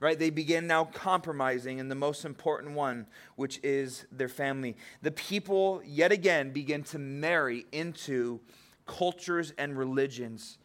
Right? 0.00 0.18
They 0.18 0.30
begin 0.30 0.66
now 0.66 0.86
compromising 0.86 1.78
in 1.78 1.88
the 1.88 1.94
most 1.94 2.24
important 2.24 2.74
one, 2.74 3.06
which 3.36 3.60
is 3.62 4.04
their 4.10 4.28
family. 4.28 4.76
The 5.02 5.12
people, 5.12 5.80
yet 5.84 6.10
again, 6.10 6.50
begin 6.50 6.82
to 6.84 6.98
marry 6.98 7.66
into 7.70 8.40
cultures 8.86 9.52
and 9.58 9.76
religions. 9.76 10.58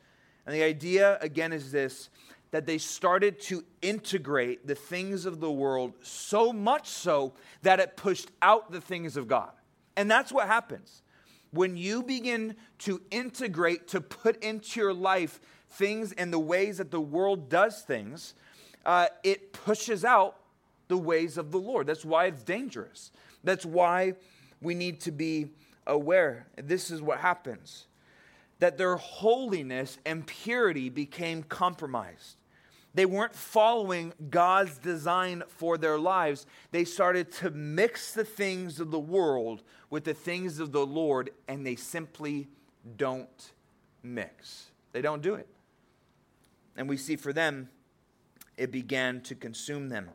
And 0.46 0.56
the 0.56 0.64
idea, 0.64 1.18
again, 1.22 1.54
is 1.54 1.72
this 1.72 2.10
that 2.52 2.66
they 2.66 2.78
started 2.78 3.40
to 3.42 3.64
integrate 3.82 4.66
the 4.66 4.76
things 4.76 5.26
of 5.26 5.40
the 5.40 5.52
world 5.52 5.94
so 6.02 6.54
much 6.54 6.88
so 6.88 7.34
that 7.62 7.80
it 7.80 7.98
pushed 7.98 8.32
out 8.42 8.72
the 8.72 8.80
things 8.80 9.18
of 9.18 9.28
God. 9.28 9.52
And 9.98 10.10
that's 10.10 10.32
what 10.32 10.48
happens. 10.48 11.02
When 11.52 11.76
you 11.76 12.04
begin 12.04 12.56
to 12.80 13.02
integrate, 13.12 13.90
to 13.90 14.02
put 14.02 14.42
into 14.44 14.80
your 14.80 14.94
life 14.94 15.42
things 15.72 16.14
and 16.14 16.32
the 16.32 16.40
ways 16.40 16.78
that 16.78 16.92
the 16.92 17.02
world 17.02 17.50
does 17.50 17.82
things, 17.82 18.34
uh, 18.86 19.08
it 19.24 19.52
pushes 19.52 20.06
out 20.06 20.38
the 20.88 20.98
ways 20.98 21.38
of 21.38 21.52
the 21.52 21.60
Lord. 21.60 21.88
That's 21.88 22.06
why 22.06 22.28
it's 22.28 22.44
dangerous. 22.44 23.12
That's 23.44 23.66
why 23.66 24.14
we 24.62 24.74
need 24.74 25.02
to 25.02 25.12
be 25.12 25.50
aware. 25.86 26.48
This 26.56 26.92
is 26.92 27.02
what 27.02 27.20
happens 27.20 27.88
that 28.60 28.78
their 28.78 28.96
holiness 28.96 29.98
and 30.06 30.26
purity 30.26 30.90
became 30.90 31.44
compromised. 31.44 32.38
They 32.94 33.06
weren't 33.06 33.36
following 33.36 34.14
God's 34.30 34.78
design 34.80 35.44
for 35.48 35.78
their 35.78 36.00
lives. 36.00 36.48
They 36.72 36.84
started 36.84 37.32
to 37.34 37.52
mix 37.52 38.14
the 38.14 38.24
things 38.24 38.80
of 38.80 38.90
the 38.90 39.00
world 39.00 39.62
with 39.90 40.04
the 40.04 40.16
things 40.16 40.60
of 40.60 40.72
the 40.72 40.86
Lord, 40.86 41.30
and 41.48 41.66
they 41.66 41.76
simply 41.76 42.48
don't 42.96 43.52
mix. 44.02 44.72
They 44.94 45.02
don't 45.02 45.22
do 45.22 45.36
it. 45.36 45.48
And 46.76 46.90
we 46.90 46.98
see 46.98 47.16
for 47.16 47.34
them, 47.34 47.70
it 48.56 48.72
began 48.72 49.22
to 49.22 49.36
consume 49.36 49.90
them. 49.90 50.10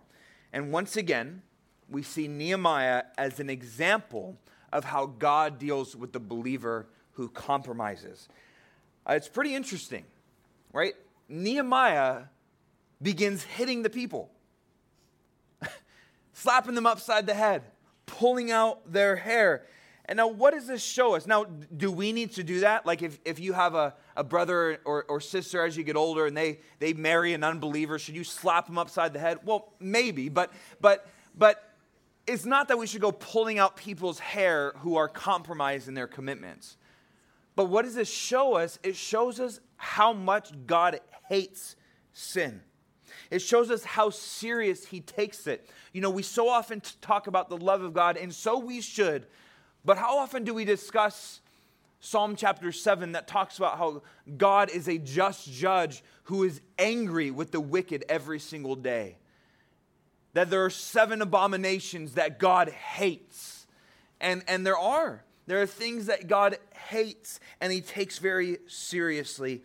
And 0.53 0.73
once 0.73 0.97
again, 0.97 1.43
we 1.89 2.03
see 2.03 2.27
Nehemiah 2.27 3.05
as 3.17 3.39
an 3.39 3.49
example 3.49 4.39
of 4.73 4.85
how 4.85 5.07
God 5.07 5.59
deals 5.59 5.95
with 5.95 6.13
the 6.13 6.21
believer 6.21 6.89
who 7.13 7.29
compromises. 7.29 8.29
Uh, 9.09 9.15
it's 9.15 9.29
pretty 9.29 9.55
interesting, 9.55 10.05
right? 10.73 10.95
Nehemiah 11.29 12.23
begins 13.01 13.43
hitting 13.43 13.83
the 13.83 13.91
people, 13.91 14.31
slapping 16.33 16.75
them 16.75 16.87
upside 16.87 17.27
the 17.27 17.35
head, 17.35 17.63
pulling 18.07 18.51
out 18.51 18.93
their 18.93 19.17
hair. 19.17 19.67
And 20.07 20.17
now, 20.17 20.29
what 20.29 20.53
does 20.53 20.67
this 20.67 20.83
show 20.83 21.15
us? 21.15 21.27
Now, 21.27 21.45
do 21.45 21.91
we 21.91 22.13
need 22.13 22.33
to 22.33 22.43
do 22.43 22.61
that? 22.61 22.85
Like, 22.85 23.03
if, 23.03 23.21
if 23.25 23.39
you 23.39 23.53
have 23.53 23.75
a, 23.75 23.95
a 24.17 24.25
brother 24.25 24.79
or, 24.85 25.05
or 25.05 25.21
sister 25.21 25.65
as 25.65 25.77
you 25.77 25.85
get 25.85 25.97
older 25.97 26.27
and 26.27 26.37
they, 26.37 26.59
they 26.81 26.93
marry 26.93 27.35
an 27.35 27.45
unbeliever, 27.45 27.99
should 27.99 28.17
you 28.17 28.25
slap 28.25 28.67
them 28.67 28.79
upside 28.79 29.13
the 29.13 29.21
head? 29.21 29.39
Well, 29.45 29.73
maybe, 29.79 30.29
but, 30.29 30.53
but, 30.81 31.07
but 31.39 31.73
it's 32.27 32.45
not 32.45 32.69
that 32.69 32.79
we 32.79 32.87
should 32.87 33.01
go 33.01 33.13
pulling 33.13 33.59
out 33.59 33.77
people's 33.77 34.19
hair 34.19 34.73
who 34.79 34.97
are 34.97 35.09
compromised 35.09 35.89
in 35.89 35.95
their 35.95 36.09
commitments. 36.09 36.77
But 37.55 37.67
what 37.67 37.85
does 37.85 37.95
this 37.95 38.11
show 38.11 38.55
us? 38.55 38.79
It 38.83 38.97
shows 38.97 39.41
us 39.41 39.61
how 39.77 40.13
much 40.13 40.53
God 40.67 41.01
hates 41.29 41.77
sin. 42.13 42.63
It 43.31 43.41
shows 43.41 43.71
us 43.71 43.85
how 43.85 44.11
serious 44.11 44.87
he 44.87 45.01
takes 45.01 45.47
it. 45.47 45.69
You 45.93 46.01
know, 46.01 46.11
we 46.11 46.23
so 46.23 46.49
often 46.49 46.83
talk 47.01 47.27
about 47.27 47.49
the 47.49 47.57
love 47.57 47.83
of 47.83 47.93
God, 47.93 48.17
and 48.17 48.33
so 48.35 48.59
we 48.59 48.81
should, 48.81 49.27
but 49.85 49.99
how 49.99 50.19
often 50.19 50.45
do 50.45 50.55
we 50.55 50.65
discuss 50.65 51.41
Psalm 52.01 52.37
chapter 52.37 52.73
7 52.73 53.13
that 53.13 53.27
talks 53.27 53.59
about 53.59 53.79
how 53.79 54.03
God 54.37 54.71
is 54.71 54.89
a 54.89 54.99
just 54.99 55.51
judge 55.51 56.03
who 56.25 56.45
is 56.45 56.61
angry 56.79 57.31
with 57.31 57.53
the 57.53 57.61
wicked 57.61 58.05
every 58.09 58.39
single 58.39 58.77
day? 58.77 59.17
That 60.35 60.51
there 60.51 60.65
are 60.65 60.71
seven 60.71 61.23
abominations 61.23 62.15
that 62.15 62.39
God 62.39 62.71
hates. 62.71 63.67
And, 64.21 64.43
and 64.49 64.67
there 64.67 64.79
are. 64.79 65.25
There 65.53 65.61
are 65.61 65.67
things 65.67 66.07
that 66.07 66.29
God 66.29 66.57
hates 66.89 67.39
and 67.61 67.71
he 67.71 67.83
takes 67.83 68.17
very 68.17 68.57
seriously. 68.69 69.61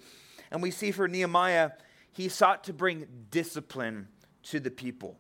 And 0.52 0.62
we 0.62 0.70
see 0.70 0.92
for 0.92 1.08
Nehemiah, 1.08 1.72
he 2.12 2.28
sought 2.28 2.66
to 2.66 2.74
bring 2.74 3.08
discipline 3.32 4.10
to 4.44 4.60
the 4.60 4.70
people. 4.70 5.18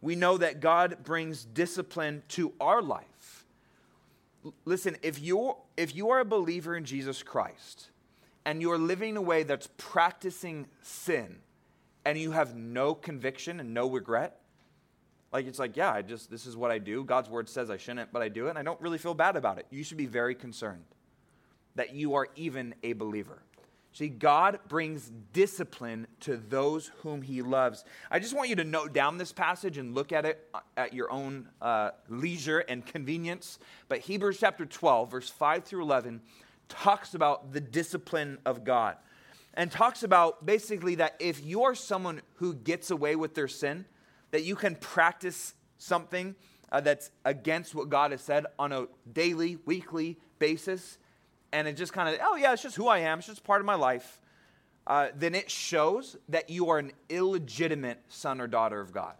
We 0.00 0.14
know 0.14 0.38
that 0.38 0.60
God 0.60 1.04
brings 1.04 1.44
discipline 1.44 2.22
to 2.28 2.54
our 2.58 2.80
life. 2.80 3.44
Listen, 4.64 4.96
if 5.02 5.20
you're, 5.20 5.58
if 5.76 5.94
you 5.94 6.08
are 6.08 6.20
a 6.20 6.24
believer 6.24 6.74
in 6.74 6.86
Jesus 6.86 7.22
Christ 7.22 7.90
and 8.46 8.62
you're 8.62 8.78
living 8.78 9.14
a 9.18 9.20
way 9.20 9.42
that's 9.42 9.68
practicing 9.76 10.68
sin 10.80 11.36
and 12.06 12.16
you 12.16 12.30
have 12.30 12.56
no 12.56 12.94
conviction 12.94 13.60
and 13.60 13.74
no 13.74 13.90
regret, 13.90 14.40
like 15.32 15.46
it's 15.46 15.58
like, 15.58 15.76
yeah, 15.76 15.92
I 15.92 16.02
just 16.02 16.30
this 16.30 16.46
is 16.46 16.56
what 16.56 16.70
I 16.70 16.78
do. 16.78 17.04
God's 17.04 17.28
word 17.28 17.48
says 17.48 17.70
I 17.70 17.76
shouldn't, 17.76 18.12
but 18.12 18.22
I 18.22 18.28
do 18.28 18.46
it, 18.46 18.50
and 18.50 18.58
I 18.58 18.62
don't 18.62 18.80
really 18.80 18.98
feel 18.98 19.14
bad 19.14 19.36
about 19.36 19.58
it. 19.58 19.66
You 19.70 19.84
should 19.84 19.98
be 19.98 20.06
very 20.06 20.34
concerned 20.34 20.84
that 21.74 21.94
you 21.94 22.14
are 22.14 22.28
even 22.36 22.74
a 22.82 22.94
believer. 22.94 23.42
See, 23.92 24.08
God 24.08 24.60
brings 24.68 25.10
discipline 25.32 26.06
to 26.20 26.36
those 26.36 26.92
whom 27.02 27.22
he 27.22 27.42
loves. 27.42 27.84
I 28.10 28.18
just 28.18 28.34
want 28.34 28.48
you 28.48 28.56
to 28.56 28.64
note 28.64 28.92
down 28.92 29.18
this 29.18 29.32
passage 29.32 29.78
and 29.78 29.94
look 29.94 30.12
at 30.12 30.24
it 30.24 30.46
uh, 30.54 30.60
at 30.76 30.92
your 30.92 31.10
own 31.10 31.48
uh, 31.60 31.90
leisure 32.08 32.60
and 32.60 32.84
convenience. 32.84 33.58
But 33.88 34.00
Hebrews 34.00 34.38
chapter 34.38 34.66
12, 34.66 35.10
verse 35.10 35.30
5 35.30 35.64
through 35.64 35.82
11, 35.82 36.20
talks 36.68 37.14
about 37.14 37.52
the 37.52 37.60
discipline 37.60 38.38
of 38.44 38.62
God 38.62 38.96
and 39.54 39.70
talks 39.70 40.02
about 40.02 40.46
basically 40.46 40.96
that 40.96 41.16
if 41.18 41.40
you're 41.42 41.74
someone 41.74 42.22
who 42.36 42.54
gets 42.54 42.90
away 42.90 43.16
with 43.16 43.34
their 43.34 43.48
sin, 43.48 43.86
that 44.30 44.44
you 44.44 44.56
can 44.56 44.76
practice 44.76 45.54
something 45.78 46.34
uh, 46.70 46.80
that's 46.80 47.10
against 47.24 47.74
what 47.74 47.88
God 47.88 48.10
has 48.10 48.20
said 48.20 48.46
on 48.58 48.72
a 48.72 48.86
daily, 49.12 49.58
weekly 49.64 50.18
basis 50.38 50.98
and 51.52 51.66
it 51.66 51.76
just 51.76 51.92
kind 51.92 52.14
of, 52.14 52.20
oh 52.22 52.36
yeah, 52.36 52.52
it's 52.52 52.62
just 52.62 52.76
who 52.76 52.88
I 52.88 52.98
am, 52.98 53.18
it's 53.18 53.28
just 53.28 53.44
part 53.44 53.60
of 53.60 53.66
my 53.66 53.74
life, 53.74 54.20
uh, 54.86 55.08
then 55.14 55.34
it 55.34 55.50
shows 55.50 56.16
that 56.28 56.50
you 56.50 56.70
are 56.70 56.78
an 56.78 56.92
illegitimate 57.08 58.00
son 58.08 58.40
or 58.40 58.46
daughter 58.46 58.80
of 58.80 58.92
God. 58.92 59.14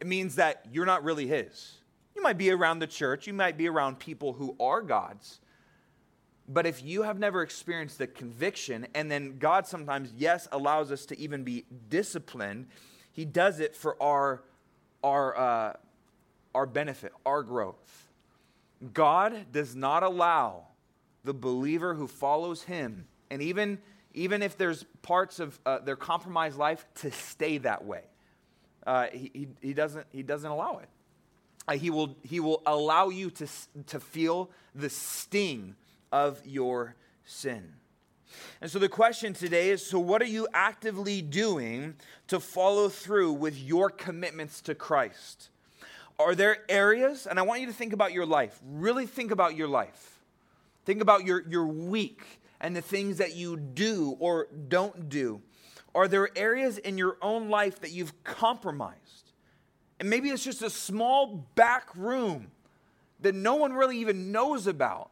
It 0.00 0.06
means 0.06 0.36
that 0.36 0.64
you're 0.72 0.86
not 0.86 1.04
really 1.04 1.26
His. 1.26 1.76
You 2.16 2.22
might 2.22 2.38
be 2.38 2.50
around 2.50 2.78
the 2.78 2.86
church, 2.86 3.26
you 3.26 3.32
might 3.32 3.56
be 3.56 3.68
around 3.68 3.98
people 3.98 4.32
who 4.32 4.56
are 4.60 4.82
God's, 4.82 5.40
but 6.48 6.66
if 6.66 6.82
you 6.82 7.02
have 7.02 7.18
never 7.18 7.42
experienced 7.42 7.98
the 7.98 8.06
conviction, 8.06 8.88
and 8.94 9.10
then 9.10 9.38
God 9.38 9.66
sometimes, 9.66 10.12
yes, 10.16 10.48
allows 10.50 10.90
us 10.90 11.06
to 11.06 11.18
even 11.18 11.44
be 11.44 11.64
disciplined, 11.88 12.66
He 13.20 13.26
does 13.26 13.60
it 13.60 13.76
for 13.76 14.02
our, 14.02 14.42
our, 15.04 15.36
uh, 15.36 15.72
our 16.54 16.64
benefit, 16.64 17.12
our 17.26 17.42
growth. 17.42 18.08
God 18.94 19.52
does 19.52 19.76
not 19.76 20.02
allow 20.02 20.68
the 21.24 21.34
believer 21.34 21.92
who 21.92 22.06
follows 22.06 22.62
him, 22.62 23.06
and 23.30 23.42
even, 23.42 23.78
even 24.14 24.40
if 24.40 24.56
there's 24.56 24.86
parts 25.02 25.38
of 25.38 25.60
uh, 25.66 25.80
their 25.80 25.96
compromised 25.96 26.56
life, 26.56 26.86
to 27.02 27.12
stay 27.12 27.58
that 27.58 27.84
way. 27.84 28.04
Uh, 28.86 29.08
he, 29.12 29.48
he, 29.60 29.74
doesn't, 29.74 30.06
he 30.08 30.22
doesn't 30.22 30.50
allow 30.50 30.78
it. 30.78 30.88
Uh, 31.68 31.74
he, 31.74 31.90
will, 31.90 32.16
he 32.22 32.40
will 32.40 32.62
allow 32.64 33.10
you 33.10 33.28
to, 33.32 33.46
to 33.88 34.00
feel 34.00 34.50
the 34.74 34.88
sting 34.88 35.74
of 36.10 36.40
your 36.46 36.96
sin. 37.26 37.74
And 38.60 38.70
so 38.70 38.78
the 38.78 38.88
question 38.88 39.32
today 39.32 39.70
is 39.70 39.84
so, 39.84 39.98
what 39.98 40.22
are 40.22 40.26
you 40.26 40.48
actively 40.52 41.22
doing 41.22 41.94
to 42.28 42.40
follow 42.40 42.88
through 42.88 43.32
with 43.32 43.58
your 43.58 43.90
commitments 43.90 44.60
to 44.62 44.74
Christ? 44.74 45.48
Are 46.18 46.34
there 46.34 46.58
areas, 46.68 47.26
and 47.26 47.38
I 47.38 47.42
want 47.42 47.60
you 47.60 47.66
to 47.66 47.72
think 47.72 47.92
about 47.92 48.12
your 48.12 48.26
life, 48.26 48.60
really 48.64 49.06
think 49.06 49.30
about 49.30 49.56
your 49.56 49.68
life. 49.68 50.18
Think 50.84 51.00
about 51.00 51.24
your, 51.24 51.42
your 51.48 51.66
week 51.66 52.40
and 52.60 52.76
the 52.76 52.82
things 52.82 53.18
that 53.18 53.34
you 53.34 53.56
do 53.56 54.16
or 54.18 54.48
don't 54.68 55.08
do. 55.08 55.40
Are 55.94 56.08
there 56.08 56.28
areas 56.36 56.78
in 56.78 56.98
your 56.98 57.16
own 57.22 57.48
life 57.48 57.80
that 57.80 57.90
you've 57.90 58.22
compromised? 58.22 59.32
And 59.98 60.08
maybe 60.08 60.30
it's 60.30 60.44
just 60.44 60.62
a 60.62 60.70
small 60.70 61.46
back 61.54 61.94
room 61.94 62.50
that 63.20 63.34
no 63.34 63.56
one 63.56 63.72
really 63.72 63.98
even 63.98 64.32
knows 64.32 64.66
about, 64.66 65.10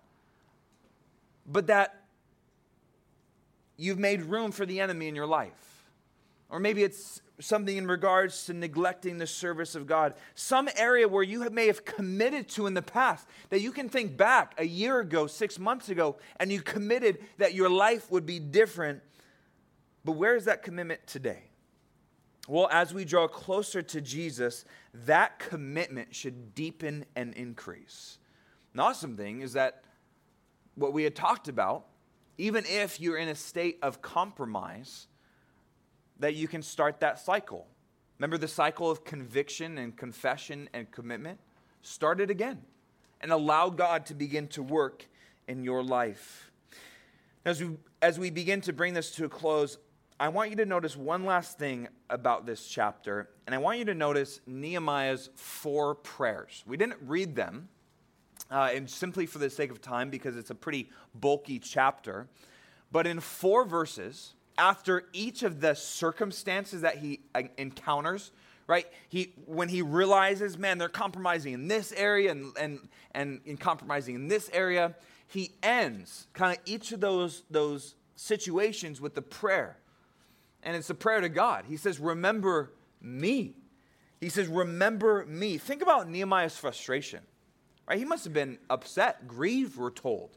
but 1.46 1.66
that 1.66 1.97
you've 3.78 3.98
made 3.98 4.22
room 4.22 4.52
for 4.52 4.66
the 4.66 4.80
enemy 4.80 5.08
in 5.08 5.14
your 5.14 5.26
life. 5.26 5.84
Or 6.50 6.58
maybe 6.58 6.82
it's 6.82 7.22
something 7.40 7.76
in 7.76 7.86
regards 7.86 8.46
to 8.46 8.52
neglecting 8.52 9.18
the 9.18 9.26
service 9.26 9.74
of 9.74 9.86
God, 9.86 10.14
some 10.34 10.68
area 10.76 11.06
where 11.06 11.22
you 11.22 11.48
may 11.50 11.68
have 11.68 11.84
committed 11.84 12.48
to 12.50 12.66
in 12.66 12.74
the 12.74 12.82
past 12.82 13.26
that 13.50 13.60
you 13.60 13.70
can 13.70 13.88
think 13.88 14.16
back 14.16 14.54
a 14.58 14.64
year 14.64 14.98
ago, 15.00 15.26
six 15.26 15.58
months 15.58 15.88
ago, 15.88 16.16
and 16.40 16.50
you 16.50 16.60
committed 16.60 17.18
that 17.38 17.54
your 17.54 17.70
life 17.70 18.10
would 18.10 18.26
be 18.26 18.38
different. 18.40 19.00
But 20.04 20.12
where 20.12 20.34
is 20.34 20.46
that 20.46 20.62
commitment 20.62 21.06
today? 21.06 21.44
Well, 22.48 22.68
as 22.72 22.94
we 22.94 23.04
draw 23.04 23.28
closer 23.28 23.82
to 23.82 24.00
Jesus, 24.00 24.64
that 24.94 25.38
commitment 25.38 26.14
should 26.14 26.54
deepen 26.54 27.04
and 27.14 27.34
increase. 27.34 28.18
An 28.72 28.80
awesome 28.80 29.16
thing 29.16 29.42
is 29.42 29.52
that 29.52 29.84
what 30.74 30.94
we 30.94 31.04
had 31.04 31.14
talked 31.14 31.48
about, 31.48 31.86
even 32.38 32.64
if 32.66 33.00
you're 33.00 33.18
in 33.18 33.28
a 33.28 33.34
state 33.34 33.78
of 33.82 34.00
compromise, 34.00 35.08
that 36.20 36.34
you 36.34 36.48
can 36.48 36.62
start 36.62 37.00
that 37.00 37.18
cycle. 37.18 37.66
Remember 38.18 38.38
the 38.38 38.48
cycle 38.48 38.90
of 38.90 39.04
conviction 39.04 39.78
and 39.78 39.96
confession 39.96 40.68
and 40.72 40.90
commitment? 40.90 41.38
Start 41.82 42.20
it 42.20 42.30
again 42.30 42.62
and 43.20 43.30
allow 43.30 43.68
God 43.68 44.06
to 44.06 44.14
begin 44.14 44.48
to 44.48 44.62
work 44.62 45.06
in 45.46 45.62
your 45.64 45.82
life. 45.82 46.50
As 47.44 47.62
we, 47.62 47.76
as 48.02 48.18
we 48.18 48.30
begin 48.30 48.60
to 48.62 48.72
bring 48.72 48.94
this 48.94 49.10
to 49.12 49.24
a 49.24 49.28
close, 49.28 49.78
I 50.20 50.28
want 50.28 50.50
you 50.50 50.56
to 50.56 50.66
notice 50.66 50.96
one 50.96 51.24
last 51.24 51.58
thing 51.58 51.88
about 52.10 52.44
this 52.44 52.66
chapter, 52.66 53.30
and 53.46 53.54
I 53.54 53.58
want 53.58 53.78
you 53.78 53.84
to 53.86 53.94
notice 53.94 54.40
Nehemiah's 54.46 55.30
four 55.36 55.94
prayers. 55.94 56.64
We 56.66 56.76
didn't 56.76 56.98
read 57.06 57.36
them, 57.36 57.68
uh, 58.50 58.70
and 58.74 58.88
simply 58.88 59.26
for 59.26 59.38
the 59.38 59.50
sake 59.50 59.70
of 59.70 59.80
time, 59.80 60.10
because 60.10 60.36
it's 60.36 60.50
a 60.50 60.54
pretty 60.54 60.90
bulky 61.14 61.58
chapter. 61.58 62.28
But 62.90 63.06
in 63.06 63.20
four 63.20 63.64
verses, 63.64 64.34
after 64.56 65.04
each 65.12 65.42
of 65.42 65.60
the 65.60 65.74
circumstances 65.74 66.82
that 66.82 66.98
he 66.98 67.20
uh, 67.34 67.42
encounters, 67.56 68.32
right? 68.66 68.86
He, 69.08 69.32
when 69.46 69.68
he 69.68 69.82
realizes, 69.82 70.58
man, 70.58 70.78
they're 70.78 70.88
compromising 70.88 71.54
in 71.54 71.68
this 71.68 71.92
area 71.92 72.30
and, 72.32 72.56
and, 72.58 72.88
and 73.12 73.40
in 73.44 73.56
compromising 73.56 74.14
in 74.14 74.28
this 74.28 74.50
area, 74.52 74.94
he 75.26 75.52
ends 75.62 76.26
kind 76.34 76.56
of 76.56 76.62
each 76.66 76.92
of 76.92 77.00
those, 77.00 77.44
those 77.50 77.94
situations 78.16 79.00
with 79.00 79.14
the 79.14 79.22
prayer. 79.22 79.78
And 80.62 80.76
it's 80.76 80.90
a 80.90 80.94
prayer 80.94 81.20
to 81.20 81.28
God. 81.28 81.64
He 81.66 81.76
says, 81.76 82.00
Remember 82.00 82.72
me. 83.00 83.54
He 84.20 84.28
says, 84.28 84.48
Remember 84.48 85.24
me. 85.26 85.56
Think 85.56 85.82
about 85.82 86.08
Nehemiah's 86.08 86.56
frustration, 86.56 87.20
right? 87.88 87.98
He 87.98 88.04
must 88.04 88.24
have 88.24 88.32
been 88.32 88.58
upset, 88.68 89.26
grieved, 89.26 89.76
we're 89.76 89.90
told. 89.90 90.36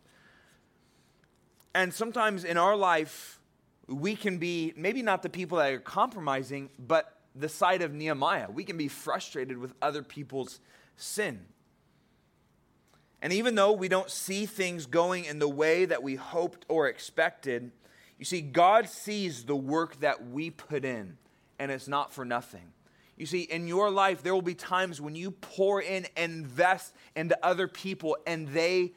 And 1.73 1.93
sometimes 1.93 2.43
in 2.43 2.57
our 2.57 2.75
life, 2.75 3.39
we 3.87 4.15
can 4.15 4.37
be 4.37 4.73
maybe 4.75 5.01
not 5.01 5.21
the 5.23 5.29
people 5.29 5.57
that 5.57 5.71
are 5.73 5.79
compromising, 5.79 6.69
but 6.79 7.17
the 7.35 7.49
side 7.49 7.81
of 7.81 7.93
Nehemiah. 7.93 8.49
We 8.49 8.63
can 8.63 8.77
be 8.77 8.87
frustrated 8.87 9.57
with 9.57 9.73
other 9.81 10.03
people's 10.03 10.59
sin. 10.95 11.45
And 13.21 13.31
even 13.33 13.55
though 13.55 13.71
we 13.71 13.87
don't 13.87 14.09
see 14.09 14.45
things 14.45 14.85
going 14.85 15.25
in 15.25 15.39
the 15.39 15.47
way 15.47 15.85
that 15.85 16.01
we 16.01 16.15
hoped 16.15 16.65
or 16.67 16.87
expected, 16.87 17.71
you 18.17 18.25
see, 18.25 18.41
God 18.41 18.89
sees 18.89 19.45
the 19.45 19.55
work 19.55 19.99
that 19.99 20.29
we 20.29 20.49
put 20.49 20.83
in, 20.83 21.17
and 21.59 21.71
it's 21.71 21.87
not 21.87 22.11
for 22.11 22.25
nothing. 22.25 22.73
You 23.21 23.27
see, 23.27 23.41
in 23.41 23.67
your 23.67 23.91
life, 23.91 24.23
there 24.23 24.33
will 24.33 24.41
be 24.41 24.55
times 24.55 24.99
when 24.99 25.13
you 25.13 25.29
pour 25.29 25.79
in 25.79 26.07
and 26.17 26.33
invest 26.33 26.95
into 27.15 27.37
other 27.45 27.67
people 27.67 28.17
and 28.25 28.47
they, 28.47 28.93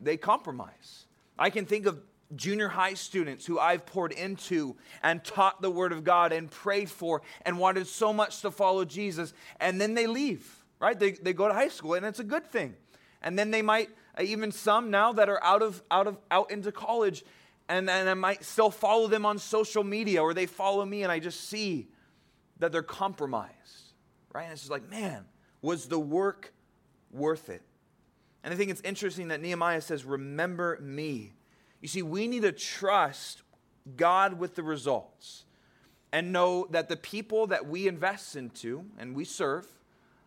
they 0.00 0.16
compromise. 0.16 1.04
I 1.38 1.50
can 1.50 1.66
think 1.66 1.84
of 1.84 2.00
junior 2.34 2.68
high 2.68 2.94
students 2.94 3.44
who 3.44 3.58
I've 3.58 3.84
poured 3.84 4.12
into 4.12 4.76
and 5.02 5.22
taught 5.22 5.60
the 5.60 5.70
Word 5.70 5.92
of 5.92 6.04
God 6.04 6.32
and 6.32 6.50
prayed 6.50 6.88
for 6.88 7.20
and 7.44 7.58
wanted 7.58 7.86
so 7.86 8.14
much 8.14 8.40
to 8.40 8.50
follow 8.50 8.86
Jesus. 8.86 9.34
And 9.60 9.78
then 9.78 9.92
they 9.92 10.06
leave, 10.06 10.64
right? 10.80 10.98
They, 10.98 11.10
they 11.10 11.34
go 11.34 11.46
to 11.46 11.52
high 11.52 11.68
school, 11.68 11.92
and 11.92 12.06
it's 12.06 12.20
a 12.20 12.24
good 12.24 12.46
thing. 12.46 12.74
And 13.20 13.38
then 13.38 13.50
they 13.50 13.60
might, 13.60 13.90
uh, 14.18 14.22
even 14.22 14.52
some 14.52 14.90
now 14.90 15.12
that 15.12 15.28
are 15.28 15.44
out 15.44 15.60
of, 15.60 15.82
out 15.90 16.06
of, 16.06 16.16
out 16.30 16.50
into 16.50 16.72
college, 16.72 17.22
and, 17.68 17.90
and 17.90 18.08
I 18.08 18.14
might 18.14 18.42
still 18.42 18.70
follow 18.70 19.06
them 19.06 19.26
on 19.26 19.36
social 19.36 19.84
media 19.84 20.22
or 20.22 20.32
they 20.32 20.46
follow 20.46 20.86
me, 20.86 21.02
and 21.02 21.12
I 21.12 21.18
just 21.18 21.46
see 21.50 21.88
that 22.58 22.72
they're 22.72 22.82
compromised, 22.82 23.92
right? 24.32 24.44
And 24.44 24.52
it's 24.52 24.62
just 24.62 24.70
like, 24.70 24.88
man, 24.90 25.24
was 25.62 25.86
the 25.86 25.98
work 25.98 26.52
worth 27.10 27.48
it? 27.48 27.62
And 28.42 28.52
I 28.52 28.56
think 28.56 28.70
it's 28.70 28.82
interesting 28.82 29.28
that 29.28 29.40
Nehemiah 29.40 29.80
says, 29.80 30.04
Remember 30.04 30.78
me 30.80 31.32
you 31.84 31.88
see, 31.88 32.00
we 32.00 32.28
need 32.28 32.40
to 32.44 32.52
trust 32.52 33.42
God 33.94 34.38
with 34.38 34.54
the 34.54 34.62
results 34.62 35.44
and 36.14 36.32
know 36.32 36.66
that 36.70 36.88
the 36.88 36.96
people 36.96 37.48
that 37.48 37.66
we 37.66 37.86
invest 37.88 38.36
into 38.36 38.86
and 38.96 39.14
we 39.14 39.26
serve, 39.26 39.66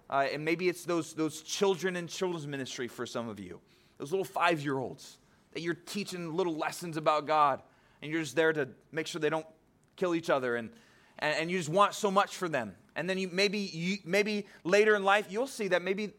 uh, 0.07 0.27
and 0.31 0.45
maybe 0.45 0.69
it's 0.69 0.85
those, 0.85 1.15
those 1.15 1.41
children 1.41 1.95
in 1.95 2.05
children's 2.05 2.45
ministry 2.45 2.87
for 2.87 3.07
some 3.07 3.27
of 3.27 3.39
you, 3.39 3.59
those 3.97 4.11
little 4.11 4.23
five 4.23 4.61
year 4.61 4.77
olds 4.77 5.17
that 5.53 5.61
you're 5.61 5.73
teaching 5.73 6.31
little 6.31 6.55
lessons 6.55 6.95
about 6.95 7.25
God, 7.25 7.63
and 8.03 8.11
you're 8.11 8.21
just 8.21 8.35
there 8.35 8.53
to 8.53 8.69
make 8.91 9.07
sure 9.07 9.19
they 9.19 9.27
don't 9.27 9.47
kill 9.95 10.13
each 10.13 10.29
other, 10.29 10.57
and, 10.57 10.69
and, 11.19 11.35
and 11.35 11.51
you 11.51 11.57
just 11.57 11.69
want 11.69 11.93
so 11.93 12.11
much 12.11 12.35
for 12.35 12.49
them. 12.49 12.75
And 12.95 13.09
then 13.09 13.17
you, 13.17 13.29
maybe, 13.31 13.59
you, 13.59 13.97
maybe 14.05 14.45
later 14.63 14.95
in 14.95 15.03
life, 15.03 15.27
you'll 15.29 15.47
see 15.47 15.67
that 15.69 15.81
maybe, 15.81 16.11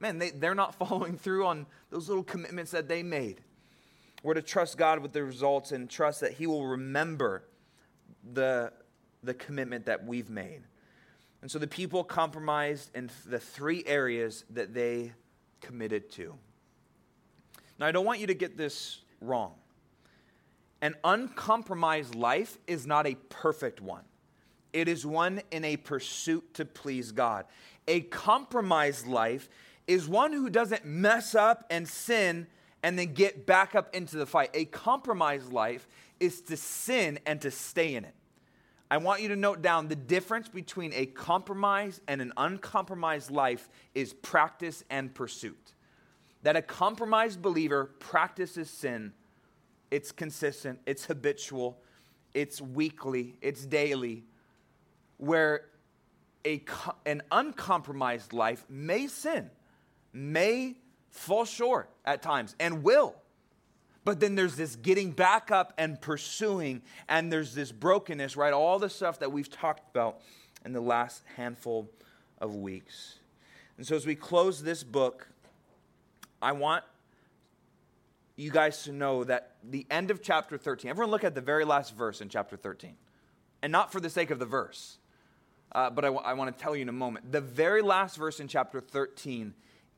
man, 0.00 0.18
they, 0.18 0.30
they're 0.30 0.54
not 0.54 0.74
following 0.86 1.16
through 1.16 1.46
on 1.46 1.66
those 1.90 2.08
little 2.08 2.24
commitments 2.24 2.70
that 2.72 2.88
they 2.88 3.02
made. 3.02 3.40
We're 4.22 4.34
to 4.34 4.42
trust 4.42 4.78
God 4.78 5.00
with 5.00 5.12
the 5.12 5.24
results 5.24 5.72
and 5.72 5.90
trust 5.90 6.20
that 6.20 6.32
He 6.32 6.46
will 6.46 6.66
remember 6.66 7.44
the, 8.32 8.72
the 9.22 9.34
commitment 9.34 9.86
that 9.86 10.06
we've 10.06 10.30
made. 10.30 10.62
And 11.42 11.50
so 11.50 11.58
the 11.58 11.66
people 11.66 12.04
compromised 12.04 12.90
in 12.94 13.10
the 13.26 13.40
three 13.40 13.82
areas 13.84 14.44
that 14.50 14.72
they 14.74 15.12
committed 15.60 16.10
to. 16.12 16.34
Now, 17.80 17.86
I 17.86 17.92
don't 17.92 18.04
want 18.04 18.20
you 18.20 18.28
to 18.28 18.34
get 18.34 18.56
this 18.56 19.00
wrong. 19.20 19.54
An 20.80 20.94
uncompromised 21.02 22.14
life 22.14 22.58
is 22.68 22.86
not 22.86 23.06
a 23.08 23.16
perfect 23.28 23.80
one. 23.80 24.04
It 24.72 24.88
is 24.88 25.04
one 25.04 25.42
in 25.50 25.64
a 25.64 25.76
pursuit 25.76 26.54
to 26.54 26.64
please 26.64 27.12
God. 27.12 27.44
A 27.88 28.00
compromised 28.00 29.06
life 29.06 29.48
is 29.86 30.08
one 30.08 30.32
who 30.32 30.48
doesn't 30.48 30.84
mess 30.84 31.34
up 31.34 31.66
and 31.70 31.86
sin 31.86 32.46
and 32.82 32.98
then 32.98 33.12
get 33.12 33.46
back 33.46 33.74
up 33.74 33.94
into 33.94 34.16
the 34.16 34.26
fight. 34.26 34.50
A 34.54 34.64
compromised 34.64 35.52
life 35.52 35.86
is 36.20 36.40
to 36.42 36.56
sin 36.56 37.18
and 37.26 37.40
to 37.40 37.50
stay 37.50 37.94
in 37.94 38.04
it. 38.04 38.14
I 38.90 38.98
want 38.98 39.22
you 39.22 39.28
to 39.28 39.36
note 39.36 39.62
down 39.62 39.88
the 39.88 39.96
difference 39.96 40.48
between 40.48 40.92
a 40.92 41.06
compromise 41.06 42.00
and 42.08 42.20
an 42.20 42.32
uncompromised 42.36 43.30
life 43.30 43.68
is 43.94 44.12
practice 44.12 44.84
and 44.90 45.14
pursuit. 45.14 45.72
That 46.42 46.56
a 46.56 46.62
compromised 46.62 47.40
believer 47.40 47.86
practices 48.00 48.68
sin, 48.68 49.14
it's 49.90 50.12
consistent, 50.12 50.80
it's 50.84 51.06
habitual, 51.06 51.78
it's 52.34 52.60
weekly, 52.60 53.36
it's 53.40 53.64
daily, 53.64 54.24
where 55.18 55.66
a, 56.44 56.62
an 57.06 57.22
uncompromised 57.30 58.32
life 58.32 58.64
may 58.68 59.06
sin, 59.06 59.50
may 60.12 60.76
fall 61.10 61.44
short 61.44 61.90
at 62.04 62.22
times, 62.22 62.54
and 62.58 62.82
will. 62.82 63.14
But 64.04 64.18
then 64.18 64.34
there's 64.34 64.56
this 64.56 64.74
getting 64.74 65.12
back 65.12 65.50
up 65.50 65.72
and 65.78 66.00
pursuing, 66.00 66.82
and 67.08 67.32
there's 67.32 67.54
this 67.54 67.70
brokenness, 67.70 68.36
right? 68.36 68.52
All 68.52 68.78
the 68.78 68.90
stuff 68.90 69.20
that 69.20 69.30
we've 69.30 69.50
talked 69.50 69.88
about 69.94 70.20
in 70.64 70.72
the 70.72 70.80
last 70.80 71.22
handful 71.36 71.88
of 72.38 72.56
weeks. 72.56 73.18
And 73.76 73.86
so 73.86 73.94
as 73.94 74.06
we 74.06 74.14
close 74.14 74.62
this 74.62 74.82
book, 74.82 75.28
I 76.40 76.52
want 76.52 76.84
you 78.36 78.50
guys 78.50 78.82
to 78.84 78.92
know 78.92 79.22
that 79.24 79.56
the 79.62 79.86
end 79.90 80.10
of 80.10 80.22
chapter 80.22 80.58
13, 80.58 80.90
everyone 80.90 81.10
look 81.10 81.24
at 81.24 81.34
the 81.34 81.40
very 81.40 81.64
last 81.64 81.94
verse 81.94 82.20
in 82.20 82.28
chapter 82.28 82.56
13. 82.56 82.96
And 83.62 83.70
not 83.70 83.92
for 83.92 84.00
the 84.00 84.10
sake 84.10 84.30
of 84.30 84.40
the 84.40 84.46
verse, 84.46 84.98
uh, 85.74 85.90
but 85.90 86.04
I, 86.04 86.08
w- 86.08 86.24
I 86.24 86.34
want 86.34 86.56
to 86.56 86.62
tell 86.62 86.76
you 86.76 86.82
in 86.82 86.88
a 86.88 86.92
moment. 86.92 87.32
The 87.32 87.40
very 87.40 87.82
last 87.82 88.16
verse 88.16 88.40
in 88.40 88.48
chapter 88.48 88.80
13 88.80 89.54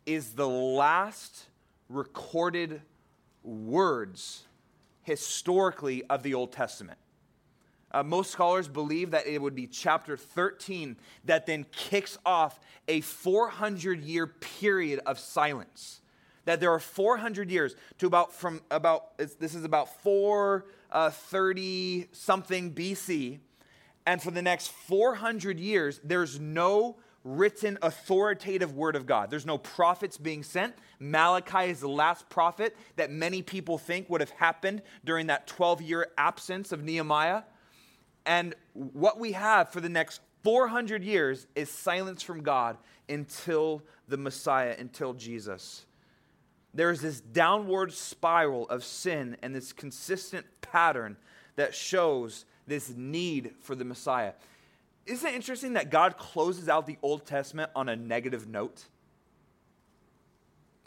is 0.07 0.33
the 0.33 0.49
last 0.49 1.47
recorded 1.89 2.83
words 3.43 4.45
historically 5.03 6.05
of 6.05 6.23
the 6.23 6.35
Old 6.35 6.53
Testament. 6.53 6.99
Uh, 7.91 8.03
most 8.03 8.33
scholars 8.33 8.67
believe 8.67 9.13
that 9.13 9.27
it 9.27 9.41
would 9.41 9.55
be 9.55 9.69
chapter 9.69 10.17
13 10.17 10.97
that 11.27 11.47
then 11.47 11.65
kicks 11.71 12.19
off 12.27 12.59
a 12.89 13.01
400 13.03 14.03
year 14.03 14.27
period 14.27 15.01
of 15.07 15.19
silence. 15.19 16.01
That 16.45 16.61
there 16.61 16.73
are 16.73 16.81
400 16.81 17.51
years 17.51 17.75
to 17.99 18.07
about 18.07 18.33
from 18.33 18.61
about 18.71 19.17
this 19.17 19.55
is 19.55 19.65
about 19.65 20.03
430 20.03 22.03
uh, 22.03 22.07
something 22.13 22.75
BC, 22.75 23.39
and 24.07 24.23
for 24.23 24.31
the 24.31 24.43
next 24.43 24.69
400 24.69 25.59
years, 25.59 26.01
there's 26.05 26.39
no 26.39 26.97
written 27.25 27.79
authoritative 27.81 28.77
word 28.77 28.97
of 28.97 29.07
God. 29.07 29.31
There's 29.31 29.47
no 29.47 29.57
prophets 29.57 30.19
being 30.19 30.43
sent. 30.43 30.75
Malachi 30.99 31.71
is 31.71 31.81
the 31.81 31.89
last 31.89 32.29
prophet 32.29 32.77
that 32.97 33.11
many 33.11 33.41
people 33.41 33.79
think 33.79 34.11
would 34.11 34.21
have 34.21 34.31
happened 34.31 34.83
during 35.05 35.29
that 35.29 35.47
12 35.47 35.81
year 35.81 36.09
absence 36.19 36.71
of 36.71 36.85
Nehemiah. 36.85 37.43
And 38.27 38.55
what 38.75 39.19
we 39.19 39.33
have 39.33 39.71
for 39.71 39.81
the 39.81 39.89
next 39.89 40.21
400 40.43 41.03
years 41.03 41.47
is 41.55 41.71
silence 41.71 42.23
from 42.23 42.43
God 42.43 42.77
until 43.09 43.83
the 44.09 44.19
Messiah, 44.19 44.77
until 44.79 45.15
Jesus. 45.15 45.87
There's 46.75 47.01
this 47.01 47.21
downward 47.21 47.93
spiral 47.93 48.69
of 48.69 48.85
sin 48.85 49.39
and 49.43 49.55
this 49.55 49.73
consistent 49.73 50.45
pattern 50.61 51.17
that 51.57 51.75
shows 51.75 52.45
this 52.67 52.91
need 52.91 53.53
for 53.61 53.75
the 53.75 53.85
Messiah. 53.85 54.33
Isn't 55.07 55.29
it 55.29 55.35
interesting 55.35 55.75
that 55.75 55.91
God 55.91 56.17
closes 56.17 56.69
out 56.69 56.87
the 56.87 56.97
Old 57.03 57.27
Testament 57.27 57.71
on 57.77 57.89
a 57.89 57.97
negative 57.97 58.49
note? 58.49 58.85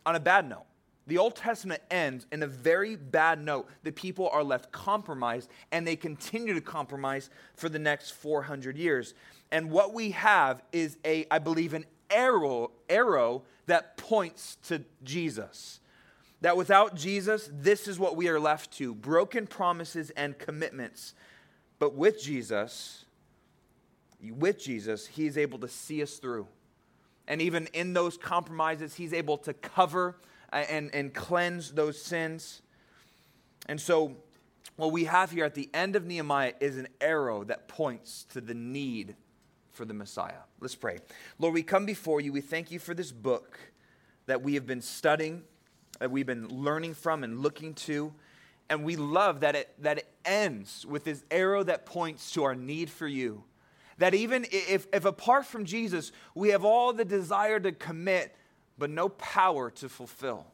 On 0.05 0.15
a 0.15 0.19
bad 0.19 0.49
note. 0.49 0.65
The 1.05 1.17
Old 1.17 1.35
Testament 1.35 1.81
ends 1.89 2.25
in 2.31 2.43
a 2.43 2.47
very 2.47 2.97
bad 2.97 3.39
note. 3.39 3.69
The 3.83 3.91
people 3.91 4.27
are 4.29 4.43
left 4.43 4.71
compromised, 4.71 5.49
and 5.71 5.87
they 5.87 5.95
continue 5.95 6.53
to 6.53 6.61
compromise 6.61 7.29
for 7.55 7.69
the 7.69 7.79
next 7.79 8.11
400 8.11 8.77
years. 8.77 9.13
And 9.51 9.71
what 9.71 9.93
we 9.93 10.11
have 10.11 10.61
is 10.73 10.97
a, 11.05 11.25
I 11.31 11.39
believe, 11.39 11.73
an 11.73 11.85
arrow, 12.09 12.71
arrow 12.89 13.43
that 13.67 13.95
points 13.95 14.57
to 14.67 14.83
Jesus. 15.03 15.79
That 16.41 16.57
without 16.57 16.95
Jesus, 16.95 17.49
this 17.53 17.87
is 17.87 17.97
what 17.97 18.17
we 18.17 18.27
are 18.27 18.39
left 18.39 18.71
to 18.77 18.93
broken 18.93 19.47
promises 19.47 20.09
and 20.11 20.37
commitments. 20.37 21.13
But 21.79 21.93
with 21.93 22.21
Jesus, 22.21 23.05
with 24.21 24.59
Jesus, 24.59 25.07
He's 25.07 25.37
able 25.37 25.59
to 25.59 25.67
see 25.67 26.01
us 26.01 26.17
through. 26.17 26.47
And 27.27 27.41
even 27.41 27.67
in 27.73 27.93
those 27.93 28.17
compromises, 28.17 28.95
He's 28.95 29.13
able 29.13 29.37
to 29.39 29.53
cover 29.53 30.15
and, 30.51 30.93
and 30.93 31.13
cleanse 31.13 31.71
those 31.71 32.01
sins. 32.01 32.61
And 33.67 33.79
so, 33.79 34.15
what 34.75 34.91
we 34.91 35.05
have 35.05 35.31
here 35.31 35.45
at 35.45 35.55
the 35.55 35.69
end 35.73 35.95
of 35.95 36.05
Nehemiah 36.05 36.53
is 36.59 36.77
an 36.77 36.87
arrow 37.01 37.43
that 37.45 37.67
points 37.67 38.25
to 38.31 38.41
the 38.41 38.53
need 38.53 39.15
for 39.71 39.85
the 39.85 39.93
Messiah. 39.93 40.43
Let's 40.59 40.75
pray. 40.75 40.99
Lord, 41.39 41.53
we 41.53 41.63
come 41.63 41.85
before 41.85 42.21
you. 42.21 42.31
We 42.31 42.41
thank 42.41 42.71
you 42.71 42.79
for 42.79 42.93
this 42.93 43.11
book 43.11 43.57
that 44.27 44.41
we 44.41 44.55
have 44.55 44.67
been 44.67 44.81
studying, 44.81 45.43
that 45.99 46.11
we've 46.11 46.25
been 46.25 46.47
learning 46.47 46.93
from 46.93 47.23
and 47.23 47.39
looking 47.39 47.73
to. 47.73 48.13
And 48.69 48.83
we 48.83 48.95
love 48.95 49.41
that 49.41 49.55
it, 49.55 49.73
that 49.79 49.99
it 49.99 50.07
ends 50.25 50.85
with 50.85 51.03
this 51.03 51.23
arrow 51.31 51.63
that 51.63 51.85
points 51.85 52.31
to 52.31 52.43
our 52.43 52.55
need 52.55 52.89
for 52.89 53.07
you. 53.07 53.43
That 53.97 54.13
even 54.13 54.45
if, 54.51 54.87
if 54.93 55.05
apart 55.05 55.45
from 55.45 55.65
Jesus, 55.65 56.11
we 56.35 56.49
have 56.49 56.65
all 56.65 56.93
the 56.93 57.05
desire 57.05 57.59
to 57.59 57.71
commit, 57.71 58.35
but 58.77 58.89
no 58.89 59.09
power 59.09 59.71
to 59.71 59.89
fulfill. 59.89 60.45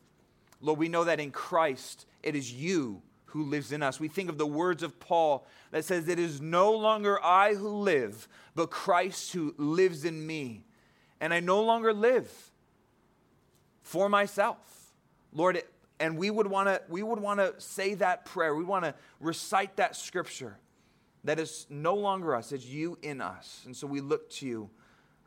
Lord, 0.62 0.80
we 0.80 0.88
know 0.88 1.04
that 1.04 1.20
in 1.20 1.32
Christ, 1.32 2.06
it 2.22 2.36
is 2.36 2.54
you 2.54 3.02
who 3.26 3.44
lives 3.44 3.72
in 3.72 3.82
us. 3.82 4.00
We 4.00 4.08
think 4.08 4.30
of 4.30 4.38
the 4.38 4.46
words 4.46 4.84
of 4.84 5.00
Paul 5.00 5.46
that 5.72 5.84
says, 5.84 6.08
It 6.08 6.20
is 6.20 6.40
no 6.40 6.72
longer 6.72 7.22
I 7.22 7.56
who 7.56 7.68
live, 7.68 8.28
but 8.56 8.70
Christ 8.70 9.34
who 9.34 9.56
lives 9.58 10.06
in 10.06 10.26
me. 10.26 10.64
And 11.20 11.34
I 11.34 11.40
no 11.40 11.64
longer 11.64 11.94
live 11.94 12.32
for 13.82 14.08
myself. 14.08 14.58
Lord, 15.34 15.64
and 16.00 16.18
we 16.18 16.30
would 16.30 16.48
want 16.48 16.68
to 16.68 16.82
we 16.90 17.04
would 17.04 17.20
want 17.20 17.40
to 17.40 17.54
say 17.60 17.94
that 17.96 18.26
prayer. 18.26 18.56
We 18.56 18.64
want 18.64 18.86
to 18.86 18.94
recite 19.20 19.78
that 19.78 19.96
scripture 19.96 20.58
that 21.24 21.40
is 21.40 21.66
no 21.70 21.96
longer 21.96 22.36
us, 22.36 22.52
it's 22.52 22.66
you 22.66 22.98
in 23.02 23.22
us. 23.22 23.62
And 23.66 23.76
so 23.76 23.88
we 23.88 24.02
look 24.02 24.30
to 24.32 24.46
you 24.46 24.70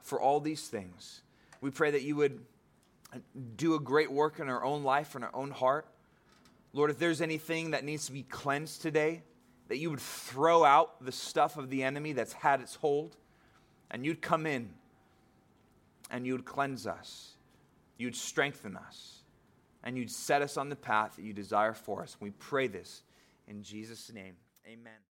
for 0.02 0.20
all 0.20 0.40
these 0.40 0.68
things. 0.68 1.22
We 1.60 1.70
pray 1.70 1.90
that 1.90 2.02
you 2.02 2.16
would 2.16 2.40
do 3.56 3.74
a 3.74 3.80
great 3.80 4.12
work 4.12 4.38
in 4.38 4.48
our 4.48 4.62
own 4.62 4.84
life, 4.84 5.16
in 5.16 5.22
our 5.22 5.34
own 5.34 5.50
heart. 5.50 5.86
Lord, 6.72 6.90
if 6.90 6.98
there's 6.98 7.22
anything 7.22 7.70
that 7.70 7.84
needs 7.84 8.06
to 8.06 8.12
be 8.12 8.22
cleansed 8.22 8.82
today, 8.82 9.22
that 9.68 9.78
you 9.78 9.90
would 9.90 10.00
throw 10.00 10.64
out 10.64 11.02
the 11.04 11.12
stuff 11.12 11.56
of 11.56 11.70
the 11.70 11.82
enemy 11.82 12.12
that's 12.12 12.34
had 12.34 12.60
its 12.60 12.74
hold, 12.76 13.16
and 13.90 14.04
you'd 14.04 14.20
come 14.20 14.46
in 14.46 14.70
and 16.10 16.26
you 16.26 16.34
would 16.34 16.44
cleanse 16.44 16.86
us, 16.86 17.32
you'd 17.96 18.14
strengthen 18.14 18.76
us, 18.76 19.15
and 19.86 19.96
you'd 19.96 20.10
set 20.10 20.42
us 20.42 20.56
on 20.56 20.68
the 20.68 20.76
path 20.76 21.14
that 21.14 21.22
you 21.22 21.32
desire 21.32 21.72
for 21.72 22.02
us. 22.02 22.16
We 22.20 22.30
pray 22.30 22.66
this 22.66 23.02
in 23.46 23.62
Jesus' 23.62 24.12
name. 24.12 24.34
Amen. 24.66 24.98